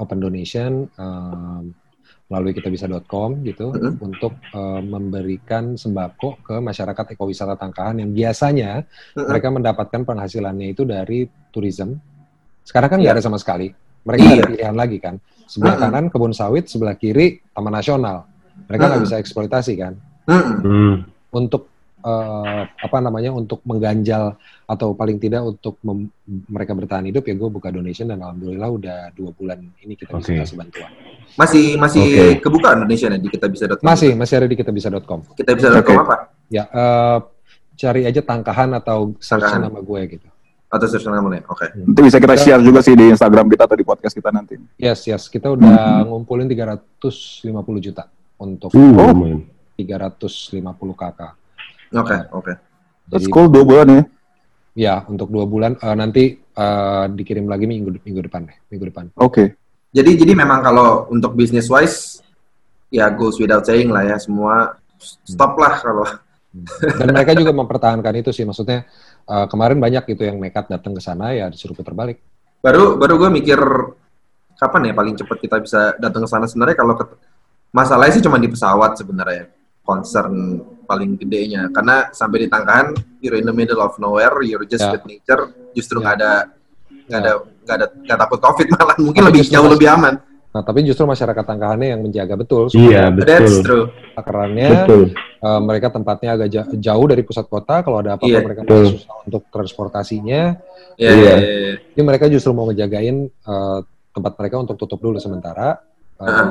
open 0.00 0.18
donation 0.18 0.88
eh, 0.88 1.60
melalui 2.26 2.52
kitabisa.com 2.52 3.46
gitu 3.46 3.70
Mm-mm. 3.70 4.02
untuk 4.02 4.34
eh, 4.50 4.82
memberikan 4.82 5.78
sembako 5.78 6.42
ke 6.42 6.58
masyarakat 6.58 7.14
ekowisata 7.14 7.54
Tangkahan 7.54 8.02
yang 8.02 8.10
biasanya 8.10 8.82
Mm-mm. 9.14 9.30
mereka 9.30 9.48
mendapatkan 9.54 10.00
penghasilannya 10.02 10.74
itu 10.74 10.82
dari 10.82 11.24
tourism. 11.54 11.94
Sekarang 12.66 12.90
kan 12.90 12.98
nggak 12.98 13.14
Iya. 13.14 13.18
ada 13.22 13.26
sama 13.26 13.38
sekali. 13.38 13.70
Mereka 14.02 14.20
nggak 14.20 14.34
ada 14.34 14.42
Iya. 14.42 14.50
pilihan 14.50 14.76
lagi 14.76 14.98
kan. 14.98 15.14
Sebelah 15.46 15.78
Mm-mm. 15.78 15.84
kanan 15.86 16.04
kebun 16.10 16.34
sawit, 16.34 16.66
sebelah 16.66 16.98
kiri 16.98 17.38
taman 17.54 17.70
nasional. 17.70 18.26
Mereka 18.66 18.82
nggak 18.82 19.02
bisa 19.06 19.16
eksploitasi 19.22 19.72
kan. 19.78 19.94
Hmm. 20.26 21.06
Untuk 21.30 21.70
eh, 22.06 22.62
apa 22.70 22.98
namanya 22.98 23.30
untuk 23.30 23.58
mengganjal 23.62 24.38
atau 24.64 24.94
paling 24.94 25.18
tidak 25.18 25.42
untuk 25.42 25.74
mem- 25.80 26.06
mereka 26.46 26.72
bertahan 26.72 27.02
hidup 27.04 27.22
ya 27.22 27.34
gue 27.34 27.48
buka 27.48 27.68
donation 27.68 28.06
dan 28.06 28.18
alhamdulillah 28.18 28.70
udah 28.70 28.98
dua 29.12 29.30
bulan 29.32 29.58
ini 29.80 29.94
kita 29.94 30.14
bisa 30.14 30.30
Oke. 30.30 30.38
kasih 30.40 30.56
bantuan. 30.56 30.90
Masih 31.34 31.64
masih 31.76 32.02
Oke. 32.02 32.26
kebuka 32.40 32.68
Indonesia 32.72 33.06
nih 33.08 33.20
di 33.20 33.28
kita 33.28 33.46
bisa 33.46 33.64
Masih 33.82 34.14
masih 34.14 34.34
ada 34.36 34.46
di. 34.46 35.20
Kita 35.34 35.50
bisa 35.52 35.68
Oke. 35.74 35.92
apa? 35.92 36.16
Ya 36.46 36.64
eh, 36.64 37.18
cari 37.76 38.02
aja 38.04 38.20
tangkahan 38.20 38.70
atau 38.72 39.12
search 39.18 39.42
Tangkahan. 39.42 39.66
nama 39.66 39.78
gue 39.78 40.00
gitu. 40.08 40.28
Atau 40.66 40.86
search 40.86 41.06
namanya? 41.06 41.42
Oke. 41.46 41.66
Nanti 41.76 42.00
bisa 42.00 42.18
kita 42.18 42.34
share 42.34 42.58
juga 42.58 42.80
sih 42.80 42.94
di 42.94 43.06
Instagram 43.08 43.46
kita 43.46 43.66
atau 43.66 43.76
di 43.76 43.84
podcast 43.84 44.14
kita 44.14 44.30
nanti. 44.30 44.56
Yes, 44.76 45.04
yes. 45.04 45.26
Kita 45.26 45.52
udah 45.52 46.02
ngumpulin 46.02 46.46
350 46.46 47.42
juta 47.78 48.08
untuk 48.36 48.70
Uh, 48.72 48.94
Oh. 48.96 49.10
lumayan. 49.10 49.46
350 51.90 51.94
KK. 51.94 52.00
Oke, 52.02 52.16
oke. 52.32 52.52
That's 53.06 53.26
Jadi 53.26 53.32
cool, 53.32 53.46
dua 53.48 53.64
bulan 53.64 53.86
ya. 53.86 54.02
ya 54.76 54.94
untuk 55.06 55.30
dua 55.30 55.44
bulan 55.46 55.72
eh, 55.78 55.96
nanti 55.96 56.24
eh, 56.36 57.04
dikirim 57.14 57.46
lagi 57.46 57.64
minggu 57.70 58.02
minggu 58.02 58.20
depan 58.26 58.44
deh, 58.44 58.56
minggu 58.70 58.84
depan. 58.90 59.04
Oke. 59.18 59.54
Jadi 59.94 60.10
jadi 60.18 60.32
memang 60.36 60.60
kalau 60.60 61.08
untuk 61.08 61.32
business 61.32 61.70
wise 61.70 62.20
ya 62.92 63.08
goes 63.08 63.38
without 63.40 63.64
saying 63.64 63.88
lah 63.88 64.04
ya 64.04 64.16
semua 64.20 64.76
stop 65.24 65.56
lah 65.56 65.78
kalau 65.80 66.06
Dan 66.96 67.12
mereka 67.12 67.36
juga 67.36 67.52
mempertahankan 67.52 68.14
itu 68.16 68.32
sih, 68.32 68.44
maksudnya 68.44 68.84
eh, 69.28 69.46
kemarin 69.48 69.76
banyak 69.76 70.04
gitu 70.08 70.24
yang 70.24 70.40
nekat 70.40 70.66
datang 70.68 70.92
ke 70.96 71.00
sana 71.00 71.32
ya 71.32 71.46
disuruh 71.48 71.76
putar 71.76 71.92
balik. 71.94 72.20
baru 72.56 72.98
baru 72.98 73.14
gue 73.20 73.30
mikir 73.30 73.60
kapan 74.58 74.90
ya 74.90 74.92
paling 74.96 75.14
cepat 75.14 75.38
kita 75.38 75.56
bisa 75.62 75.80
datang 76.00 76.24
ke 76.24 76.28
sana 76.28 76.48
sebenarnya 76.50 76.74
kalau 76.74 76.98
ket- 76.98 77.14
masalahnya 77.70 78.18
sih 78.18 78.24
cuma 78.24 78.40
di 78.40 78.48
pesawat 78.50 78.96
sebenarnya 78.98 79.52
concern 79.86 80.58
paling 80.86 81.18
gedenya 81.18 81.68
karena 81.68 82.08
sampai 82.10 82.38
di 82.40 82.48
tangkahan 82.48 82.94
you're 83.18 83.34
in 83.34 83.42
the 83.42 83.52
middle 83.52 83.78
of 83.78 83.98
nowhere 83.98 84.38
you're 84.40 84.64
just 84.64 84.80
Ya. 84.80 84.94
with 84.94 85.04
nature 85.04 85.42
justru 85.72 85.98
nggak 85.98 86.14
ada 86.16 86.32
nggak 87.06 87.20
ada 87.20 87.32
nggak 87.60 87.76
ada 87.76 87.86
nggak 88.00 88.18
takut 88.18 88.38
covid 88.40 88.66
malah 88.72 88.96
mungkin 88.96 89.20
Tapi 89.20 89.28
lebih 89.28 89.42
jauh 89.44 89.68
lebih 89.68 89.90
aman 89.90 90.16
Nah, 90.48 90.64
tapi 90.64 90.80
justru 90.80 91.04
masyarakat 91.04 91.44
tangkahannya 91.44 91.92
yang 91.92 92.00
menjaga 92.00 92.32
betul 92.32 92.72
Iya, 92.72 93.12
that's 93.12 93.60
betul. 93.60 93.60
true 93.60 93.84
takarannya 94.16 94.68
Betul. 94.80 95.02
eh, 95.36 95.60
mereka 95.60 95.92
tempatnya 95.92 96.30
agak 96.32 96.48
ja- 96.48 96.70
jauh 96.72 97.04
dari 97.04 97.20
pusat 97.20 97.44
kota. 97.44 97.84
Kalau 97.84 98.00
ada 98.00 98.16
apa-apa 98.16 98.24
Iya, 98.24 98.40
mereka 98.40 98.60
betul. 98.64 98.88
masih 98.88 98.96
susah 98.96 99.16
untuk 99.20 99.42
transportasinya. 99.52 100.56
ya 100.96 101.10
Iya. 101.12 101.12
ya, 101.12 101.34
ya, 101.36 101.56
ya. 101.60 101.74
Jadi 101.92 102.02
mereka 102.02 102.24
justru 102.26 102.50
mau 102.50 102.64
ngejagain 102.64 103.16
eh, 103.28 103.78
tempat 104.10 104.32
mereka 104.34 104.56
untuk 104.58 104.76
tutup 104.76 104.96
dulu 104.96 105.20
sementara. 105.20 105.76
Uh, 106.16 106.24
Ah. 106.24 106.48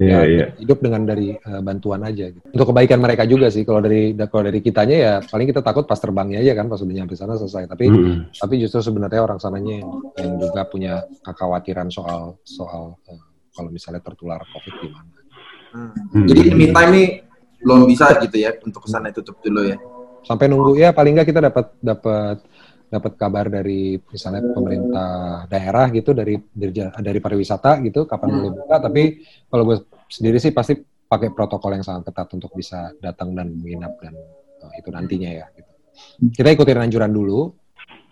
Iya, 0.00 0.16
ya, 0.16 0.20
iya. 0.24 0.46
hidup 0.56 0.80
dengan 0.80 1.04
dari 1.04 1.36
uh, 1.36 1.60
bantuan 1.60 2.00
aja 2.00 2.32
gitu. 2.32 2.40
Untuk 2.56 2.72
kebaikan 2.72 3.04
mereka 3.04 3.28
juga 3.28 3.52
sih. 3.52 3.68
Kalau 3.68 3.84
dari 3.84 4.16
kalau 4.16 4.48
dari 4.48 4.64
kitanya 4.64 4.96
ya 4.96 5.12
paling 5.20 5.44
kita 5.44 5.60
takut 5.60 5.84
pas 5.84 6.00
terbangnya 6.00 6.40
aja 6.40 6.56
kan 6.56 6.72
pas 6.72 6.80
udah 6.80 6.94
nyampe 6.96 7.12
sana 7.12 7.36
selesai. 7.36 7.68
Tapi 7.68 7.84
Mm. 7.90 8.32
tapi 8.32 8.54
justru 8.56 8.80
sebenarnya 8.80 9.20
orang 9.20 9.36
sananya 9.36 9.84
yang, 9.84 9.90
yang 10.16 10.30
juga 10.40 10.64
punya 10.64 11.04
kekhawatiran 11.20 11.92
soal 11.92 12.40
soal 12.48 12.96
uh, 12.96 13.22
kalau 13.52 13.68
misalnya 13.68 14.00
tertular 14.00 14.40
COVID 14.40 14.74
gimana. 14.80 15.10
Hmm. 15.70 15.92
Hmm. 16.16 16.26
Jadi 16.26 16.40
in 16.48 16.54
meantime 16.56 16.90
nih 16.96 17.08
belum 17.60 17.84
bisa 17.84 18.16
gitu 18.24 18.36
ya 18.40 18.56
untuk 18.64 18.80
ke 18.84 18.88
sana 18.88 19.12
tutup 19.12 19.36
dulu 19.44 19.68
ya. 19.68 19.76
Sampai 20.24 20.48
nunggu 20.48 20.80
ya 20.80 20.96
paling 20.96 21.12
nggak 21.12 21.28
kita 21.28 21.40
dapat 21.52 21.66
dapat 21.76 22.36
dapat 22.90 23.14
kabar 23.14 23.46
dari 23.46 24.02
misalnya 24.02 24.50
pemerintah 24.50 25.10
daerah 25.46 25.86
gitu 25.94 26.10
dari 26.10 26.34
dari, 26.50 26.74
dari 26.98 27.20
pariwisata 27.22 27.78
gitu 27.86 28.04
kapan 28.04 28.28
Hmm. 28.28 28.36
boleh 28.42 28.52
buka 28.58 28.76
tapi 28.82 29.02
kalau 29.46 29.62
gue 29.70 29.76
sendiri 30.10 30.42
sih 30.42 30.50
pasti 30.50 30.74
pakai 31.10 31.34
protokol 31.34 31.74
yang 31.74 31.82
sangat 31.82 32.10
ketat 32.10 32.30
untuk 32.38 32.54
bisa 32.54 32.94
datang 33.02 33.34
dan 33.34 33.50
menginap 33.50 33.98
dan 33.98 34.14
uh, 34.62 34.72
itu 34.78 34.94
nantinya 34.94 35.30
ya 35.42 35.46
gitu. 35.58 35.70
Kita 36.30 36.54
ikutin 36.54 36.86
anjuran 36.86 37.10
dulu. 37.10 37.50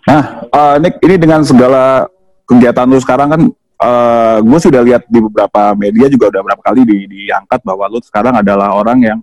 Nah, 0.03 0.43
eh, 0.51 0.77
Nick, 0.83 0.99
ini 1.07 1.15
dengan 1.15 1.47
segala 1.47 2.11
kegiatan 2.43 2.91
lu 2.91 2.99
sekarang 2.99 3.29
kan, 3.31 3.43
eh 3.79 4.39
gue 4.43 4.59
sudah 4.59 4.83
lihat 4.83 5.07
di 5.07 5.23
beberapa 5.23 5.79
media 5.79 6.11
juga 6.11 6.35
udah 6.35 6.43
berapa 6.43 6.63
kali 6.65 6.83
di, 6.83 6.97
diangkat 7.07 7.63
bahwa 7.63 7.87
lu 7.87 8.03
sekarang 8.03 8.35
adalah 8.35 8.75
orang 8.75 8.99
yang 8.99 9.19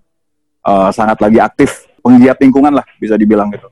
eh, 0.64 0.90
sangat 0.96 1.20
lagi 1.20 1.44
aktif, 1.44 1.84
penggiat 2.00 2.40
lingkungan 2.40 2.72
lah 2.72 2.86
bisa 2.96 3.20
dibilang 3.20 3.52
gitu. 3.52 3.68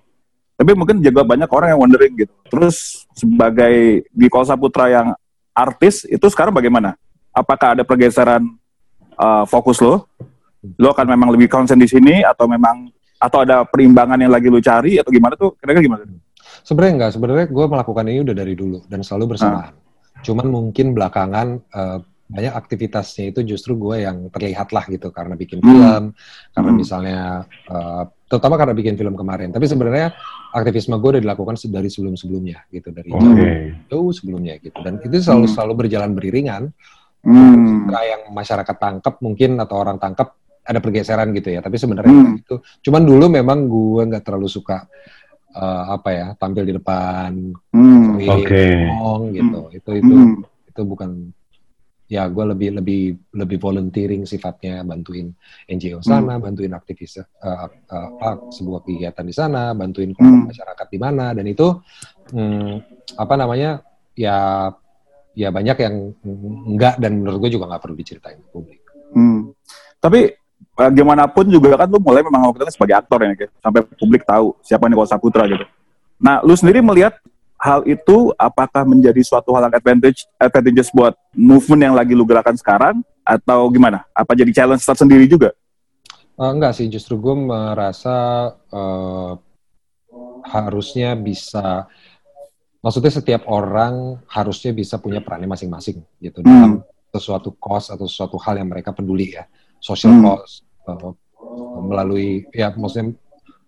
Tapi 0.64 0.80
mungkin 0.80 1.04
juga 1.04 1.28
banyak 1.28 1.52
orang 1.52 1.76
yang 1.76 1.82
wondering 1.84 2.14
gitu. 2.24 2.32
Terus 2.48 3.04
sebagai 3.12 4.08
di 4.08 4.28
Kolsa 4.32 4.56
Putra 4.56 4.88
yang 4.88 5.12
artis 5.52 6.08
itu 6.08 6.24
sekarang 6.32 6.56
bagaimana? 6.56 6.96
Apakah 7.36 7.76
ada 7.76 7.84
pergeseran 7.84 8.48
eh, 9.20 9.44
fokus 9.52 9.84
lo? 9.84 10.08
Lo 10.80 10.96
akan 10.96 11.04
memang 11.12 11.36
lebih 11.36 11.52
konsen 11.52 11.76
di 11.76 11.92
sini 11.92 12.24
atau 12.24 12.48
memang 12.48 12.88
atau 13.20 13.44
ada 13.44 13.68
perimbangan 13.68 14.16
yang 14.16 14.32
lagi 14.32 14.48
lu 14.48 14.64
cari 14.64 15.04
atau 15.04 15.12
gimana 15.12 15.36
tuh? 15.36 15.52
Kira-kira 15.60 15.84
gimana? 15.84 16.08
Sebenarnya 16.64 16.94
enggak, 16.96 17.12
sebenarnya 17.12 17.46
gue 17.52 17.66
melakukan 17.68 18.04
ini 18.08 18.20
udah 18.24 18.36
dari 18.40 18.56
dulu 18.56 18.80
dan 18.88 19.04
selalu 19.04 19.36
bersamaan. 19.36 19.76
Cuman 20.24 20.48
mungkin 20.48 20.96
belakangan 20.96 21.60
eh, 21.60 22.00
banyak 22.32 22.56
aktivitasnya 22.56 23.36
itu 23.36 23.44
justru 23.44 23.76
gue 23.76 24.08
yang 24.08 24.32
terlihat 24.32 24.72
lah 24.72 24.88
gitu 24.88 25.12
karena 25.12 25.36
bikin 25.36 25.60
Hmm. 25.60 25.68
film, 25.68 26.04
karena 26.56 26.72
Hmm. 26.72 26.80
misalnya 26.80 27.20
eh, 27.68 28.04
terutama 28.34 28.58
karena 28.58 28.74
bikin 28.74 28.98
film 28.98 29.14
kemarin. 29.14 29.54
Tapi 29.54 29.70
sebenarnya 29.70 30.10
aktivisme 30.50 30.98
gue 30.98 31.10
udah 31.14 31.22
dilakukan 31.22 31.54
se- 31.54 31.70
dari 31.70 31.86
sebelum-sebelumnya 31.86 32.66
gitu, 32.74 32.90
dari 32.90 33.14
Oke. 33.14 33.22
jauh, 33.22 33.46
jauh 33.94 34.10
sebelumnya 34.10 34.58
gitu. 34.58 34.74
Dan 34.82 34.98
itu 34.98 35.22
selalu 35.22 35.46
Hmm. 35.46 35.54
selalu 35.54 35.74
berjalan 35.86 36.12
beriringan. 36.18 36.64
Hmm. 37.22 37.86
Yang 37.88 38.22
masyarakat 38.34 38.76
tangkap 38.76 39.22
mungkin 39.22 39.62
atau 39.62 39.78
orang 39.78 40.02
tangkap 40.02 40.34
ada 40.66 40.80
pergeseran 40.82 41.30
gitu 41.32 41.54
ya. 41.54 41.62
Tapi 41.62 41.78
sebenarnya 41.78 42.10
Hmm. 42.12 42.42
gitu. 42.42 42.56
Cuman 42.82 43.06
dulu 43.06 43.30
memang 43.30 43.70
gue 43.70 44.02
nggak 44.10 44.26
terlalu 44.26 44.50
suka 44.50 44.90
eh, 45.54 45.84
apa 45.94 46.10
ya 46.10 46.28
tampil 46.34 46.66
di 46.66 46.74
depan 46.74 47.30
Hmm. 47.70 48.18
ngomong 48.18 49.30
gitu. 49.30 49.60
Itu 49.70 49.90
itu 49.94 50.14
Hmm. 50.18 50.42
itu 50.42 50.82
bukan 50.82 51.30
ya 52.12 52.28
gue 52.28 52.46
lebih 52.54 52.70
lebih 52.84 53.02
lebih 53.34 53.58
volunteering 53.58 54.28
sifatnya 54.28 54.84
bantuin 54.84 55.32
NGO 55.66 56.04
sana, 56.04 56.38
bantuin 56.38 56.76
aktivis 56.76 57.20
eh, 57.20 57.26
eh, 57.44 57.68
apa 57.90 58.52
sebuah 58.52 58.84
kegiatan 58.84 59.26
di 59.26 59.34
sana, 59.34 59.72
bantuin 59.74 60.12
kelompok 60.12 60.44
Hmm. 60.44 60.50
masyarakat 60.52 60.88
di 60.92 61.00
mana 61.00 61.26
dan 61.32 61.46
itu 61.48 61.68
hmm, 62.36 62.74
apa 63.18 63.34
namanya 63.40 63.82
ya 64.14 64.70
ya 65.34 65.50
banyak 65.50 65.78
yang 65.82 65.96
enggak 66.70 67.02
dan 67.02 67.18
menurut 67.18 67.48
gue 67.48 67.58
juga 67.58 67.66
nggak 67.74 67.82
perlu 67.82 67.96
diceritain 67.98 68.38
ke 68.38 68.50
publik. 68.54 68.82
Hmm. 69.14 69.54
Tapi 69.98 70.36
bagaimanapun 70.74 71.50
juga 71.50 71.78
kan 71.78 71.88
lu 71.90 72.02
mulai 72.02 72.22
memang 72.26 72.50
waktu 72.50 72.66
itu 72.66 72.74
sebagai 72.74 72.98
aktor 72.98 73.20
ya, 73.22 73.48
sampai 73.62 73.82
publik 73.98 74.26
tahu 74.26 74.58
siapa 74.62 74.90
Nicole 74.90 75.10
Saputra 75.10 75.46
gitu. 75.46 75.66
Nah, 76.22 76.40
lu 76.42 76.54
sendiri 76.56 76.80
melihat 76.80 77.18
hal 77.64 77.80
itu 77.88 78.36
apakah 78.36 78.84
menjadi 78.84 79.24
suatu 79.24 79.56
hal 79.56 79.72
yang 79.72 79.76
advantage 79.80 80.28
advantageous 80.36 80.92
buat 80.92 81.16
movement 81.32 81.82
yang 81.88 81.96
lagi 81.96 82.12
lu 82.12 82.28
gerakan 82.28 82.60
sekarang 82.60 83.00
atau 83.24 83.72
gimana? 83.72 84.04
Apa 84.12 84.36
jadi 84.36 84.52
challenge 84.52 84.84
tersendiri 84.84 85.24
juga? 85.32 85.56
Eh, 86.36 86.50
enggak 86.52 86.76
sih, 86.76 86.92
justru 86.92 87.16
gue 87.16 87.32
merasa 87.32 88.52
eh, 88.68 89.32
harusnya 90.44 91.16
bisa, 91.16 91.88
maksudnya 92.84 93.16
setiap 93.16 93.48
orang 93.48 94.20
harusnya 94.28 94.76
bisa 94.76 95.00
punya 95.00 95.24
perannya 95.24 95.48
masing-masing 95.48 96.04
gitu 96.20 96.44
Hmm. 96.44 96.52
dalam 96.52 96.74
sesuatu 97.16 97.56
cause 97.56 97.94
atau 97.96 98.04
sesuatu 98.12 98.36
hal 98.44 98.60
yang 98.60 98.68
mereka 98.68 98.92
peduli 98.92 99.40
ya, 99.40 99.48
social 99.80 100.12
Hmm. 100.12 100.36
cause 100.36 100.68
eh, 100.84 101.14
melalui 101.80 102.44
ya 102.52 102.76
maksudnya 102.76 103.16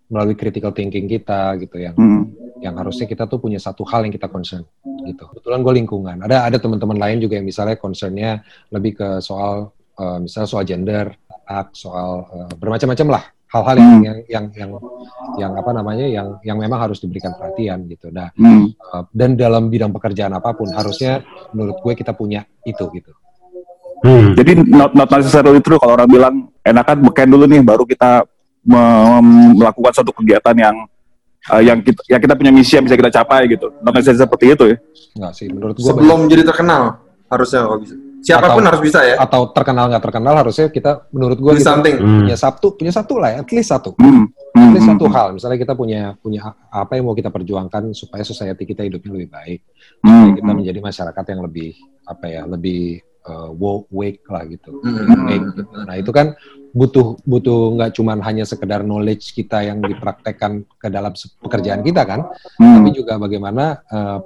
melalui 0.06 0.38
critical 0.38 0.70
thinking 0.70 1.10
kita 1.10 1.58
gitu 1.58 1.76
yang 1.82 1.94
Hmm. 1.98 2.30
yang 2.62 2.74
harusnya 2.78 3.04
kita 3.04 3.28
tuh 3.28 3.36
punya 3.36 3.60
satu 3.60 3.84
hal 3.84 4.06
yang 4.08 4.14
kita 4.14 4.32
concern 4.32 4.64
gitu. 5.04 5.28
Kebetulan 5.28 5.60
gue 5.60 5.74
lingkungan. 5.82 6.16
Ada 6.24 6.48
ada 6.48 6.56
teman-teman 6.56 6.96
lain 6.96 7.18
juga 7.20 7.36
yang 7.38 7.46
misalnya 7.46 7.76
concernnya 7.76 8.40
lebih 8.72 8.96
ke 8.96 9.08
soal 9.20 9.70
eh, 9.96 10.18
misalnya 10.20 10.48
soal 10.48 10.64
gender, 10.64 11.06
hak, 11.44 11.72
soal 11.72 12.24
eh, 12.32 12.52
bermacam-macam 12.56 13.08
lah 13.16 13.24
hal-hal 13.46 13.76
yang, 13.78 13.88
Hmm. 13.88 14.02
yang 14.04 14.18
yang 14.26 14.44
yang 14.56 14.70
yang 15.38 15.52
apa 15.54 15.70
namanya 15.70 16.06
yang 16.08 16.28
yang 16.42 16.58
memang 16.58 16.82
harus 16.82 16.98
diberikan 16.98 17.32
perhatian 17.38 17.86
gitu. 17.86 18.10
Nah, 18.10 18.28
Hmm. 18.36 18.72
eh, 18.72 19.02
dan 19.14 19.38
dalam 19.38 19.70
bidang 19.70 19.92
pekerjaan 19.94 20.34
apa 20.34 20.52
pun 20.56 20.68
harusnya 20.74 21.22
menurut 21.54 21.78
gue 21.80 21.92
kita 21.94 22.12
punya 22.12 22.44
itu 22.66 22.84
gitu. 22.92 23.12
Hmm. 24.04 24.36
Jadi 24.36 24.60
not, 24.68 24.92
not 24.92 25.08
necessarily 25.08 25.60
true 25.64 25.80
kalau 25.80 25.96
orang 25.96 26.10
bilang 26.10 26.34
enakan 26.60 27.00
beken 27.08 27.32
dulu 27.32 27.48
nih 27.48 27.64
baru 27.64 27.88
kita 27.88 28.28
melakukan 28.66 29.92
suatu 29.94 30.12
kegiatan 30.12 30.54
yang 30.54 30.76
eh, 31.46 31.62
yang 31.64 31.78
kita 31.80 32.00
yang 32.10 32.20
kita 32.20 32.34
punya 32.34 32.50
misi 32.50 32.74
yang 32.74 32.84
bisa 32.84 32.98
kita 32.98 33.10
capai 33.12 33.46
gitu. 33.46 33.70
Not 33.80 33.94
necessarily 33.94 34.20
seperti 34.20 34.44
itu 34.52 34.64
ya. 34.66 34.76
Enggak 35.14 35.32
sih, 35.32 35.46
menurut 35.46 35.74
gue 35.74 35.86
Sebelum 35.86 36.18
jadi 36.26 36.42
terkenal 36.42 36.82
harusnya 37.26 37.60
kalau 37.64 37.78
bisa. 37.80 37.94
Siapa 38.16 38.42
pun 38.50 38.58
Atau- 38.58 38.68
harus 38.74 38.82
bisa 38.82 39.00
ya. 39.06 39.14
atau 39.22 39.54
terkenal 39.54 39.86
nggak 39.86 40.02
terkenal 40.02 40.34
harusnya 40.34 40.66
kita 40.66 41.06
menurut 41.14 41.38
gue 41.38 41.52
kita 41.54 41.68
something. 41.68 41.94
Hmm. 41.94 42.26
punya 42.26 42.34
satu 42.34 42.66
punya 42.74 42.90
satu 42.90 43.14
lah, 43.22 43.38
at 43.38 43.46
least 43.48 43.70
satu. 43.70 43.94
Hmm. 43.94 44.26
At 44.50 44.74
least 44.74 44.82
Hmm. 44.82 44.98
satu 44.98 45.06
hal, 45.06 45.28
misalnya 45.30 45.54
kita 45.54 45.78
punya 45.78 46.10
punya 46.18 46.42
apa 46.66 46.98
yang 46.98 47.06
mau 47.06 47.14
kita 47.14 47.30
perjuangkan 47.30 47.94
supaya 47.94 48.26
society 48.26 48.66
kita 48.66 48.82
hidupnya 48.82 49.14
lebih 49.14 49.30
baik, 49.30 49.60
Hmm. 50.02 50.34
kita 50.34 50.50
menjadi 50.50 50.80
masyarakat 50.80 51.24
yang 51.28 51.40
lebih 51.40 51.70
apa 52.02 52.24
ya, 52.26 52.42
lebih 52.46 52.82
uh, 53.26 53.50
woke, 53.52 53.86
wake 53.90 54.26
lah 54.26 54.42
gitu. 54.44 54.74
Hmm. 54.82 55.26
Gitu. 55.28 55.62
Nah 55.76 55.94
itu 55.94 56.10
kan 56.10 56.34
butuh 56.76 57.16
butuh 57.24 57.72
nggak 57.72 57.90
cuman 57.96 58.20
hanya 58.20 58.44
sekedar 58.44 58.84
knowledge 58.84 59.32
kita 59.32 59.64
yang 59.64 59.80
dipraktekkan 59.80 60.60
ke 60.76 60.92
dalam 60.92 61.16
pekerjaan 61.40 61.80
kita 61.80 62.04
kan, 62.04 62.28
Hmm. 62.60 62.84
tapi 62.84 62.88
juga 62.92 63.16
bagaimana 63.16 63.80
uh, 63.88 64.20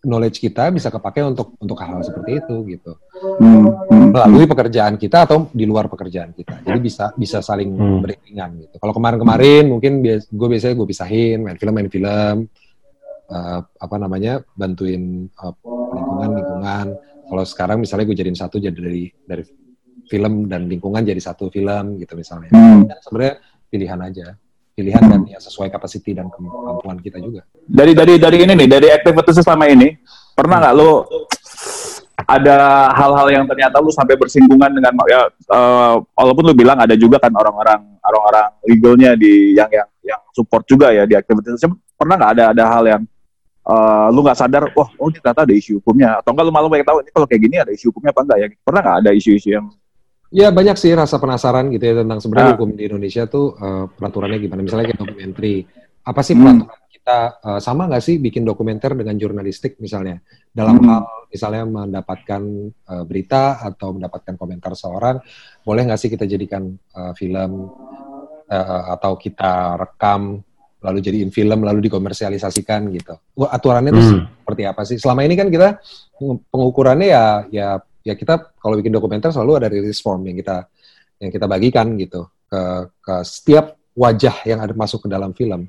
knowledge 0.00 0.38
kita 0.40 0.70
bisa 0.70 0.88
kepakai 0.88 1.26
untuk 1.26 1.58
untuk 1.58 1.76
hal-hal 1.76 2.00
seperti 2.00 2.38
itu 2.40 2.54
gitu 2.70 2.92
Hmm. 3.36 3.68
Hmm. 3.90 4.08
melalui 4.14 4.46
pekerjaan 4.46 4.96
kita 4.96 5.26
atau 5.28 5.50
di 5.52 5.66
luar 5.68 5.90
pekerjaan 5.90 6.30
kita. 6.32 6.62
Jadi 6.64 6.78
bisa 6.78 7.10
bisa 7.18 7.42
saling 7.42 7.68
Hmm. 7.74 8.00
beriringan 8.00 8.50
gitu. 8.64 8.74
Kalau 8.78 8.94
kemarin-kemarin 8.94 9.66
mungkin 9.68 10.00
bias, 10.00 10.30
gue 10.30 10.48
biasanya 10.48 10.78
gue 10.78 10.88
pisahin 10.88 11.42
main 11.42 11.58
film 11.58 11.74
main 11.74 11.90
film 11.90 12.36
eh, 13.30 13.60
apa 13.62 13.96
namanya 13.98 14.42
bantuin 14.54 15.26
eh, 15.26 15.54
lingkungan 15.94 16.30
lingkungan. 16.38 16.86
Kalau 17.30 17.44
sekarang 17.46 17.78
misalnya 17.78 18.06
gue 18.10 18.16
jadiin 18.16 18.38
satu 18.38 18.56
jadi 18.58 18.74
dari 18.74 19.06
dari 19.22 19.42
film 20.10 20.50
dan 20.50 20.66
lingkungan 20.66 21.06
jadi 21.06 21.22
satu 21.22 21.46
film 21.54 22.02
gitu 22.02 22.18
misalnya. 22.18 22.50
Hmm. 22.50 22.90
Dan 22.90 22.98
sebenarnya 22.98 23.34
pilihan 23.70 24.00
aja, 24.02 24.26
pilihan 24.74 25.02
dan 25.06 25.20
ya 25.30 25.38
sesuai 25.38 25.70
kapasiti 25.70 26.10
dan 26.18 26.26
kemampuan 26.26 26.98
kita 26.98 27.22
juga. 27.22 27.46
Dari 27.54 27.94
dari 27.94 28.18
dari 28.18 28.38
ini 28.42 28.52
nih, 28.58 28.68
dari 28.68 28.88
aktivitas 28.90 29.38
selama 29.38 29.70
ini, 29.70 29.94
pernah 30.34 30.58
nggak 30.58 30.74
lo 30.74 31.06
ada 32.26 32.90
hal-hal 32.94 33.28
yang 33.32 33.44
ternyata 33.48 33.82
lu 33.82 33.90
sampai 33.90 34.14
bersinggungan 34.14 34.70
dengan 34.70 34.92
ya 35.08 35.26
eh, 35.30 35.94
walaupun 36.14 36.52
lu 36.52 36.54
bilang 36.54 36.78
ada 36.78 36.94
juga 36.94 37.18
kan 37.18 37.32
orang-orang 37.34 37.80
orang-orang 38.04 38.48
legalnya 38.66 39.10
di 39.18 39.56
yang 39.56 39.70
yang 39.72 39.88
yang 40.04 40.20
support 40.34 40.62
juga 40.68 40.94
ya 40.94 41.06
di 41.06 41.18
aktivitas 41.18 41.58
pernah 41.98 42.14
nggak 42.18 42.32
ada 42.38 42.44
ada 42.54 42.64
hal 42.70 42.84
yang 42.86 43.02
eh, 43.66 44.06
lu 44.14 44.20
nggak 44.22 44.38
sadar 44.38 44.62
wah 44.74 44.88
oh 45.00 45.08
ini 45.10 45.18
ternyata 45.18 45.42
ada 45.42 45.54
isu 45.54 45.82
hukumnya 45.82 46.20
atau 46.22 46.30
enggak 46.30 46.44
lu 46.46 46.52
malu 46.52 46.66
pengen 46.70 46.86
tahu 46.86 46.98
ini 47.02 47.10
kalau 47.10 47.26
kayak 47.26 47.42
gini 47.42 47.56
ada 47.58 47.72
isu 47.72 47.84
hukumnya 47.90 48.10
apa 48.14 48.20
enggak 48.22 48.38
ya 48.38 48.46
pernah 48.62 48.80
nggak 48.84 48.96
ada 49.06 49.10
isu-isu 49.16 49.48
yang 49.50 49.66
Ya 50.30 50.54
banyak 50.54 50.78
sih 50.78 50.94
rasa 50.94 51.18
penasaran 51.18 51.74
gitu 51.74 51.82
ya 51.82 51.94
tentang 52.00 52.18
Ah. 52.18 52.22
sebenarnya 52.22 52.50
hukum 52.54 52.70
di 52.72 52.86
Indonesia 52.86 53.26
tuh 53.26 53.58
eh, 53.58 53.84
peraturannya 53.90 54.38
gimana. 54.38 54.62
Misalnya 54.62 54.86
kayak 54.88 55.00
dokumenter, 55.02 55.44
apa 56.00 56.20
sih 56.22 56.34
Hmm. 56.34 56.42
peraturan 56.62 56.86
kita 56.90 57.18
eh, 57.42 57.60
sama 57.60 57.82
nggak 57.90 58.04
sih 58.04 58.16
bikin 58.16 58.46
dokumenter 58.46 58.94
dengan 58.94 59.18
jurnalistik 59.18 59.74
misalnya 59.78 60.22
dalam 60.50 60.78
Hmm. 60.78 60.86
hal 60.86 61.02
misalnya 61.28 61.62
mendapatkan 61.66 62.42
eh, 62.70 63.02
berita 63.02 63.58
atau 63.58 63.90
mendapatkan 63.90 64.34
komentar 64.36 64.72
seorang, 64.74 65.18
boleh 65.60 65.82
nggak 65.84 65.98
sih 65.98 66.08
kita 66.08 66.24
jadikan 66.24 66.62
eh, 66.72 67.12
film 67.12 67.66
eh, 68.46 68.82
atau 68.90 69.14
kita 69.14 69.74
rekam 69.76 70.38
lalu 70.80 70.98
jadiin 70.98 71.28
film 71.28 71.60
lalu 71.60 71.90
dikomersialisasikan 71.90 72.86
gitu. 72.88 73.12
Aturannya 73.36 73.90
tuh 73.90 74.00
Hmm. 74.00 74.22
seperti 74.40 74.62
apa 74.64 74.82
sih? 74.82 74.96
Selama 74.96 75.20
ini 75.22 75.34
kan 75.34 75.50
kita 75.50 75.76
peng- 76.14 76.40
pengukurannya 76.48 77.08
ya 77.10 77.24
ya 77.50 77.68
ya 78.04 78.14
kita 78.16 78.56
kalau 78.56 78.80
bikin 78.80 78.92
dokumenter 78.92 79.30
selalu 79.32 79.52
ada 79.60 79.68
release 79.68 80.00
form 80.00 80.24
yang 80.28 80.36
kita 80.40 80.68
yang 81.20 81.30
kita 81.30 81.46
bagikan 81.46 81.94
gitu 82.00 82.28
ke 82.48 82.62
ke 83.00 83.14
setiap 83.22 83.76
wajah 83.94 84.36
yang 84.48 84.64
ada 84.64 84.72
masuk 84.72 85.04
ke 85.04 85.08
dalam 85.10 85.36
film 85.36 85.68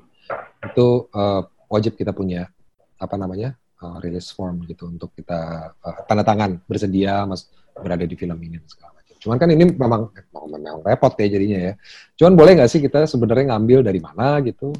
itu 0.62 0.86
eh, 1.12 1.42
wajib 1.68 1.98
kita 1.98 2.14
punya 2.14 2.48
apa 2.96 3.14
namanya 3.18 3.52
eh, 3.82 3.96
release 4.00 4.32
form 4.32 4.64
gitu 4.64 4.88
untuk 4.88 5.12
kita 5.12 5.72
eh, 5.76 5.98
tanda 6.08 6.24
tangan 6.24 6.56
bersedia 6.64 7.26
mas 7.28 7.50
berada 7.76 8.04
di 8.04 8.16
film 8.16 8.36
ini 8.40 8.60
segala 8.68 8.92
macam. 8.92 9.14
Cuman 9.16 9.36
kan 9.40 9.48
ini 9.48 9.64
memang 9.72 10.12
memang 10.32 10.84
repot 10.84 11.12
ya 11.16 11.28
jadinya 11.28 11.58
ya. 11.58 11.72
Cuman 12.20 12.32
boleh 12.36 12.52
nggak 12.60 12.70
sih 12.70 12.80
kita 12.84 13.08
sebenarnya 13.08 13.56
ngambil 13.56 13.80
dari 13.80 14.00
mana 14.02 14.44
gitu? 14.44 14.76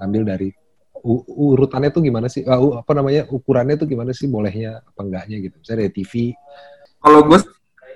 Ngambil 0.00 0.22
dari 0.26 0.48
urutannya 1.02 1.90
tuh 1.90 2.02
gimana 2.02 2.26
sih? 2.30 2.42
Uh, 2.46 2.82
apa 2.82 2.92
namanya? 2.94 3.26
Ukurannya 3.30 3.78
tuh 3.78 3.86
gimana 3.90 4.10
sih? 4.14 4.26
Bolehnya 4.26 4.82
apa 4.82 5.00
enggaknya 5.02 5.36
gitu? 5.38 5.56
Misalnya 5.58 5.78
dari 5.86 5.92
TV. 5.94 6.12
Kalau 7.02 7.20
gue 7.26 7.38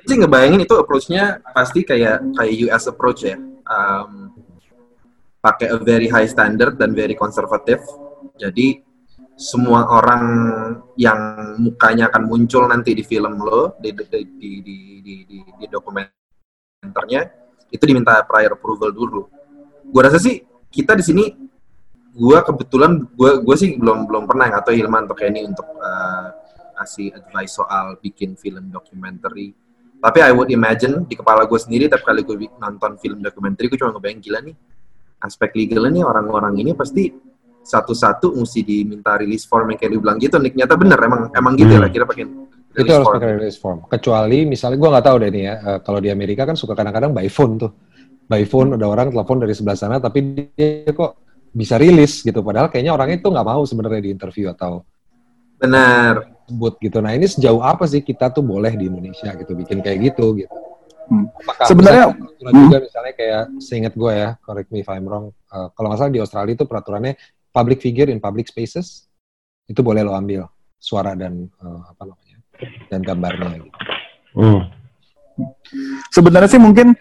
sih 0.07 0.17
ngebayangin 0.19 0.67
itu 0.67 0.75
approach-nya 0.75 1.39
pasti 1.55 1.87
kayak 1.87 2.35
kayak 2.35 2.55
US 2.67 2.85
approach 2.91 3.27
ya. 3.27 3.39
Um, 3.67 4.35
pakai 5.39 5.71
a 5.71 5.79
very 5.79 6.11
high 6.11 6.27
standard 6.27 6.75
dan 6.75 6.91
very 6.91 7.15
konservatif. 7.15 7.79
Jadi 8.35 8.83
semua 9.37 9.87
orang 9.93 10.25
yang 10.97 11.19
mukanya 11.61 12.09
akan 12.11 12.27
muncul 12.27 12.67
nanti 12.67 12.97
di 12.97 13.05
film 13.05 13.39
lo 13.39 13.77
di 13.79 13.93
di 13.93 14.05
di 14.11 14.51
di, 14.65 14.85
di, 15.05 15.15
di, 15.29 15.39
di 15.45 15.67
dokumenternya 15.69 17.21
itu 17.71 17.85
diminta 17.87 18.19
prior 18.27 18.59
approval 18.59 18.91
dulu. 18.91 19.23
Gue 19.87 20.03
rasa 20.03 20.19
sih 20.19 20.43
kita 20.73 20.99
di 20.99 21.05
sini 21.05 21.25
gue 22.17 22.39
kebetulan 22.41 23.05
gue 23.13 23.31
gue 23.45 23.57
sih 23.61 23.77
belum 23.77 24.09
belum 24.09 24.25
pernah 24.25 24.49
tahu 24.65 24.73
Hilman 24.73 25.05
atau 25.05 25.17
Kenny 25.17 25.45
untuk 25.45 25.69
uh, 25.79 26.33
kasih 26.77 27.17
advice 27.17 27.57
soal 27.57 27.97
bikin 27.99 28.37
film 28.37 28.69
documentary. 28.69 29.57
Tapi 29.97 30.19
I 30.21 30.31
would 30.37 30.53
imagine 30.53 31.09
di 31.09 31.17
kepala 31.17 31.49
gue 31.49 31.57
sendiri 31.57 31.89
tiap 31.89 32.05
kali 32.05 32.21
gue 32.21 32.47
nonton 32.61 33.01
film 33.01 33.25
documentary 33.25 33.73
gue 33.73 33.81
cuma 33.81 33.97
ngebayang 33.97 34.21
gila 34.21 34.41
nih 34.45 34.57
aspek 35.25 35.57
legalnya 35.57 35.91
nih 36.01 36.05
orang-orang 36.05 36.55
ini 36.61 36.77
pasti 36.77 37.09
satu-satu 37.67 38.37
mesti 38.37 38.63
diminta 38.63 39.19
release 39.19 39.49
form 39.49 39.75
yang 39.75 39.79
kayak 39.81 39.91
lu 39.97 39.99
bilang 40.05 40.21
gitu. 40.23 40.39
Nih 40.39 40.55
ternyata 40.55 40.79
bener 40.79 40.99
emang 41.01 41.23
emang 41.35 41.53
gitu 41.59 41.73
ya 41.75 41.81
lah 41.83 41.91
kira 41.91 42.05
pakai 42.07 42.25
itu 42.77 42.93
harus 42.93 43.09
pakai 43.09 43.41
release 43.41 43.59
form. 43.59 43.89
Kecuali 43.89 44.45
misalnya 44.45 44.77
gue 44.77 44.91
nggak 44.93 45.07
tahu 45.09 45.17
deh 45.25 45.31
nih 45.33 45.43
ya. 45.43 45.55
eh, 45.59 45.79
kalau 45.81 45.99
di 45.99 46.13
Amerika 46.13 46.45
kan 46.45 46.55
suka 46.55 46.77
kadang-kadang 46.77 47.11
by 47.17 47.27
phone 47.33 47.57
tuh. 47.57 47.73
By 48.29 48.45
phone 48.45 48.77
ada 48.77 48.87
orang 48.87 49.11
telepon 49.11 49.41
dari 49.41 49.55
sebelah 49.57 49.79
sana 49.79 49.97
tapi 49.97 50.19
dia 50.55 50.93
kok 50.93 51.25
bisa 51.51 51.81
rilis 51.81 52.21
gitu. 52.21 52.45
Padahal 52.45 52.69
kayaknya 52.69 52.93
orangnya 52.93 53.19
itu 53.19 53.29
nggak 53.33 53.49
mau 53.49 53.65
sebenarnya 53.65 54.01
di 54.05 54.11
interview 54.13 54.53
atau 54.53 54.85
Benar. 55.57 56.36
Sebut 56.47 56.75
gitu. 56.79 56.99
Nah 57.03 57.13
ini 57.13 57.27
sejauh 57.27 57.61
apa 57.61 57.85
sih 57.91 58.01
kita 58.01 58.31
tuh 58.31 58.47
boleh 58.47 58.73
di 58.79 58.87
Indonesia 58.87 59.35
gitu 59.35 59.53
bikin 59.53 59.83
kayak 59.83 60.15
gitu 60.15 60.39
gitu. 60.39 60.57
Hmm. 61.07 61.31
Apakah 61.43 61.67
Sebenarnya- 61.71 62.09
misalnya 62.11 62.27
peraturan 62.27 62.53
juga 62.67 62.79
misalnya 62.83 63.13
kayak 63.15 63.43
seingat 63.63 63.95
gue 63.95 64.13
ya, 64.15 64.31
correct 64.43 64.69
me 64.75 64.83
if 64.83 64.89
I'm 64.91 65.07
wrong. 65.07 65.31
eh, 65.31 65.69
kalau 65.75 65.87
nggak 65.91 66.01
salah 66.03 66.13
di 66.15 66.21
Australia 66.23 66.55
itu 66.59 66.67
peraturannya 66.67 67.15
public 67.55 67.79
figure 67.79 68.11
in 68.11 68.19
public 68.19 68.51
spaces 68.51 69.07
itu 69.67 69.81
boleh 69.83 70.03
lo 70.03 70.15
ambil 70.15 70.47
suara 70.79 71.15
dan 71.15 71.47
eh, 71.47 71.81
apa 71.87 72.03
namanya 72.07 72.37
dan 72.91 73.01
gambarnya 73.03 73.51
gitu. 73.63 73.79
Hmm. 74.37 74.61
Sebenarnya 76.11 76.49
sih 76.49 76.61
mungkin 76.61 76.97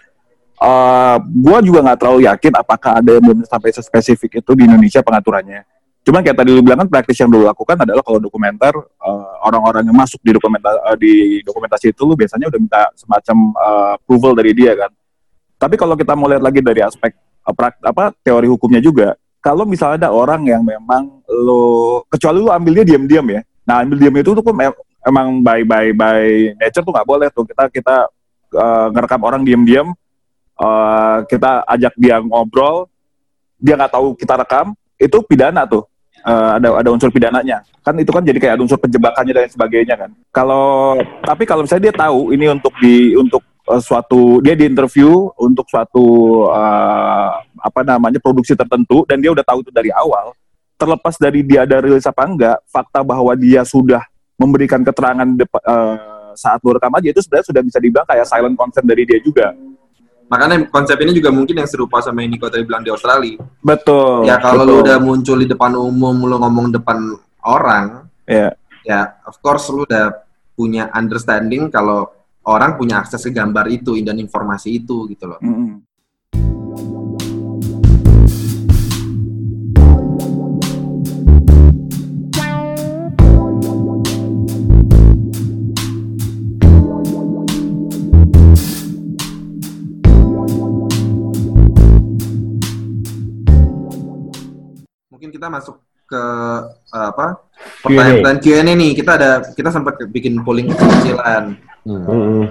uh, 0.59 1.17
gue 1.23 1.57
juga 1.63 1.79
nggak 1.83 1.99
terlalu 1.99 2.27
yakin 2.27 2.53
apakah 2.59 2.99
ada 2.99 3.09
yang 3.15 3.23
belum 3.23 3.39
sampai 3.47 3.71
spesifik 3.71 4.43
itu 4.43 4.51
di 4.55 4.63
Indonesia 4.67 4.99
pengaturannya. 4.99 5.63
Cuman 6.05 6.21
kayak 6.21 6.37
tadi 6.37 6.53
lu 6.53 6.61
bilang 6.61 6.85
kan 6.85 6.89
praktis 6.93 7.17
yang 7.17 7.33
dulu 7.33 7.49
lakukan 7.49 7.81
adalah 7.81 8.05
kalau 8.05 8.21
dokumenter 8.21 8.77
uh, 8.77 9.33
orang-orang 9.41 9.89
yang 9.89 9.97
masuk 9.97 10.21
di 10.21 10.37
dokumenta 10.37 10.69
uh, 10.69 10.93
di 10.93 11.41
dokumentasi 11.41 11.97
itu 11.97 12.05
lu 12.05 12.13
biasanya 12.13 12.45
udah 12.45 12.59
minta 12.61 12.81
semacam 12.93 13.37
uh, 13.57 13.89
approval 13.97 14.37
dari 14.37 14.53
dia 14.53 14.77
kan. 14.77 14.93
Tapi 15.57 15.75
kalau 15.81 15.97
kita 15.97 16.13
mau 16.13 16.29
lihat 16.29 16.45
lagi 16.45 16.61
dari 16.61 16.85
aspek 16.85 17.17
uh, 17.41 17.53
prak- 17.57 17.81
apa 17.81 18.13
teori 18.21 18.45
hukumnya 18.45 18.77
juga, 18.85 19.17
kalau 19.41 19.65
misalnya 19.65 20.05
ada 20.05 20.09
orang 20.13 20.45
yang 20.45 20.61
memang 20.61 21.25
lo 21.25 22.05
kecuali 22.05 22.37
lu 22.37 22.53
ambilnya 22.53 22.85
diam-diam 22.85 23.25
ya. 23.25 23.41
Nah, 23.65 23.81
ambil 23.81 23.97
diam 23.97 24.13
itu 24.13 24.29
tuh 24.37 24.45
em- 24.61 24.81
emang 25.09 25.41
by 25.41 25.65
by 25.65 25.89
by 25.89 26.21
nature 26.61 26.85
tuh 26.85 26.93
nggak 26.93 27.07
boleh 27.09 27.33
tuh 27.33 27.49
kita 27.49 27.65
kita 27.73 27.95
uh, 28.53 28.87
ngerekam 28.93 29.21
orang 29.25 29.41
diam-diam 29.41 29.89
uh, 30.61 31.25
kita 31.25 31.65
ajak 31.65 31.97
dia 31.97 32.21
ngobrol 32.21 32.85
dia 33.57 33.73
nggak 33.73 33.93
tahu 33.93 34.13
kita 34.13 34.37
rekam 34.37 34.77
itu 35.01 35.17
pidana 35.25 35.65
tuh 35.65 35.85
Uh, 36.25 36.57
ada 36.57 36.81
ada 36.81 36.89
unsur 36.89 37.13
pidananya. 37.13 37.61
Kan 37.85 37.93
itu 38.01 38.09
kan 38.09 38.25
jadi 38.25 38.41
kayak 38.41 38.53
ada 38.57 38.63
unsur 38.65 38.81
penjebakannya 38.81 39.29
dan 39.29 39.45
sebagainya 39.45 39.93
kan. 39.93 40.09
Kalau 40.33 40.97
tapi 41.21 41.45
kalau 41.45 41.61
misalnya 41.61 41.93
dia 41.93 41.95
tahu 42.01 42.33
ini 42.33 42.49
untuk 42.49 42.73
di 42.81 43.13
untuk 43.13 43.45
uh, 43.69 43.77
suatu 43.77 44.41
dia 44.41 44.57
di 44.57 44.65
interview 44.65 45.29
untuk 45.37 45.69
suatu 45.69 46.05
uh, 46.49 47.29
apa 47.61 47.81
namanya 47.85 48.17
produksi 48.17 48.57
tertentu 48.57 49.05
dan 49.05 49.21
dia 49.21 49.29
udah 49.29 49.45
tahu 49.45 49.61
itu 49.61 49.69
dari 49.69 49.93
awal 49.93 50.33
terlepas 50.75 51.15
dari 51.15 51.41
dia 51.41 51.63
ada 51.63 51.79
rilis 51.79 52.03
apa 52.09 52.25
enggak 52.27 52.57
fakta 52.67 52.99
bahwa 53.01 53.31
dia 53.37 53.63
sudah 53.63 54.03
memberikan 54.35 54.83
keterangan 54.83 55.27
depa- 55.29 55.63
uh, 55.63 56.33
saat 56.35 56.59
lu 56.61 56.75
rekam 56.75 56.91
aja 56.91 57.07
itu 57.15 57.21
sebenarnya 57.23 57.47
sudah 57.47 57.61
bisa 57.63 57.77
dibilang 57.79 58.07
kayak 58.07 58.27
silent 58.27 58.55
consent 58.59 58.83
dari 58.83 59.07
dia 59.07 59.19
juga 59.23 59.55
Makanya 60.25 60.65
konsep 60.73 60.97
ini 61.05 61.13
juga 61.13 61.29
mungkin 61.29 61.61
yang 61.61 61.69
serupa 61.69 62.01
sama 62.01 62.25
yang 62.25 62.33
Niko 62.33 62.49
tadi 62.49 62.65
bilang 62.65 62.81
di 62.81 62.89
Australia. 62.89 63.37
betul 63.61 64.25
ya 64.25 64.41
kalau 64.41 64.65
betul. 64.65 64.73
lu 64.73 64.81
udah 64.81 64.97
muncul 64.97 65.37
di 65.37 65.47
depan 65.47 65.77
umum, 65.77 66.15
lu 66.25 66.35
ngomong 66.41 66.73
depan 66.73 66.97
orang, 67.45 68.09
ya 68.25 68.49
ya 68.81 69.21
of 69.29 69.37
course 69.41 69.69
lu 69.69 69.85
udah 69.85 70.13
punya 70.57 70.89
understanding 70.97 71.69
kalau 71.69 72.09
orang 72.45 72.77
punya 72.77 73.01
akses 73.01 73.21
ke 73.25 73.33
gambar 73.33 73.69
itu 73.69 73.97
dan 74.01 74.17
informasi 74.17 74.81
itu 74.81 75.05
gitu 75.13 75.29
loh. 75.29 75.41
Mm-mm. 75.41 75.84
Mungkin 95.15 95.31
kita 95.31 95.47
masuk 95.47 95.79
ke 96.11 96.23
eh, 96.91 97.07
apa? 97.07 97.39
Pertanyaan 97.79 98.35
Q&A 98.43 98.67
nih. 98.67 98.91
Kita 98.99 99.15
ada 99.15 99.31
kita 99.55 99.71
sempat 99.71 99.95
bikin 100.11 100.43
polling 100.43 100.67
kecil-kecilan. 100.75 101.55
Hmm. 101.87 102.03
Hmm. 102.03 102.43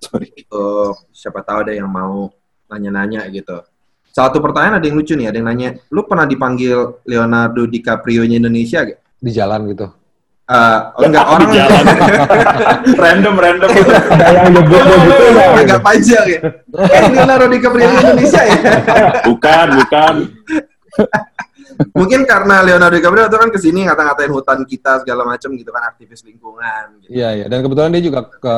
sorry 0.00 0.32
Gitu. 0.32 0.96
Siapa 1.12 1.44
tahu 1.44 1.68
ada 1.68 1.76
yang 1.76 1.92
mau 1.92 2.32
nanya-nanya 2.72 3.28
gitu. 3.28 3.60
Satu 4.08 4.40
pertanyaan 4.40 4.80
ada 4.80 4.86
yang 4.88 4.96
lucu 4.96 5.12
nih, 5.12 5.28
ada 5.28 5.36
yang 5.36 5.48
nanya, 5.52 5.68
lu 5.92 6.08
pernah 6.08 6.24
dipanggil 6.24 7.04
Leonardo 7.04 7.68
DiCaprio-nya 7.68 8.40
Indonesia 8.40 8.80
gak? 8.80 8.96
Di 9.20 9.28
jalan 9.28 9.68
gitu. 9.68 9.92
Eh, 10.48 10.80
oh 10.96 11.04
enggak, 11.04 11.26
orang 11.28 11.50
random, 12.96 13.34
random. 13.36 13.70
Ada 14.08 14.24
yang 14.32 14.52
nyebut-nyebut 14.56 15.04
gitu 15.04 15.24
ya. 15.36 15.46
Agak 15.60 15.80
panjang 15.84 16.26
ya. 16.32 16.40
Eh, 16.80 17.02
Leonardo 17.12 17.46
DiCaprio 17.52 17.92
Indonesia 17.92 18.40
ya? 18.40 18.56
bukan 19.28 19.66
bukan 19.84 20.14
Mungkin 21.92 22.24
karena 22.24 22.64
Leonardo 22.64 22.96
DiCaprio 22.96 23.28
itu 23.28 23.38
kan 23.38 23.50
ke 23.52 23.58
sini 23.60 23.84
ngata-ngatain 23.88 24.32
hutan 24.32 24.64
kita 24.64 25.02
segala 25.04 25.22
macam 25.24 25.52
gitu 25.54 25.70
kan, 25.72 25.82
aktivis 25.88 26.24
lingkungan. 26.24 26.84
Gitu. 27.04 27.10
Iya, 27.16 27.28
iya. 27.42 27.46
Dan 27.46 27.64
kebetulan 27.64 27.90
dia 27.92 28.02
juga 28.04 28.20
ke 28.28 28.54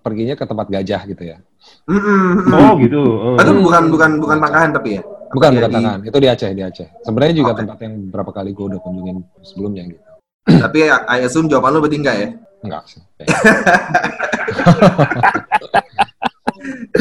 perginya 0.00 0.34
ke 0.36 0.44
tempat 0.44 0.66
gajah 0.68 1.02
gitu 1.08 1.22
ya. 1.22 1.38
Mm-mm, 1.86 2.22
mm-mm. 2.42 2.54
Oh 2.54 2.72
gitu. 2.80 3.02
Oh. 3.02 3.36
Itu 3.38 3.52
bukan 3.62 3.82
bukan 3.92 4.10
bukan 4.18 4.36
Pangkahan 4.42 4.70
tapi 4.74 4.98
ya? 4.98 5.02
Bukan, 5.32 5.50
Iya, 5.56 5.64
bukan 5.64 5.70
di-. 5.72 6.08
Itu 6.12 6.18
di 6.20 6.28
Aceh, 6.28 6.50
di 6.52 6.62
Aceh. 6.62 6.88
Sebenarnya 7.02 7.34
juga 7.40 7.52
Oke. 7.56 7.60
tempat 7.64 7.78
yang 7.80 7.94
beberapa 8.08 8.30
kali 8.36 8.50
gue 8.52 8.66
udah 8.68 8.80
kunjungin 8.84 9.16
sebelumnya 9.40 9.82
gitu. 9.88 10.02
Tapi 10.42 10.78
I 10.90 11.18
assume 11.24 11.48
jawaban 11.48 11.72
lu 11.72 11.80
berarti 11.80 11.98
enggak 12.02 12.16
ya? 12.18 12.28
Enggak 12.62 12.82
sih. 12.88 13.00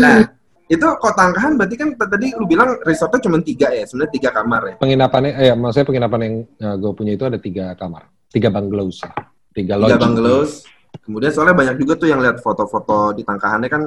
Nah, 0.02 0.26
itu 0.72 0.88
kok 0.88 1.14
Tangkahan 1.14 1.54
berarti 1.54 1.76
kan 1.76 1.90
tadi 1.94 2.32
lu 2.32 2.48
bilang 2.48 2.80
resortnya 2.82 3.20
cuma 3.20 3.38
tiga 3.40 3.68
ya, 3.70 3.84
sebenarnya 3.84 4.14
tiga 4.14 4.30
kamar 4.32 4.62
ya. 4.64 4.76
Penginapannya, 4.80 5.32
eh, 5.36 5.52
maksudnya 5.52 5.84
penginapan 5.86 6.20
yang 6.22 6.36
gue 6.80 6.92
punya 6.94 7.12
itu 7.12 7.26
ada 7.28 7.36
tiga 7.36 7.76
kamar. 7.76 8.08
Tiga 8.28 8.48
bungalows 8.48 9.04
lah. 9.04 9.14
Tiga 9.52 9.76
lodge. 9.76 9.92
Tiga 9.92 10.00
bungalows. 10.00 10.52
Kemudian 11.02 11.32
soalnya 11.32 11.54
banyak 11.54 11.76
juga 11.76 11.94
tuh 11.96 12.08
yang 12.08 12.20
lihat 12.20 12.40
foto-foto 12.40 13.12
di 13.12 13.22
Tangkahannya 13.22 13.68
kan 13.68 13.84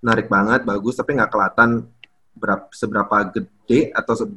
menarik 0.00 0.26
banget, 0.26 0.60
bagus, 0.62 0.94
tapi 0.94 1.14
nggak 1.14 1.30
kelihatan 1.30 1.86
berapa, 2.34 2.66
seberapa 2.68 3.16
gede 3.30 3.88
atau 3.90 4.12
se- 4.12 4.34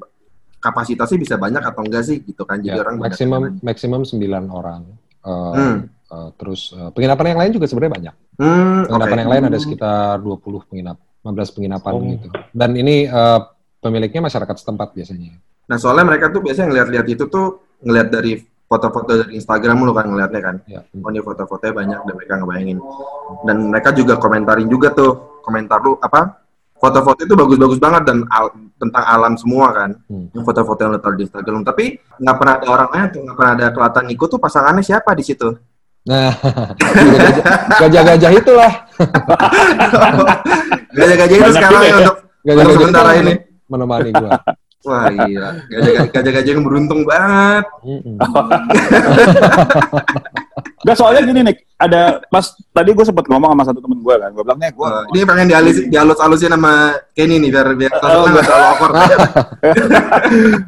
kapasitasnya 0.58 1.18
bisa 1.18 1.36
banyak 1.36 1.62
atau 1.62 1.82
enggak 1.82 2.04
sih 2.04 2.18
gitu 2.20 2.42
kan. 2.44 2.58
Jadi 2.58 2.74
Ya, 2.74 2.82
orang 2.82 2.98
maksimum 3.00 3.42
maksimum 3.60 4.02
9 4.02 4.22
orang. 4.48 4.82
Eh, 5.20 5.54
Hmm. 5.54 5.78
eh, 5.88 6.30
terus 6.36 6.72
eh, 6.72 6.90
penginapan 6.92 7.26
yang 7.28 7.40
lain 7.42 7.52
juga 7.54 7.66
sebenarnya 7.66 7.94
banyak. 7.96 8.16
Hmm, 8.38 8.82
Penginapan 8.86 9.12
oke. 9.12 9.22
yang 9.22 9.32
lain 9.32 9.44
ada 9.46 9.58
sekitar 9.60 10.14
20 10.20 10.62
penginap, 10.64 10.98
15 11.28 11.52
penginapan 11.52 11.92
Oh. 11.92 12.02
gitu. 12.04 12.28
Dan 12.52 12.74
ini 12.74 13.04
eh, 13.04 13.40
pemiliknya 13.78 14.24
masyarakat 14.24 14.56
setempat 14.56 14.96
biasanya. 14.96 15.36
Nah 15.68 15.76
soalnya 15.76 16.06
mereka 16.06 16.32
tuh 16.32 16.40
biasanya 16.40 16.72
ngeliat-liat 16.72 17.08
itu 17.10 17.24
tuh 17.28 17.46
ngeliat 17.84 18.08
dari 18.08 18.40
foto-foto 18.68 19.12
dari 19.18 19.36
Instagram 19.36 19.80
lu 19.80 19.92
kan 19.92 20.08
ngeliatnya 20.08 20.42
kan. 20.42 20.56
Ya. 20.66 20.82
Oh 20.94 21.08
ini 21.08 21.20
foto-fotonya 21.20 21.74
banyak 21.74 22.00
dan 22.04 22.14
mereka 22.14 22.34
ngebayangin. 22.38 22.78
Dan 23.44 23.58
mereka 23.68 23.90
juga 23.92 24.16
komentarin 24.16 24.68
juga 24.68 24.92
tuh 24.92 25.40
komentar 25.44 25.80
lu 25.80 25.96
apa 26.00 26.44
foto-foto 26.78 27.24
itu 27.24 27.34
bagus-bagus 27.34 27.80
banget 27.80 28.04
dan 28.06 28.28
al- 28.30 28.54
tentang 28.78 29.04
alam 29.04 29.34
semua 29.34 29.72
kan. 29.72 29.90
Hmm. 30.06 30.30
Yang 30.32 30.44
foto-foto 30.46 30.80
yang 30.80 30.92
lu 30.94 31.00
taruh 31.00 31.18
di 31.18 31.26
Instagram. 31.26 31.64
Tapi 31.64 31.86
nggak 32.18 32.36
pernah 32.38 32.54
ada 32.60 32.68
orang 32.70 32.90
lain 32.92 33.06
tuh 33.10 33.22
nggak 33.24 33.36
pernah 33.36 33.52
ada 33.56 33.66
kelihatan 33.72 34.06
ikut 34.12 34.28
tuh 34.30 34.40
pasangannya 34.40 34.84
siapa 34.84 35.12
di 35.16 35.24
situ. 35.24 35.48
Nah, 36.08 36.32
gajah-gajah 37.82 38.32
itulah. 38.34 38.72
Gajah-gajah 40.90 41.36
itu 41.36 41.52
sekarang 41.52 41.82
ya. 41.84 41.96
untuk 42.00 42.16
Gajah-gajah 42.40 42.64
Untuk 42.70 42.82
sementara 42.82 43.12
ini. 43.18 43.34
menemani 43.68 44.12
gua. 44.14 44.32
wah 44.80 45.12
gajah- 45.12 46.08
gajah-gajah 46.08 46.48
yang 46.50 46.64
beruntung 46.64 47.04
banget. 47.04 47.66
Gak 50.80 50.96
soalnya 50.96 51.22
gini 51.22 51.40
nih, 51.44 51.56
ada 51.76 52.24
pas 52.26 52.46
tadi 52.72 52.90
gue 52.90 53.04
sempat 53.04 53.28
ngomong 53.28 53.52
sama 53.52 53.64
satu 53.66 53.80
temen 53.80 54.00
gue 54.00 54.16
kan, 54.16 54.30
gue 54.30 54.40
bilang 54.42 54.56
nih 54.58 54.72
gue 54.72 54.80
Wah, 54.80 55.04
ini 55.12 55.26
pengen 55.26 55.48
dialus 55.50 55.78
dihalus-halusin 55.84 56.48
sama 56.50 56.74
Kenny 57.12 57.36
nih 57.38 57.50
biar 57.50 57.68
biar 57.74 57.92
Oh, 57.94 58.00
suasana 58.00 58.30
nggak 58.30 58.46
terlalu 58.46 58.66
awkward. 58.66 58.94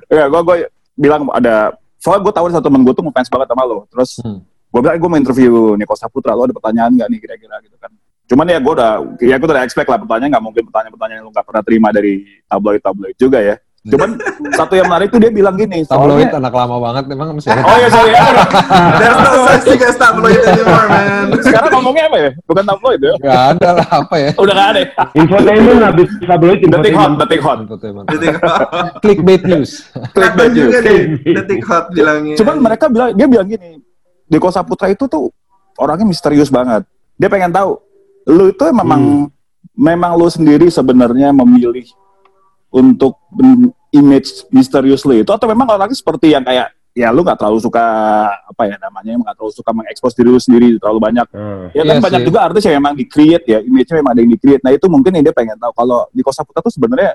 ya 0.10 0.26
gue 0.26 0.42
gue 0.44 0.56
bilang 0.98 1.22
ada 1.32 1.56
soalnya 1.96 2.22
gue 2.22 2.34
tahu 2.34 2.44
ada 2.44 2.54
satu 2.54 2.66
temen 2.66 2.82
gue 2.82 2.92
tuh 2.92 3.04
ngefans 3.06 3.30
banget 3.30 3.48
sama 3.48 3.64
lo, 3.64 3.78
terus 3.88 4.12
Hmm. 4.20 4.40
Gue 4.70 4.80
bilang 4.86 4.98
gue 5.02 5.10
mau 5.10 5.20
interview 5.20 5.54
Niko 5.74 5.98
Saputra, 5.98 6.38
lo 6.38 6.46
ada 6.46 6.54
pertanyaan 6.54 6.94
nggak 6.94 7.10
nih 7.10 7.20
kira-kira 7.20 7.56
gitu 7.66 7.78
kan? 7.82 7.90
Cuman 8.30 8.46
ya 8.46 8.62
gue 8.62 8.74
udah, 8.78 8.92
ya 9.18 9.36
gue 9.42 9.48
udah 9.50 9.66
expect 9.66 9.90
lah 9.90 9.98
pertanyaan 9.98 10.38
nggak 10.38 10.46
mungkin 10.46 10.64
pertanyaan-pertanyaan 10.70 11.18
yang 11.18 11.26
lo 11.26 11.32
nggak 11.34 11.48
pernah 11.50 11.64
terima 11.66 11.90
dari 11.90 12.14
tabloid-tabloid 12.46 13.18
juga 13.18 13.42
ya. 13.42 13.58
Cuman 13.90 14.20
satu 14.60 14.76
yang 14.76 14.92
menarik 14.92 15.08
tuh 15.10 15.18
dia 15.18 15.32
bilang 15.32 15.56
gini, 15.56 15.88
Tabloid 15.88 16.28
soalnya, 16.28 16.38
anak 16.38 16.54
lama 16.54 16.76
banget 16.84 17.04
emang 17.16 17.32
masih 17.34 17.50
ada. 17.50 17.64
oh 17.64 17.78
ya 17.80 17.88
sorry, 17.90 18.12
ya, 18.12 18.22
There's 19.00 19.20
no 19.24 19.32
such 19.48 19.64
thing 19.66 19.82
as 19.82 19.98
tabloid 19.98 20.42
anymore, 20.44 20.88
man. 20.92 21.26
sekarang 21.42 21.72
ngomongnya 21.80 22.04
apa 22.12 22.18
ya? 22.20 22.32
Bukan 22.44 22.64
tabloid 22.68 23.00
ya? 23.00 23.14
Gak 23.24 23.42
ada 23.56 23.70
lah 23.80 23.88
apa 24.04 24.16
ya. 24.20 24.32
Udah 24.36 24.54
nggak 24.54 24.70
ada. 24.70 24.80
ya? 24.84 24.88
Infotainment 25.16 25.82
habis 25.82 26.10
tabloid 26.22 26.60
Detik 26.60 26.94
hot, 26.94 27.12
detik 27.18 27.42
hot. 27.42 27.60
Detik 28.12 28.36
Clickbait 29.02 29.42
news. 29.48 29.72
Clickbait 30.14 30.52
juga 30.54 30.78
nih. 30.84 31.02
Detik 31.24 31.62
hot 31.66 31.86
bilangnya. 31.96 32.36
Cuman 32.36 32.56
mereka 32.60 32.86
bilang 32.92 33.16
dia 33.16 33.26
bilang 33.32 33.48
gini, 33.48 33.80
Deko 34.30 34.48
Saputra 34.48 34.88
itu 34.88 35.06
tuh 35.06 35.34
orangnya 35.76 36.06
misterius 36.06 36.48
banget. 36.48 36.86
Dia 37.16 37.28
pengen 37.28 37.50
tahu, 37.50 37.82
lu 38.26 38.48
itu 38.48 38.64
memang 38.70 39.28
memang 39.74 40.14
lu 40.14 40.28
sendiri 40.28 40.68
sebenarnya 40.68 41.34
memilih 41.34 41.84
untuk 42.70 43.18
image 43.90 44.46
misterius 44.48 45.02
lu 45.02 45.18
itu 45.18 45.28
atau 45.28 45.46
memang 45.46 45.66
orangnya 45.68 45.96
seperti 45.96 46.30
yang 46.30 46.44
kayak 46.44 46.70
ya 46.92 47.10
lu 47.10 47.22
nggak 47.22 47.38
terlalu 47.38 47.58
suka 47.58 47.82
apa 48.44 48.64
ya 48.66 48.76
namanya 48.78 49.14
nggak 49.16 49.34
terlalu 49.34 49.54
suka 49.54 49.72
mengekspos 49.72 50.14
diri 50.14 50.28
lu 50.28 50.38
sendiri 50.38 50.78
terlalu 50.78 51.00
banyak 51.02 51.26
Hmm. 51.30 51.72
ya 51.72 51.82
kan 51.84 51.96
Iya 51.96 52.04
banyak 52.04 52.22
sih. 52.22 52.28
juga 52.28 52.40
artis 52.44 52.64
yang 52.64 52.76
memang 52.78 52.94
di-create 52.94 53.46
ya 53.48 53.60
image-nya 53.60 53.96
memang 53.98 54.12
ada 54.12 54.22
yang 54.22 54.32
di-create 54.32 54.62
nah 54.62 54.72
itu 54.72 54.86
mungkin 54.86 55.12
yang 55.12 55.24
dia 55.24 55.32
pengen 55.32 55.56
tahu 55.56 55.72
kalau 55.72 56.06
Niko 56.12 56.30
Saputra 56.30 56.60
tuh 56.60 56.70
sebenarnya 56.70 57.14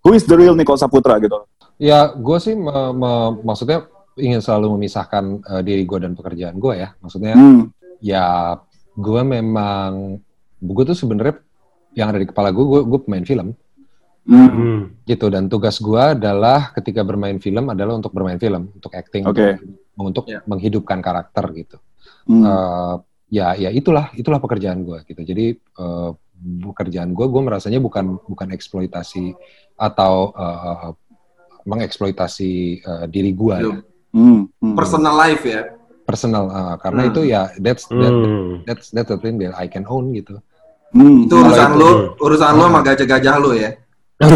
who 0.00 0.12
is 0.12 0.22
the 0.22 0.34
real 0.34 0.54
Niko 0.54 0.74
Saputra 0.74 1.18
gitu 1.18 1.42
Ya, 1.80 2.12
gue 2.12 2.38
sih 2.38 2.52
me- 2.52 2.92
me- 2.92 3.40
maksudnya 3.42 3.88
ingin 4.18 4.40
selalu 4.42 4.78
memisahkan 4.78 5.24
eh, 5.44 5.62
diri 5.62 5.82
gue 5.86 5.98
dan 6.00 6.12
pekerjaan 6.16 6.56
gue 6.58 6.74
ya. 6.80 6.88
Maksudnya 6.98 7.34
hmm. 7.36 7.62
ya 8.02 8.56
gue 8.96 9.22
memang 9.22 10.18
gue 10.60 10.84
tuh 10.88 10.96
sebenarnya 10.98 11.40
yang 11.94 12.14
ada 12.14 12.22
di 12.22 12.28
kepala 12.28 12.54
gue, 12.54 12.64
gue, 12.64 12.80
gue 12.86 13.00
pemain 13.02 13.26
film 13.26 13.54
Hmm. 14.30 14.94
Gitu 15.08 15.26
dan 15.32 15.48
tugas 15.48 15.80
gue 15.80 15.98
adalah 15.98 16.70
ketika 16.76 17.02
bermain 17.02 17.40
film 17.40 17.72
adalah 17.72 17.96
untuk 17.98 18.12
bermain 18.12 18.38
film, 18.38 18.70
untuk 18.76 18.92
acting, 18.92 19.24
Oke. 19.26 19.58
untuk 19.96 20.28
Ya. 20.28 20.44
menghidupkan 20.46 21.00
karakter 21.00 21.44
gitu. 21.56 21.76
Hmm. 22.28 22.44
Eh, 22.46 22.96
ya 23.30 23.58
ya 23.58 23.70
itulah 23.72 24.10
itulah 24.14 24.42
pekerjaan 24.42 24.82
gue 24.82 25.06
gitu 25.06 25.22
jadi 25.22 25.54
eh, 25.54 26.10
pekerjaan 26.66 27.14
gue 27.14 27.26
gue 27.30 27.42
merasanya 27.46 27.78
bukan 27.78 28.18
bukan 28.26 28.48
eksploitasi 28.50 29.34
atau 29.78 30.34
eh, 30.34 30.90
mengeksploitasi 31.64 32.52
eh, 32.84 33.06
diri 33.10 33.32
gue 33.34 33.56
ya. 33.56 33.74
Hmm. 34.10 34.50
Hmm. 34.56 34.74
personal 34.74 35.14
life 35.16 35.44
ya. 35.44 35.62
personal 36.02 36.44
eh, 36.46 36.74
karena 36.78 37.00
Hmm. 37.00 37.10
itu 37.10 37.20
ya 37.24 37.42
that's 37.56 37.86
that, 37.86 38.10
Hmm. 38.10 38.62
that's 38.64 38.90
that's 38.90 39.06
the 39.06 39.16
thing 39.16 39.38
that 39.38 39.54
I 39.54 39.66
can 39.66 39.84
own 39.84 40.10
gitu 40.10 40.42
Hmm. 40.90 41.22
Itu 41.22 41.38
urusan 41.38 41.70
itu- 41.70 41.78
lu, 41.78 41.90
urusan 42.18 42.50
lu 42.52 42.64
sama 42.64 42.82
gajah-gajah 42.82 43.34
lu 43.38 43.50
ya. 43.54 43.70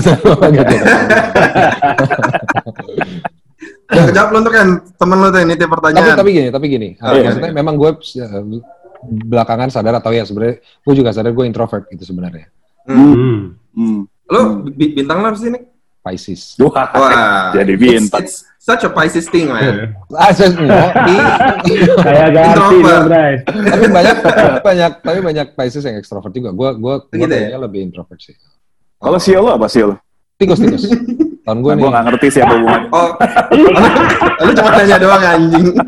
Ya, 3.86 4.02
jawab 4.16 4.28
lu 4.30 4.38
untuk 4.38 4.54
kan 4.54 4.68
temen 4.92 5.18
lu 5.18 5.28
tuh 5.28 5.40
ini 5.40 5.54
tipe 5.54 5.66
tapi 5.66 5.74
pertanyaan. 5.92 6.16
tapi 6.16 6.30
gini 6.32 6.48
tapi 6.48 6.66
gini 6.68 6.88
Oh, 6.98 7.10
iya. 7.10 7.26
maksudnya 7.26 7.52
memang 7.52 7.74
gue 7.74 7.90
eh, 8.16 8.42
belakangan 9.04 9.68
sadar 9.68 9.98
atau 9.98 10.10
ya 10.10 10.22
sebenarnya 10.22 10.56
gue 10.58 10.94
juga 10.94 11.10
sadar 11.10 11.30
gue 11.30 11.44
introvert 11.44 11.84
gitu 11.88 12.06
sebenarnya 12.06 12.48
Hmm. 12.84 13.56
Hmm. 13.72 14.04
Lu 14.24 14.40
bi- 14.68 14.92
bintang 14.92 15.18
lu 15.18 15.26
apa 15.26 15.36
sih 15.36 15.48
nih? 15.48 15.62
Pisces 16.04 16.52
Wah, 16.60 17.48
jadi 17.50 17.72
bintang. 17.74 18.20
it's 18.20 18.44
such 18.60 18.84
a 18.84 18.90
Pisces 18.90 19.24
thing, 19.26 19.48
man. 19.48 19.96
ah 20.12 20.28
saya 20.30 20.52
enggak. 20.52 20.92
Kayak 21.98 22.28
ganti 22.30 22.76
Introvert. 22.76 23.02
Bray. 23.04 23.32
tapi 23.44 23.86
banyak 23.88 24.16
banyak 24.60 24.92
tapi 25.00 25.18
banyak 25.20 25.46
Pisces 25.52 25.80
yang 25.82 25.96
ekstrovert 25.96 26.28
juga. 26.30 26.52
Gue 26.52 26.76
gue 26.76 26.94
gue 27.08 27.18
Gitu 27.18 27.24
ya? 27.26 27.40
kayaknya 27.48 27.58
lebih 27.58 27.80
introvert 27.82 28.20
sih. 28.20 28.36
Kalau 28.96 29.16
Sio 29.16 29.40
lo 29.40 29.56
apa 29.56 29.64
Sio? 29.66 29.96
Tikus 30.34 30.60
tikus. 30.60 30.84
Tahun 31.40 31.60
gue 31.60 31.72
Gue 31.72 31.76
nih. 31.78 31.88
nggak 31.88 32.04
ngerti 32.06 32.26
sih 32.30 32.40
apa 32.40 32.52
hubungannya. 32.52 32.88
Oh, 34.34 34.44
lu 34.44 34.52
cuma 34.52 34.70
nanya 34.72 34.96
doang 34.98 35.22
anjing. 35.22 35.66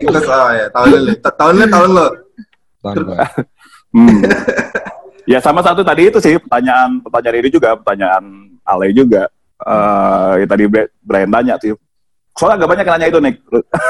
Terus 0.00 0.24
oh 0.24 0.50
ya, 0.50 0.66
tahun 0.72 0.86
lu, 0.88 1.12
tahun 1.20 1.54
lu, 1.54 1.66
tahun 1.68 1.88
lu. 1.92 2.06
Tahun 2.80 2.96
gue. 3.04 3.18
Hmm. 3.88 4.18
ya 5.28 5.38
sama 5.38 5.60
satu 5.60 5.84
tadi 5.84 6.08
itu 6.08 6.18
sih 6.18 6.40
pertanyaan 6.40 7.04
pertanyaan 7.04 7.36
ini 7.38 7.50
juga 7.52 7.76
pertanyaan 7.76 8.24
Ale 8.64 8.90
juga. 8.90 9.28
Eh 9.58 10.32
yang 10.40 10.50
tadi 10.50 10.64
Brian 11.02 11.28
tanya 11.28 11.54
sih. 11.58 11.76
Soalnya 12.32 12.62
agak 12.62 12.68
banyak 12.70 12.84
yang 12.86 12.94
nanya 12.94 13.08
itu 13.10 13.18
nih. 13.18 13.34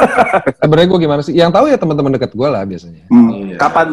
Sebenarnya 0.64 0.88
gue 0.88 0.98
gimana 0.98 1.20
sih? 1.20 1.34
Yang 1.36 1.50
tahu 1.52 1.64
ya 1.68 1.76
teman-teman 1.76 2.12
dekat 2.16 2.32
gue 2.32 2.48
lah 2.48 2.62
biasanya. 2.64 3.04
Hmm. 3.06 3.28
Iya. 3.30 3.56
Kapan 3.60 3.88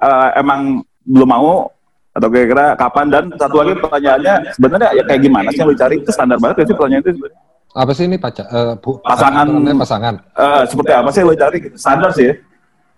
eh, 0.00 0.28
emang 0.34 0.60
belum 1.04 1.28
mau 1.28 1.68
atau 2.14 2.28
kira-kira 2.30 2.78
kapan 2.78 3.06
dan 3.10 3.24
satu 3.34 3.58
lagi 3.60 3.74
pertanyaannya 3.76 4.34
sebenarnya 4.54 4.88
ya 4.94 5.02
kayak 5.04 5.20
gimana 5.20 5.48
sih 5.50 5.58
yang 5.60 5.68
lu 5.68 5.76
cari 5.76 5.94
itu 5.98 6.10
standar 6.14 6.38
banget 6.38 6.62
ya 6.62 6.64
sih 6.64 6.74
pertanyaan 6.74 7.02
itu 7.02 7.10
sebenarnya. 7.12 7.40
Apa 7.74 7.90
sih 7.90 8.04
ini 8.06 8.16
pacar? 8.16 8.46
eh, 8.46 8.74
pu- 8.78 9.02
Pasangan. 9.02 9.46
pasangan. 9.74 10.14
Eh, 10.32 10.62
seperti 10.64 10.92
apa 10.94 11.08
sih 11.10 11.20
yang 11.20 11.28
lu 11.28 11.36
cari 11.36 11.58
standar 11.74 12.10
sih 12.10 12.24
ya? 12.24 12.34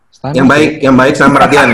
Standar 0.08 0.34
Yang 0.34 0.46
baik, 0.48 0.70
yang 0.80 0.96
baik 0.96 1.14
sama 1.14 1.30
perhatian. 1.36 1.68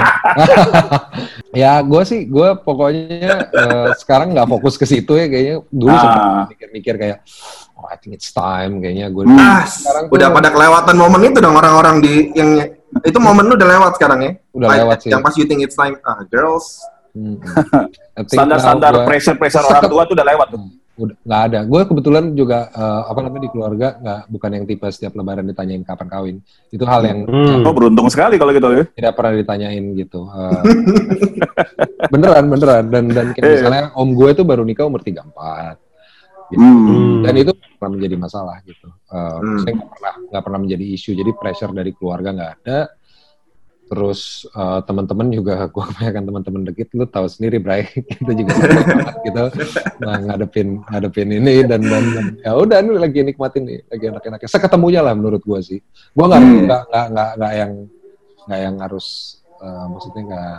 ya? 1.55 1.72
Gue 1.80 2.03
sih 2.03 2.20
gue 2.24 2.49
pokoknya 2.59 3.35
eh, 3.47 3.89
sekarang 3.97 4.35
nggak 4.35 4.49
fokus 4.49 4.74
ke 4.74 4.85
situ 4.85 5.14
ya 5.14 5.26
kayaknya. 5.26 5.57
Dulu 5.68 5.89
Ah. 5.89 6.01
sempat 6.01 6.22
mikir-mikir 6.51 6.95
kayak, 6.97 7.18
oh 7.72 7.87
I 7.87 7.97
think 7.97 8.14
it's 8.14 8.30
time 8.30 8.78
kayaknya 8.78 9.09
gue. 9.09 9.24
Hmm. 9.24 9.39
Ah, 9.39 9.62
Sekarang 9.62 10.05
tuh- 10.07 10.14
udah 10.18 10.28
pada 10.30 10.49
kelewatan 10.51 10.95
momen 10.97 11.20
itu 11.24 11.39
dong 11.39 11.55
orang-orang 11.55 11.97
di 11.99 12.14
yang 12.33 12.51
itu 13.01 13.18
momen 13.18 13.47
lu 13.47 13.55
udah 13.55 13.68
lewat 13.70 13.93
sekarang 13.97 14.18
ya. 14.20 14.33
Udah 14.53 14.68
Like, 14.68 14.80
lewat 14.85 14.97
sih. 15.01 15.11
Yang 15.11 15.20
pas 15.22 15.35
you 15.37 15.47
think 15.47 15.61
it's 15.62 15.74
time, 15.74 15.95
ah 16.03 16.20
girls. 16.26 16.83
Hmm. 17.12 17.37
Standar-standar 18.33 18.93
gua- 18.93 19.07
pressure-pressure 19.07 19.62
orang 19.62 19.85
tua 19.87 20.03
tuh 20.05 20.14
udah 20.14 20.26
lewat 20.26 20.47
tuh. 20.51 20.61
Udah 20.93 21.16
nggak 21.18 21.43
ada. 21.47 21.59
Gue 21.64 21.80
kebetulan 21.82 22.24
juga 22.32 22.68
eh, 22.68 23.03
apa 23.07 23.20
namanya 23.20 23.43
di 23.43 23.51
keluarga 23.51 23.88
nggak 23.97 24.20
bukan 24.28 24.51
yang 24.53 24.64
tipe 24.66 24.86
setiap 24.86 25.12
lebaran 25.12 25.45
ditanyain 25.45 25.80
kapan 25.80 26.07
kawin. 26.07 26.36
Itu 26.68 26.84
hal 26.84 27.01
yang, 27.03 27.24
Hmm. 27.24 27.64
Oh 27.64 27.72
beruntung 27.72 28.09
sekali 28.09 28.36
kalau 28.36 28.53
gitu 28.53 28.68
ya. 28.70 28.84
tidak 28.93 29.12
pernah 29.14 29.32
ditanyain 29.34 29.84
gitu. 29.95 30.20
Eh, 30.26 30.62
beneran 32.12 32.45
beneran 32.47 32.84
dan 32.88 33.05
dan 33.09 33.26
kayak 33.32 33.40
Iya. 33.43 33.55
misalnya 33.59 33.84
om 33.95 34.09
gue 34.12 34.30
tuh 34.32 34.45
baru 34.45 34.62
nikah 34.62 34.84
umur 34.84 35.01
34 35.01 35.80
gitu. 36.53 36.61
Hmm. 36.61 37.24
dan 37.24 37.32
itu 37.34 37.51
nggak 37.51 37.72
pernah 37.80 37.93
menjadi 37.97 38.16
masalah 38.18 38.57
gitu. 38.62 38.88
Eh, 39.09 39.36
Hmm. 39.40 39.59
Saya 39.59 39.72
nggak 39.74 39.90
pernah 39.90 40.14
nggak 40.28 40.43
pernah 40.45 40.61
menjadi 40.61 40.84
isu. 40.86 41.11
Jadi 41.14 41.30
pressure 41.32 41.72
dari 41.72 41.90
keluarga 41.93 42.28
nggak 42.30 42.53
ada. 42.61 42.78
Terus 43.93 44.49
eh, 44.49 44.80
teman-teman 44.88 45.28
juga 45.28 45.55
gue 45.74 45.84
kebanyakan 45.84 46.22
teman-teman 46.24 46.62
deket 46.64 46.88
lu 46.97 47.05
tahu 47.05 47.28
sendiri 47.28 47.61
Bray 47.61 47.84
kita 48.09 48.32
juga 48.32 48.53
banget 48.57 49.16
gitu 49.20 49.45
nah, 50.01 50.16
ngadepin 50.16 50.80
ngadepin 50.88 51.28
ini 51.28 51.61
dan 51.68 51.84
dan, 51.84 52.05
dan 52.16 52.26
ya 52.40 52.57
udah 52.57 52.80
ini 52.80 52.97
lagi 52.97 53.20
nikmatin 53.20 53.68
nih 53.68 53.84
lagi 53.84 54.05
enak-enaknya 54.09 54.49
seketemunya 54.49 55.05
lah 55.05 55.12
menurut 55.12 55.45
gue 55.45 55.61
sih 55.61 55.78
gue 55.84 56.24
nggak 56.24 56.40
Hmm. 56.40 56.64
nggak 56.64 56.82
nggak 56.88 57.07
nggak 57.12 57.30
nggak 57.36 57.53
yang 57.53 57.72
nggak 58.49 58.61
yang 58.64 58.76
harus 58.80 59.07
eh, 59.61 59.84
maksudnya 59.93 60.22
nggak 60.24 60.57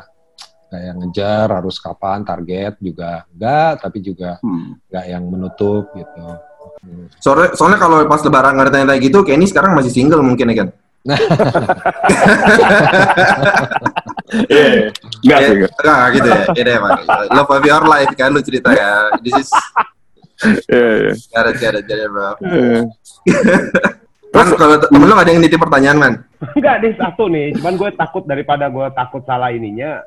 nggak 0.69 0.81
yang 0.85 0.97
ngejar 1.01 1.47
harus 1.49 1.75
kapan 1.81 2.19
target 2.21 2.73
juga 2.77 3.25
enggak 3.33 3.71
tapi 3.81 3.97
juga 3.97 4.29
Hmm. 4.45 4.77
nggak 4.93 5.05
yang 5.09 5.23
menutup 5.25 5.89
gitu 5.97 6.37
Hmm. 6.83 7.07
Soalnya, 7.15 7.55
soalnya 7.55 7.79
kalau 7.79 8.03
pas 8.07 8.19
lebaran 8.19 8.59
nggak 8.59 8.67
ditanya 8.71 8.95
gitu, 8.99 9.23
Kenny 9.23 9.47
sekarang 9.47 9.71
masih 9.71 9.91
single 9.91 10.19
mungkin 10.19 10.51
ya 10.51 10.63
kan? 10.63 10.69
Iya. 11.03 11.19
Enggak 15.23 15.39
sih. 15.43 15.55
Enggak 15.67 16.03
gitu 16.15 16.27
ya. 16.27 16.43
Deh, 16.55 16.77
Pak. 16.79 16.99
Love 17.31 17.51
of 17.51 17.63
your 17.67 17.83
life 17.85 18.11
kan 18.15 18.31
lu 18.31 18.39
cerita 18.39 18.71
ya. 18.71 19.11
This 19.19 19.35
is 19.43 19.51
Iya, 20.67 21.07
iya. 21.07 21.13
It, 21.15 21.87
bro. 22.11 22.35
Eh. 22.43 22.83
Man, 24.33 24.49
kalau 24.57 24.81
temen 24.81 25.05
lu 25.07 25.13
ada 25.13 25.29
yang 25.29 25.45
nitip 25.45 25.61
pertanyaan, 25.61 25.97
man? 26.01 26.13
Enggak 26.57 26.81
deh 26.83 26.93
satu 26.99 27.29
nih, 27.29 27.53
cuman 27.55 27.77
gue 27.79 27.89
takut 27.95 28.25
daripada 28.25 28.65
gue 28.67 28.87
takut 28.91 29.23
salah 29.23 29.53
ininya, 29.53 30.01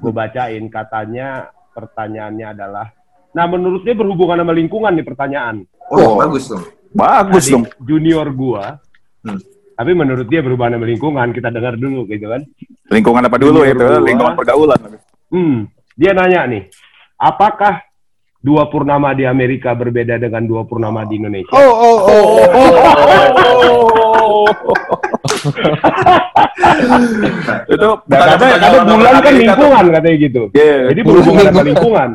gue 0.00 0.12
bacain 0.14 0.64
katanya 0.72 1.50
pertanyaannya 1.76 2.56
adalah, 2.56 2.88
nah 3.36 3.44
menurut 3.44 3.84
dia 3.84 3.92
berhubungan 3.92 4.40
sama 4.40 4.56
lingkungan 4.56 4.96
nih 4.96 5.04
pertanyaan. 5.04 5.68
Oh, 5.92 6.00
Oh. 6.00 6.16
bagus 6.16 6.48
dong. 6.48 6.64
Bagus 6.96 7.44
Adik 7.44 7.52
dong. 7.52 7.64
Junior 7.84 8.26
gua, 8.32 8.80
Hmm. 9.26 9.42
Tapi 9.76 9.92
menurut 9.92 10.24
dia 10.26 10.40
sama 10.40 10.88
lingkungan, 10.88 11.28
kita 11.36 11.52
dengar 11.52 11.76
dulu 11.76 12.08
gitu 12.08 12.32
kan. 12.32 12.42
Lingkungan 12.88 13.28
apa 13.28 13.36
dulu 13.36 13.60
itu? 13.60 13.84
Lingkungan 14.00 14.32
pergaulan. 14.32 14.80
Hmm, 15.28 15.68
dia 15.92 16.16
nanya 16.16 16.48
nih, 16.48 16.62
apakah 17.20 17.84
dua 18.40 18.72
purnama 18.72 19.12
di 19.12 19.28
Amerika 19.28 19.76
berbeda 19.76 20.16
dengan 20.16 20.48
dua 20.48 20.64
purnama 20.64 21.04
di 21.04 21.20
Indonesia? 21.20 21.52
Oh, 21.52 21.60
oh, 21.60 21.98
oh, 22.08 22.24
oh. 22.56 22.76
itu 27.66 27.88
Nah, 28.06 28.18
katanya, 28.32 28.56
katanya 28.62 28.82
bulan 28.86 29.14
kan 29.20 29.34
lingkungan 29.34 29.84
katanya 29.92 30.16
gitu. 30.16 30.42
Iya. 30.56 30.78
Jadi 30.94 31.00
berhubungan 31.04 31.44
sama 31.50 31.62
lingkungan. 31.66 32.08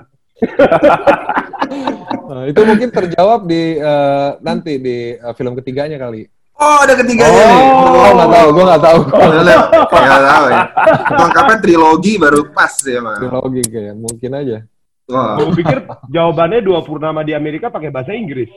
Nah, 2.31 2.43
itu 2.47 2.61
mungkin 2.63 2.89
terjawab 2.89 3.39
di 3.45 3.75
eh, 3.77 4.29
nanti 4.41 4.79
di 4.79 4.97
eh, 5.13 5.33
film 5.35 5.53
ketiganya 5.59 5.99
kali. 5.99 6.25
Oh, 6.61 6.77
ada 6.85 6.93
ketiganya 6.93 7.43
nih. 7.49 7.63
Oh, 7.73 8.11
nggak 8.13 8.29
tahu, 8.29 8.47
gue 8.53 8.65
nggak 8.69 8.83
tahu. 8.85 8.99
Nggak 9.09 10.23
tahu 10.29 10.45
ya. 10.45 10.61
Lengkapnya 11.17 11.57
trilogi 11.57 12.13
baru 12.21 12.39
pas 12.53 12.73
ya, 12.85 12.99
man. 13.01 13.17
Trilogi 13.17 13.61
kayak 13.65 13.95
mungkin 13.97 14.31
aja. 14.37 14.57
Wah. 15.09 15.35
Gue 15.41 15.59
pikir 15.59 15.77
jawabannya 16.07 16.59
dua 16.61 16.79
purnama 16.85 17.25
di 17.25 17.33
Amerika 17.33 17.73
pakai 17.73 17.89
bahasa 17.89 18.13
Inggris. 18.13 18.47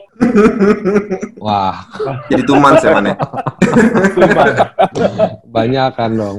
Wah, 1.41 1.81
Jadi 2.29 2.45
tuman 2.45 2.77
sih, 2.77 2.93
man. 2.93 3.09
ya. 3.11 3.15
Sumpah. 4.13 4.45
banyak 5.49 5.89
kan 5.97 6.11
dong. 6.13 6.37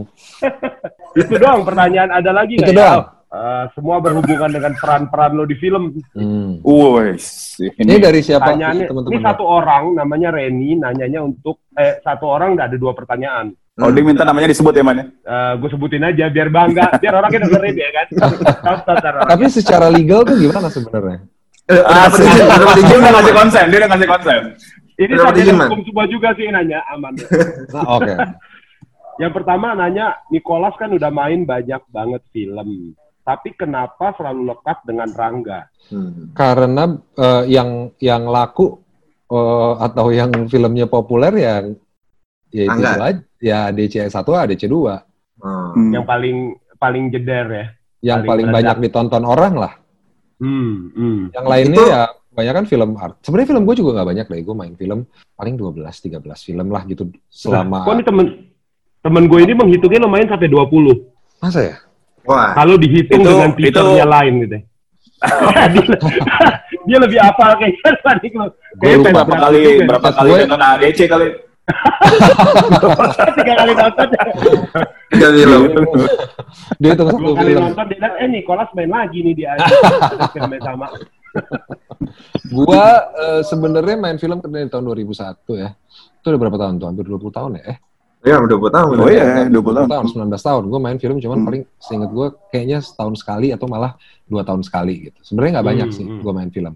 Itu 1.18 1.34
doang 1.36 1.66
pertanyaan 1.66 2.14
ada 2.14 2.30
lagi 2.30 2.62
Itu 2.62 2.70
nggak 2.72 2.94
ya? 2.94 3.15
Eh, 3.37 3.64
semua 3.76 4.01
berhubungan 4.01 4.49
dengan 4.49 4.72
peran-peran 4.80 5.37
lo 5.37 5.45
di 5.45 5.57
film. 5.61 5.93
Hmm. 6.16 6.64
Wes, 6.64 7.57
Ini 7.61 7.84
ini 7.84 7.95
dari 8.01 8.20
siapa? 8.24 8.57
Teman-teman? 8.57 9.12
ini 9.12 9.18
satu 9.20 9.45
orang 9.45 9.93
namanya 9.93 10.32
Reni 10.32 10.72
nanyanya 10.80 11.20
untuk 11.20 11.68
eh 11.76 12.01
satu 12.01 12.32
orang 12.32 12.57
nggak 12.57 12.72
ada 12.72 12.78
dua 12.80 12.97
pertanyaan. 12.97 13.53
Oh, 13.76 13.93
dia 13.93 14.01
minta 14.01 14.24
namanya 14.24 14.49
disebut 14.49 14.72
ya, 14.72 14.80
Man? 14.80 15.05
ya? 15.05 15.05
gue 15.61 15.68
sebutin 15.68 16.01
aja 16.01 16.32
biar 16.32 16.49
bangga, 16.49 16.97
biar 16.97 17.12
orangnya 17.12 17.45
dengerin 17.45 17.76
ya 17.76 17.91
kan. 17.93 18.07
Orang. 18.80 19.28
Tapi 19.28 19.45
secara 19.53 19.87
legal 19.93 20.24
tuh 20.24 20.41
gimana 20.41 20.72
sebenarnya? 20.72 21.20
Eh, 21.68 21.82
izin. 21.84 22.47
Dia 22.89 22.97
udah 22.97 23.12
ngasih 23.20 23.34
konsen, 23.37 23.64
dia 23.68 23.78
udah 23.84 23.91
ngasih 23.93 24.09
konsen. 24.09 24.41
Ini 24.97 25.12
sarjana 25.20 25.64
hukum 25.68 25.80
semua 25.84 26.05
juga 26.09 26.28
sih 26.41 26.49
nanya 26.49 26.80
aman. 26.89 27.12
Nah, 27.68 27.84
oke. 28.01 28.12
Yang 29.20 29.32
pertama 29.37 29.76
nanya, 29.76 30.24
Nicholas 30.32 30.72
kan 30.80 30.89
udah 30.97 31.12
main 31.12 31.45
banyak 31.45 31.84
banget 31.93 32.24
film. 32.32 32.97
Tapi 33.26 33.58
kenapa 33.58 34.14
selalu 34.14 34.54
lekat 34.54 34.78
dengan 34.86 35.10
Rangga? 35.10 35.66
Hmm. 35.90 36.30
Karena 36.30 36.86
eh, 37.18 37.42
yang 37.50 37.90
yang 37.98 38.30
laku 38.30 38.78
eh, 39.26 39.72
atau 39.82 40.14
yang 40.14 40.30
filmnya 40.46 40.86
populer 40.86 41.34
ya 41.34 41.54
ya 42.54 42.62
itu 42.64 42.80
aja. 42.86 43.20
Ya 43.36 43.58
DC 43.68 44.06
1 44.06 44.14
DC 44.54 44.70
2 44.70 45.02
Oh. 45.36 45.68
Hmm. 45.76 45.92
Yang 45.92 46.04
paling 46.08 46.36
paling 46.80 47.04
jeder 47.12 47.46
ya. 47.46 47.66
yang 48.00 48.24
Paling 48.24 48.28
paling, 48.28 48.46
meledak. 48.48 48.56
banyak 48.56 48.76
ditonton 48.88 49.24
orang 49.26 49.54
lah. 49.58 49.72
Hmm, 50.40 50.88
hmm. 50.96 51.20
Yang 51.34 51.46
lainnya 51.48 51.76
Itu- 51.76 51.90
ya 51.90 52.02
banyak 52.32 52.54
kan 52.56 52.64
film 52.64 52.90
art. 52.96 53.14
Sebenarnya 53.20 53.48
film 53.50 53.62
gue 53.64 53.76
juga 53.76 53.90
nggak 53.96 54.08
banyak 54.08 54.26
deh. 54.28 54.40
Gue 54.40 54.56
main 54.56 54.74
film 54.76 54.98
paling 55.34 55.54
12 55.56 55.84
13 55.84 56.22
film 56.40 56.66
lah 56.72 56.82
gitu 56.84 57.08
selama 57.28 57.84
Kok 57.84 57.94
ini 57.96 58.04
temen 58.04 58.26
temen 59.00 59.24
gue 59.28 59.40
ini 59.44 59.52
menghitungnya 59.52 60.00
lumayan 60.04 60.28
sampai 60.28 60.48
20. 60.48 61.04
masa 61.36 61.60
ya? 61.60 61.76
Wah. 62.26 62.50
Kalau 62.52 62.74
dihitung 62.76 63.22
Itu- 63.22 63.30
dengan 63.30 63.50
itu- 63.50 63.60
teasernya 63.70 64.06
lain 64.06 64.34
gitu. 64.42 64.58
dia, 65.72 65.84
dia 66.86 66.98
lebih 67.00 67.18
kayaknya 67.56 67.90
dibanding 67.96 68.32
lo. 68.36 68.46
Kayaknya 68.76 68.96
lupa 69.00 69.10
Berapa 69.16 69.34
kali, 69.40 69.62
berapa 69.82 70.08
Gue- 70.12 70.16
kali 70.18 70.32
nonton 70.44 70.62
ADC 70.62 71.00
kali? 71.08 71.28
Tiga 73.36 73.54
kali 73.58 73.72
nonton. 73.74 74.06
Tiga 75.10 75.28
film. 75.32 75.60
Dia 76.78 76.90
itu 76.94 77.02
satu 77.02 77.18
Dua 77.18 77.34
kali 77.34 77.52
nonton 77.56 77.84
dia 77.88 77.96
bilang, 77.98 78.14
eh 78.20 78.28
Nicholas 78.28 78.68
main 78.76 78.90
lagi 78.90 79.18
nih 79.24 79.34
dia. 79.34 79.52
Yang 80.36 80.62
sama. 80.62 80.86
Gua 82.48 82.84
eh, 83.18 83.40
sebenarnya 83.42 83.96
main 83.98 84.16
film 84.16 84.38
dari 84.40 84.68
tahun 84.70 84.84
2001 84.84 85.62
ya. 85.62 85.68
Itu 86.20 86.26
udah 86.28 86.40
berapa 86.40 86.58
tahun 86.60 86.74
tuh? 86.78 86.86
Hampir 86.92 87.04
20 87.08 87.30
tahun 87.34 87.50
ya? 87.58 87.62
Eh, 87.72 87.76
Ya, 88.26 88.42
udah 88.42 88.56
buat 88.58 88.74
tahun. 88.74 88.94
Oh 88.98 89.06
iya, 89.06 89.46
20 89.46 89.54
tahun. 89.54 89.86
tahun, 89.86 90.06
19 90.34 90.42
tahun. 90.42 90.62
Gue 90.66 90.80
main 90.82 90.98
film 90.98 91.16
cuman 91.22 91.38
Hmm. 91.38 91.46
paling 91.46 91.62
seinget 91.78 92.10
gue 92.10 92.26
kayaknya 92.50 92.78
setahun 92.82 93.22
sekali 93.22 93.54
atau 93.54 93.70
malah 93.70 93.94
dua 94.26 94.42
tahun 94.42 94.66
sekali 94.66 95.06
gitu. 95.06 95.18
Sebenarnya 95.22 95.52
nggak 95.56 95.68
banyak 95.68 95.88
Hmm, 95.88 95.96
sih 95.96 96.04
hmm. 96.04 96.20
gue 96.20 96.32
main 96.34 96.50
film. 96.50 96.74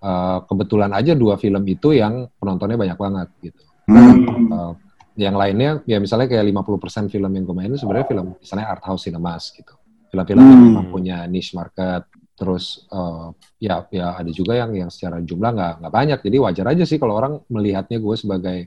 Eh, 0.00 0.38
kebetulan 0.44 0.92
aja 0.92 1.12
dua 1.12 1.34
film 1.34 1.64
itu 1.64 1.92
yang 1.92 2.28
penontonnya 2.36 2.76
banyak 2.76 2.98
banget 3.00 3.28
gitu. 3.40 3.62
Hmm. 3.88 4.52
Eh, 4.52 4.72
yang 5.16 5.34
lainnya 5.34 5.80
ya 5.84 5.96
misalnya 5.96 6.28
kayak 6.28 6.44
50% 6.44 7.08
film 7.08 7.32
yang 7.32 7.44
gue 7.44 7.56
mainin 7.56 7.76
sebenarnya 7.76 8.06
film 8.06 8.36
misalnya 8.36 8.66
art 8.68 8.84
house 8.84 9.04
cinemas 9.04 9.48
gitu. 9.50 9.72
Film-film 10.08 10.36
yang 10.38 10.52
Hmm. 10.52 10.66
memang 10.68 10.86
punya 10.90 11.24
niche 11.24 11.56
market. 11.56 12.04
Terus 12.40 12.88
eh, 12.88 13.26
ya 13.60 13.84
ya 13.92 14.16
ada 14.16 14.30
juga 14.32 14.56
yang 14.56 14.72
yang 14.72 14.88
secara 14.88 15.20
jumlah 15.20 15.50
nggak 15.52 15.72
nggak 15.84 15.92
banyak. 15.92 16.18
Jadi 16.24 16.36
wajar 16.40 16.66
aja 16.72 16.84
sih 16.88 16.96
kalau 16.96 17.20
orang 17.20 17.36
melihatnya 17.52 18.00
gue 18.00 18.16
sebagai 18.16 18.58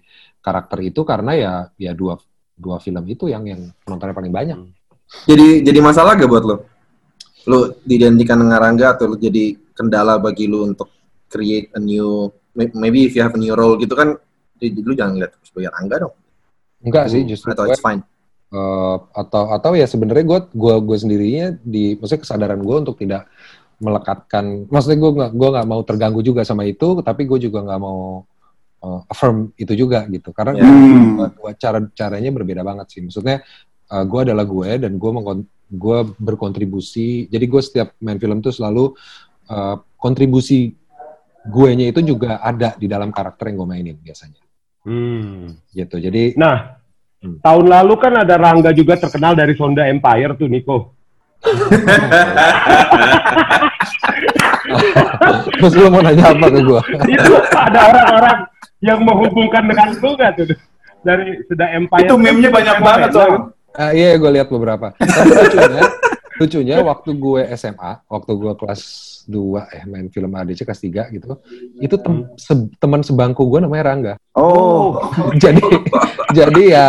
karakter 0.46 0.78
itu 0.86 1.02
karena 1.02 1.32
ya 1.34 1.54
ya 1.82 1.92
dua 1.98 2.22
dua 2.54 2.78
film 2.78 3.02
itu 3.10 3.26
yang 3.34 3.42
yang 3.50 3.74
penontonnya 3.82 4.14
paling 4.14 4.30
banyak. 4.30 4.60
Jadi 5.26 5.66
jadi 5.66 5.80
masalah 5.82 6.14
gak 6.14 6.30
buat 6.30 6.46
lo? 6.46 6.56
Lo 7.50 7.76
diidentikan 7.82 8.38
dengan 8.38 8.62
Rangga 8.62 8.94
atau 8.94 9.10
lo 9.10 9.18
jadi 9.18 9.58
kendala 9.74 10.22
bagi 10.22 10.46
lo 10.46 10.70
untuk 10.70 10.94
create 11.34 11.74
a 11.74 11.82
new 11.82 12.30
may- 12.54 12.70
maybe 12.78 13.10
if 13.10 13.18
you 13.18 13.26
have 13.26 13.34
a 13.34 13.42
new 13.42 13.58
role 13.58 13.74
gitu 13.82 13.98
kan 13.98 14.14
di- 14.54 14.70
lu 14.86 14.94
jangan 14.94 15.18
lihat 15.18 15.34
sebagai 15.42 15.74
Rangga 15.74 15.96
dong. 16.08 16.14
Enggak 16.86 17.10
sih 17.10 17.26
justru 17.26 17.50
Atau 17.52 17.66
gue, 17.66 17.74
it's 17.74 17.82
fine. 17.82 18.06
eh, 18.54 18.98
atau 19.18 19.44
atau 19.50 19.72
ya 19.74 19.90
sebenarnya 19.90 20.26
gue 20.30 20.40
gue 20.54 20.76
gue 20.78 20.98
sendirinya 21.02 21.58
di 21.66 21.98
maksudnya 21.98 22.22
kesadaran 22.22 22.62
gue 22.62 22.76
untuk 22.86 23.02
tidak 23.02 23.26
melekatkan 23.80 24.68
maksudnya 24.68 24.98
gue 25.00 25.12
nggak 25.18 25.32
gue 25.34 25.50
nggak 25.56 25.68
mau 25.68 25.82
terganggu 25.82 26.22
juga 26.22 26.42
sama 26.46 26.68
itu 26.68 27.02
tapi 27.02 27.26
gue 27.26 27.40
juga 27.50 27.64
nggak 27.66 27.80
mau 27.82 28.24
eh, 28.84 29.00
affirm 29.10 29.50
itu 29.58 29.74
juga 29.74 30.06
gitu 30.10 30.30
karena 30.36 30.60
dua, 30.60 31.28
dua 31.34 31.52
cara 31.58 31.80
caranya 31.94 32.30
berbeda 32.30 32.62
banget 32.62 32.88
sih 32.94 33.02
maksudnya 33.02 33.42
eh, 33.90 34.04
gue 34.04 34.20
adalah 34.20 34.46
gue 34.46 34.70
dan 34.84 34.98
gue 34.98 35.12
gue 35.74 36.00
berkontribusi 36.22 37.32
jadi 37.32 37.46
gue 37.48 37.62
setiap 37.64 37.98
main 38.04 38.20
film 38.22 38.44
tuh 38.44 38.54
selalu 38.54 38.94
eh, 39.50 39.76
kontribusi 39.98 40.76
gue 41.44 41.70
nya 41.76 41.92
itu 41.92 42.00
juga 42.04 42.40
ada 42.40 42.76
di 42.80 42.88
dalam 42.88 43.12
karakter 43.12 43.52
yang 43.52 43.64
gue 43.64 43.70
mainin 43.70 43.98
biasanya 44.00 44.44
Hmm. 44.84 45.56
gitu 45.72 45.96
jadi 45.96 46.36
Nah, 46.36 46.76
Hmm. 47.24 47.40
tahun 47.40 47.72
lalu 47.72 47.94
kan 48.04 48.20
ada 48.20 48.36
Rangga 48.36 48.76
juga 48.76 49.00
terkenal 49.00 49.32
dari 49.32 49.56
Sonda 49.56 49.88
Empire 49.88 50.36
tuh, 50.36 50.52
Niko. 50.52 50.92
Terus 55.60 55.74
lu 55.76 55.88
mau 55.90 56.02
nanya 56.02 56.32
apa 56.32 56.48
ke 56.50 56.60
gue 56.62 56.82
Itu 57.10 57.34
ada 57.52 57.80
orang-orang 57.90 58.38
yang 58.84 59.00
menghubungkan 59.02 59.64
dengan 59.64 59.96
lu 59.96 60.10
nggak 60.14 60.32
tuh? 60.36 60.48
Dari 61.04 61.36
Sonda 61.48 61.68
Empire. 61.70 62.04
Itu 62.04 62.16
meme-nya 62.16 62.48
banyak 62.48 62.78
banget 62.80 63.10
soalnya. 63.12 63.40
Ah, 63.74 63.92
iya, 63.92 64.16
gue 64.16 64.32
lihat 64.32 64.48
beberapa. 64.48 64.92
Tapi 64.94 65.32
lucunya, 65.34 65.84
lucunya 66.38 66.76
waktu 66.80 67.10
gue 67.12 67.42
SMA, 67.56 67.92
waktu 68.06 68.32
gue 68.32 68.54
kelas 68.56 68.82
2 69.26 69.68
eh 69.72 69.84
main 69.84 70.08
film 70.08 70.32
ADC 70.32 70.64
kelas 70.64 70.80
3 70.80 71.12
gitu, 71.12 71.40
itu 71.78 71.96
tem- 71.98 72.28
se- 72.36 72.72
teman 72.76 73.02
sebangku 73.02 73.44
gue 73.48 73.60
namanya 73.60 73.84
Rangga. 73.88 74.14
Oh, 74.32 75.00
jadi 75.44 75.64
jadi 76.32 76.62
ya 76.64 76.86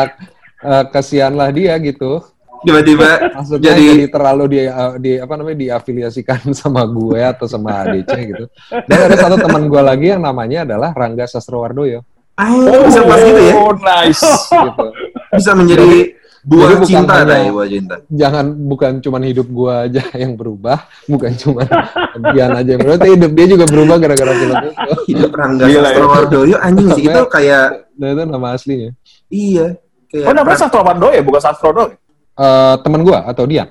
eh, 0.61 0.85
kasihanlah 0.91 1.51
dia 1.51 1.75
gitu. 1.79 2.23
Tiba-tiba 2.65 3.09
Maksudnya 3.31 3.71
Jadi- 3.71 3.87
jadi, 3.87 4.05
terlalu 4.09 4.45
di, 4.49 4.59
eh, 4.63 4.93
di 4.99 5.13
apa 5.17 5.35
namanya 5.35 5.59
diafiliasikan 5.59 6.41
sama 6.61 6.83
gue 6.85 7.21
atau 7.21 7.45
sama 7.45 7.85
ADC 7.85 8.13
gitu. 8.27 8.45
Dan 8.85 8.99
ada 9.05 9.17
satu 9.19 9.37
teman 9.39 9.69
gue 9.69 9.81
lagi 9.81 10.07
yang 10.11 10.21
namanya 10.21 10.65
adalah 10.65 10.91
Rangga 10.91 11.25
Sastrowardoyo 11.25 12.01
ah, 12.35 12.51
bisa 12.83 13.01
pas 13.03 13.21
gitu 13.21 13.41
ya. 13.41 13.55
Oh, 13.55 13.73
nice. 13.75 14.25
gitu. 14.51 14.85
Bisa 15.31 15.51
menjadi 15.53 16.19
buah 16.43 16.61
Jadi 16.67 16.75
bukan 16.77 16.89
cinta 16.91 17.15
hanya- 17.17 17.31
deh, 17.31 17.45
buah 17.49 17.69
cinta. 17.69 17.95
jangan 18.07 18.45
bukan 18.53 18.93
cuman 19.01 19.23
hidup 19.25 19.49
gua 19.49 19.89
aja 19.89 20.03
yang 20.23 20.33
berubah, 20.35 20.77
bukan 21.07 21.33
cuman 21.35 21.65
Dian 22.31 22.53
aja 22.53 22.69
yang 22.69 22.81
berubah, 22.81 22.99
tapi 22.99 23.13
hidup 23.17 23.33
dia 23.33 23.47
juga 23.49 23.65
berubah 23.65 23.97
gara-gara 23.97 24.33
film 24.35 24.57
itu. 24.59 24.71
Hidup 25.09 25.31
Rangga 25.33 25.65
ya. 25.65 25.81
Sastrowardoyo 25.81 26.57
anjing 26.59 26.89
sih 26.93 27.05
itu 27.07 27.23
kayak 27.29 27.67
Nah, 27.95 28.11
itu 28.11 28.23
nama 28.27 28.49
aslinya. 28.53 28.91
iya 29.31 29.79
kayak 30.11 30.27
Oh, 30.27 30.35
namanya 30.35 30.59
Sastro 30.59 30.83
Wardo 30.83 31.09
ya, 31.11 31.23
bukan 31.23 31.41
Sastro 31.41 31.71
Eh 32.35 32.75
teman 32.83 33.01
gua 33.07 33.25
atau 33.31 33.47
Dian? 33.47 33.71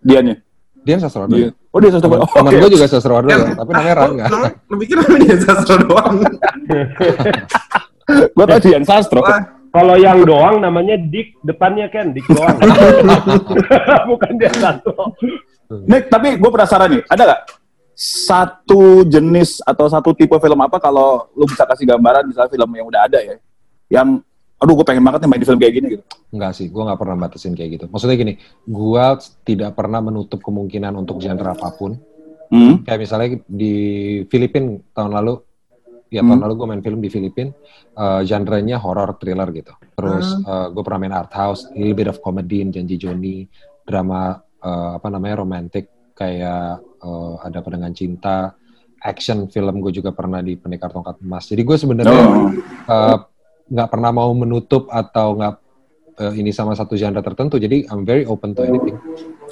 Dianya. 0.00 0.40
Dia 0.86 0.96
sastra 0.96 1.28
Iya. 1.28 1.52
Oh 1.68 1.78
dia 1.84 1.92
sastra 1.92 2.08
Temen, 2.08 2.24
oh, 2.24 2.30
temen 2.32 2.48
oke. 2.48 2.60
gue 2.64 2.70
juga 2.72 2.86
sastra 2.88 3.20
Ya, 3.28 3.36
tapi 3.52 3.70
namanya 3.76 3.92
ah, 3.92 3.98
Rangga. 4.00 4.24
oh, 4.32 4.50
Lu 4.72 4.74
pikir 4.80 4.96
namanya 4.96 5.20
dia 5.20 5.36
sastra 5.44 5.76
doang? 5.84 6.14
Gue 8.08 8.46
tadi 8.48 8.68
yang 8.72 8.84
sastra. 8.88 9.20
Kalau 9.68 9.96
yang 10.00 10.24
doang 10.24 10.64
namanya 10.64 10.96
Dik, 10.96 11.44
depannya 11.44 11.92
kan 11.92 12.16
Dik 12.16 12.24
doang. 12.32 12.56
Bukan 14.16 14.32
dia 14.40 14.48
satu. 14.56 15.12
Nick, 15.84 16.08
tapi 16.08 16.40
gue 16.40 16.48
penasaran 16.48 16.88
nih, 16.88 17.04
ada 17.04 17.22
nggak 17.28 17.42
satu 17.98 19.04
jenis 19.04 19.60
atau 19.60 19.90
satu 19.90 20.14
tipe 20.16 20.32
film 20.40 20.56
apa 20.64 20.78
kalau 20.80 21.28
lu 21.36 21.44
bisa 21.44 21.66
kasih 21.68 21.84
gambaran 21.84 22.24
misalnya 22.24 22.48
film 22.48 22.70
yang 22.72 22.86
udah 22.88 23.04
ada 23.04 23.18
ya, 23.20 23.36
yang 23.92 24.22
aduh 24.58 24.74
gue 24.74 24.86
pengen 24.86 25.06
banget 25.06 25.22
nih 25.22 25.28
main 25.30 25.40
di 25.40 25.46
film 25.46 25.60
kayak 25.62 25.74
gini 25.74 25.86
gitu. 25.94 26.04
Enggak 26.34 26.52
sih, 26.54 26.66
gue 26.66 26.82
nggak 26.82 26.98
pernah 26.98 27.16
batasin 27.16 27.54
kayak 27.54 27.70
gitu. 27.78 27.84
Maksudnya 27.88 28.16
gini, 28.18 28.32
gue 28.66 29.04
tidak 29.46 29.70
pernah 29.72 30.02
menutup 30.02 30.42
kemungkinan 30.42 30.92
untuk 30.94 31.22
genre 31.22 31.54
apa 31.54 31.70
pun. 31.72 31.94
Hmm. 32.50 32.82
Kayak 32.82 33.00
misalnya 33.00 33.28
di 33.46 33.74
Filipina 34.26 34.76
tahun 34.92 35.14
lalu, 35.14 35.34
ya 36.08 36.20
Hmm. 36.20 36.34
tahun 36.34 36.40
lalu 36.42 36.52
gue 36.58 36.66
main 36.66 36.82
film 36.82 36.98
di 36.98 37.08
Filipina, 37.08 37.54
eh, 37.94 38.20
genre-nya 38.26 38.82
horror 38.82 39.14
thriller 39.16 39.48
gitu. 39.52 39.72
Terus 39.94 40.26
gue 40.74 40.82
pernah 40.82 41.00
main 41.06 41.14
art 41.14 41.32
house, 41.32 41.66
a 41.68 41.76
little 41.76 41.94
bit 41.94 42.08
of 42.08 42.18
comedy, 42.18 42.66
Janji 42.66 42.96
Joni, 42.96 43.46
drama 43.82 44.36
eh, 44.58 44.90
apa 44.98 45.06
namanya 45.06 45.38
romantic 45.38 45.86
kayak 46.12 46.82
eh, 46.82 47.34
ada 47.46 47.62
pedangan 47.62 47.94
cinta, 47.94 48.58
action 48.98 49.46
film 49.46 49.78
gue 49.78 49.94
juga 49.94 50.10
pernah 50.10 50.42
di 50.42 50.58
Pendekar 50.58 50.90
Tongkat 50.90 51.22
Emas. 51.22 51.46
Jadi 51.46 51.62
gue 51.62 51.76
sebenarnya 51.78 52.22
Oh. 52.26 52.50
eh, 52.90 53.16
nggak 53.68 53.88
pernah 53.88 54.10
mau 54.10 54.30
menutup 54.32 54.88
atau 54.88 55.36
nggak 55.36 55.54
eh, 56.18 56.32
ini 56.40 56.50
sama 56.50 56.72
satu 56.74 56.96
genre 56.96 57.20
tertentu. 57.20 57.60
Jadi 57.60 57.88
I'm 57.88 58.02
very 58.02 58.24
open 58.24 58.56
to 58.56 58.64
anything. 58.64 58.96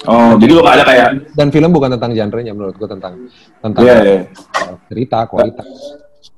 Oh, 0.05 0.37
jadi 0.37 0.51
lu 0.53 0.61
nggak 0.61 0.75
ada 0.77 0.85
kayak, 0.85 1.09
Dan 1.33 1.49
film 1.49 1.73
bukan 1.73 1.97
tentang 1.97 2.13
genre-nya 2.13 2.53
menurut 2.53 2.77
gue 2.77 2.89
tentang 2.89 3.13
tentang 3.61 3.81
iya. 3.81 3.95
eh, 4.05 4.21
cerita, 4.89 5.25
kualitas. 5.25 5.65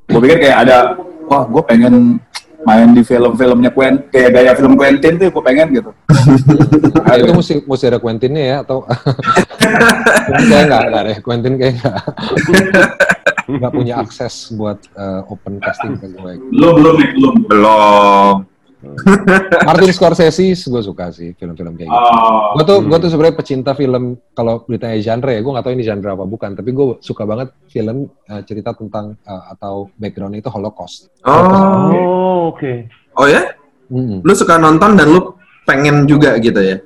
gue 0.10 0.18
pikir 0.26 0.42
kayak 0.42 0.58
ada, 0.66 0.98
wah 1.30 1.46
gue 1.46 1.64
pengen 1.70 2.18
main 2.68 2.92
di 2.92 3.02
film-filmnya 3.06 3.72
Quentin, 3.72 4.10
kayak 4.12 4.30
gaya 4.36 4.52
film 4.58 4.74
Quentin 4.76 5.16
tuh 5.16 5.32
gue 5.32 5.44
pengen 5.44 5.68
gitu. 5.72 5.92
Nah, 7.00 7.16
itu 7.22 7.32
mesti 7.32 7.54
mesti 7.64 7.86
ada 7.88 8.00
Quentin-nya 8.02 8.44
ya 8.44 8.58
atau 8.66 8.84
kayak 10.50 10.64
nggak 10.68 10.84
nggak 10.92 11.04
deh 11.08 11.18
Quentin 11.24 11.54
kayak 11.56 11.76
nggak 13.58 13.74
punya 13.74 13.94
akses 13.98 14.54
buat 14.54 14.78
eh, 14.94 15.22
open 15.26 15.58
casting 15.58 15.98
ke 15.98 16.14
gue. 16.14 16.34
Belum, 16.54 16.74
belum 16.78 16.94
nih, 17.02 17.10
belum. 17.18 17.36
belum. 17.50 18.36
Martin 19.68 19.92
Scorsese 19.92 20.56
gue 20.56 20.82
suka 20.84 21.12
sih 21.12 21.36
film-film 21.36 21.76
kayak 21.76 21.92
gitu. 21.92 22.00
Oh. 22.00 22.56
Gue 22.56 22.64
tuh 22.64 22.78
gue 22.88 22.98
tuh 23.02 23.10
sebenarnya 23.12 23.36
pecinta 23.36 23.72
film 23.76 24.16
kalau 24.32 24.64
ditanya 24.72 24.96
genre 25.04 25.32
ya 25.36 25.42
gue 25.44 25.52
nggak 25.52 25.66
tahu 25.68 25.74
ini 25.76 25.84
genre 25.84 26.10
apa 26.16 26.24
bukan 26.24 26.56
tapi 26.56 26.70
gue 26.72 26.96
suka 27.04 27.28
banget 27.28 27.52
film 27.68 28.08
eh, 28.08 28.42
cerita 28.48 28.72
tentang 28.72 29.20
eh, 29.20 29.44
atau 29.52 29.92
background 30.00 30.40
itu 30.40 30.48
Holocaust. 30.48 31.12
Oh, 31.28 31.92
Oh, 31.92 32.56
oke. 32.56 32.88
oh 33.20 33.28
ya? 33.28 33.52
Hmm. 33.92 34.24
Lu 34.24 34.32
suka 34.32 34.56
nonton 34.56 34.96
dan 34.96 35.12
lu 35.12 35.36
pengen 35.68 36.08
juga 36.08 36.40
gitu 36.40 36.62
ya? 36.64 36.78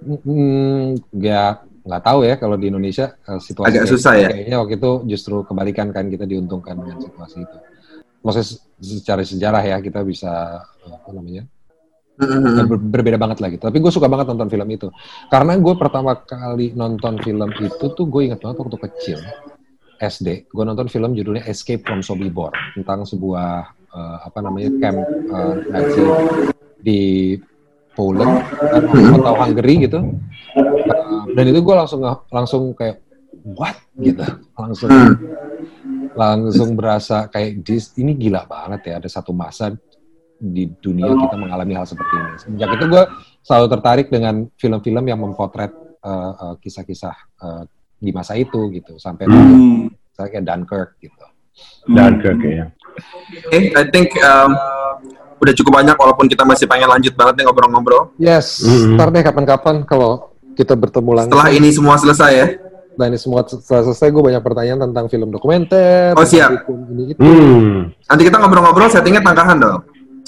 Hmm, 0.00 0.96
ya 1.18 1.60
nggak 1.90 2.04
tahu 2.06 2.20
ya 2.22 2.38
kalau 2.38 2.54
di 2.54 2.70
Indonesia 2.70 3.18
eh, 3.26 3.40
situasi 3.42 3.74
Agak 3.74 3.90
susah 3.90 4.14
ya? 4.14 4.28
Kayaknya 4.30 4.56
waktu 4.62 4.74
itu 4.78 4.90
justru 5.10 5.42
kebalikan 5.42 5.90
kan 5.90 6.06
kita 6.06 6.22
diuntungkan 6.22 6.78
dengan 6.78 7.02
situasi 7.02 7.42
itu. 7.42 7.56
Maksudnya 8.22 8.46
se- 8.46 8.62
secara 8.78 9.22
sejarah 9.26 9.62
ya 9.66 9.76
kita 9.82 10.06
bisa 10.06 10.62
eh, 10.86 10.94
apa 10.94 11.10
namanya 11.10 11.44
Hmm. 12.20 12.68
ber- 12.68 13.00
berbeda 13.00 13.16
banget 13.16 13.40
lah 13.40 13.48
gitu. 13.48 13.64
Tapi 13.64 13.80
gue 13.80 13.88
suka 13.88 14.04
banget 14.04 14.28
nonton 14.28 14.52
film 14.52 14.68
itu 14.68 14.92
karena 15.26 15.56
gue 15.56 15.72
pertama 15.72 16.12
kali 16.14 16.76
nonton 16.76 17.16
film 17.16 17.48
itu 17.56 17.86
tuh 17.90 18.04
gue 18.04 18.28
ingat 18.28 18.44
banget 18.44 18.60
waktu 18.60 18.76
kecil 18.76 19.18
SD. 19.96 20.52
Gue 20.52 20.64
nonton 20.68 20.92
film 20.92 21.16
judulnya 21.16 21.48
Escape 21.48 21.80
from 21.80 22.04
Sobibor 22.04 22.52
tentang 22.76 23.08
sebuah 23.08 23.50
eh, 23.88 24.18
apa 24.20 24.38
namanya 24.44 24.68
camp 24.76 25.00
eh, 25.08 25.54
Nazi 25.72 26.04
di 26.76 27.00
Poland 27.90 28.44
atau 29.16 29.34
Hungary 29.40 29.88
gitu. 29.88 30.00
Dan 31.30 31.44
itu 31.46 31.60
gue 31.60 31.74
langsung 31.74 32.00
langsung 32.28 32.62
kayak 32.72 32.96
what 33.56 33.76
gitu 33.96 34.20
langsung 34.54 34.88
Hmm. 34.90 35.14
langsung 36.12 36.74
berasa 36.74 37.26
kayak 37.26 37.62
"This- 37.62 37.94
ini 37.94 38.12
gila 38.12 38.44
banget 38.44 38.80
ya 38.84 38.94
ada 38.98 39.06
satu 39.06 39.30
masa 39.30 39.70
di 40.36 40.66
dunia 40.74 41.06
kita 41.06 41.36
mengalami 41.36 41.72
hal 41.72 41.84
seperti 41.84 42.12
ini 42.12 42.32
sejak 42.36 42.68
itu 42.74 42.84
gue 42.86 43.04
selalu 43.40 43.66
tertarik 43.70 44.06
dengan 44.08 44.48
film-film 44.56 45.04
yang 45.04 45.20
memotret 45.20 45.70
uh, 46.00 46.10
uh, 46.34 46.54
kisah-kisah 46.56 47.14
uh, 47.38 47.62
di 47.94 48.10
masa 48.10 48.34
itu 48.34 48.68
gitu 48.70 48.96
sampai 48.96 49.28
Hmm. 49.28 49.88
misalnya 49.92 50.30
kayak 50.30 50.44
Dunkirk 50.44 50.90
gitu 50.98 51.24
Dunkirk 51.86 52.40
ya. 52.42 52.66
Eh, 53.52 53.68
I 53.70 53.84
think 53.88 54.16
um, 54.18 54.56
udah 55.36 55.54
cukup 55.54 55.72
banyak 55.74 55.94
walaupun 55.94 56.24
kita 56.24 56.42
masih 56.42 56.64
pengen 56.64 56.88
lanjut 56.88 57.12
banget 57.12 57.40
nih 57.40 57.44
ngobrol-ngobrol. 57.46 58.12
yes 58.16 58.60
Mhm. 58.60 58.96
ntar 58.96 59.08
deh 59.08 59.22
kapan-kapan 59.22 59.84
kalau 59.84 60.32
kita 60.54 60.74
bertemu 60.74 61.10
langsung 61.14 61.38
Setelah 61.38 61.50
ini 61.52 61.68
semua 61.70 61.94
selesai 61.98 62.32
ya. 62.32 62.46
Nah 62.98 63.06
ini 63.08 63.16
semua 63.16 63.40
setelah 63.46 63.82
selesai 63.88 64.08
gue 64.12 64.22
banyak 64.22 64.42
pertanyaan 64.42 64.80
tentang 64.90 65.06
film 65.08 65.32
dokumenter. 65.32 66.12
Oh, 66.18 66.26
siap. 66.26 66.68
Ini 66.68 67.16
itu. 67.16 67.20
Hmm. 67.22 67.94
Nanti 67.96 68.22
kita 68.28 68.36
ngobrol-ngobrol 68.36 68.90
settingnya 68.92 69.24
tangkahan 69.24 69.56
dong. 69.56 69.80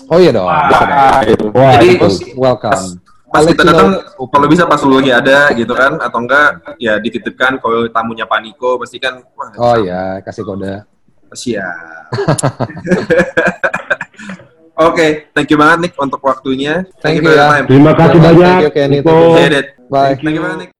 Oh 0.09 0.17
iya 0.17 0.33
dong. 0.33 0.49
bisa 0.49 0.71
dong. 0.71 0.89
Ah. 0.89 1.21
Wah, 1.53 1.73
Jadi-. 1.77 1.99
Terus 2.01 2.17
welcome. 2.39 3.03
Pas 3.33 3.49
kita 3.49 3.65
datang, 3.65 3.97
know. 3.97 4.29
kalau 4.29 4.45
bisa 4.45 4.69
pas 4.69 4.77
lu 4.85 5.01
lagi 5.01 5.09
ada 5.09 5.49
gitu 5.57 5.73
kan, 5.73 5.97
atau 5.97 6.21
enggak 6.21 6.77
ya 6.77 7.01
dititipkan 7.01 7.57
kalau 7.65 7.89
tamunya 7.89 8.29
Paniko 8.29 8.77
pasti 8.77 9.01
kan, 9.01 9.25
wah 9.33 9.49
Oh 9.57 9.77
iya, 9.81 10.21
kasih 10.21 10.45
kode. 10.45 10.85
siap. 11.33 12.13
Oke, 14.83 14.99
okay. 14.99 15.11
thank 15.31 15.47
you 15.47 15.59
banget 15.59 15.79
Nick 15.79 15.95
untuk 15.95 16.19
waktunya. 16.27 16.83
Thank, 16.99 17.23
thank 17.23 17.31
you. 17.31 17.39
Ya. 17.39 17.63
Terima 17.63 17.93
kasih 17.95 18.19
banyak. 18.19 18.43
Thank 18.43 18.65
you, 18.67 18.73
Kenny. 18.75 18.99
Thank 18.99 19.55
you. 19.55 19.63
Bye. 19.87 20.19
Thank 20.19 20.35
you 20.35 20.43
banget 20.43 20.59
Nick. 20.67 20.71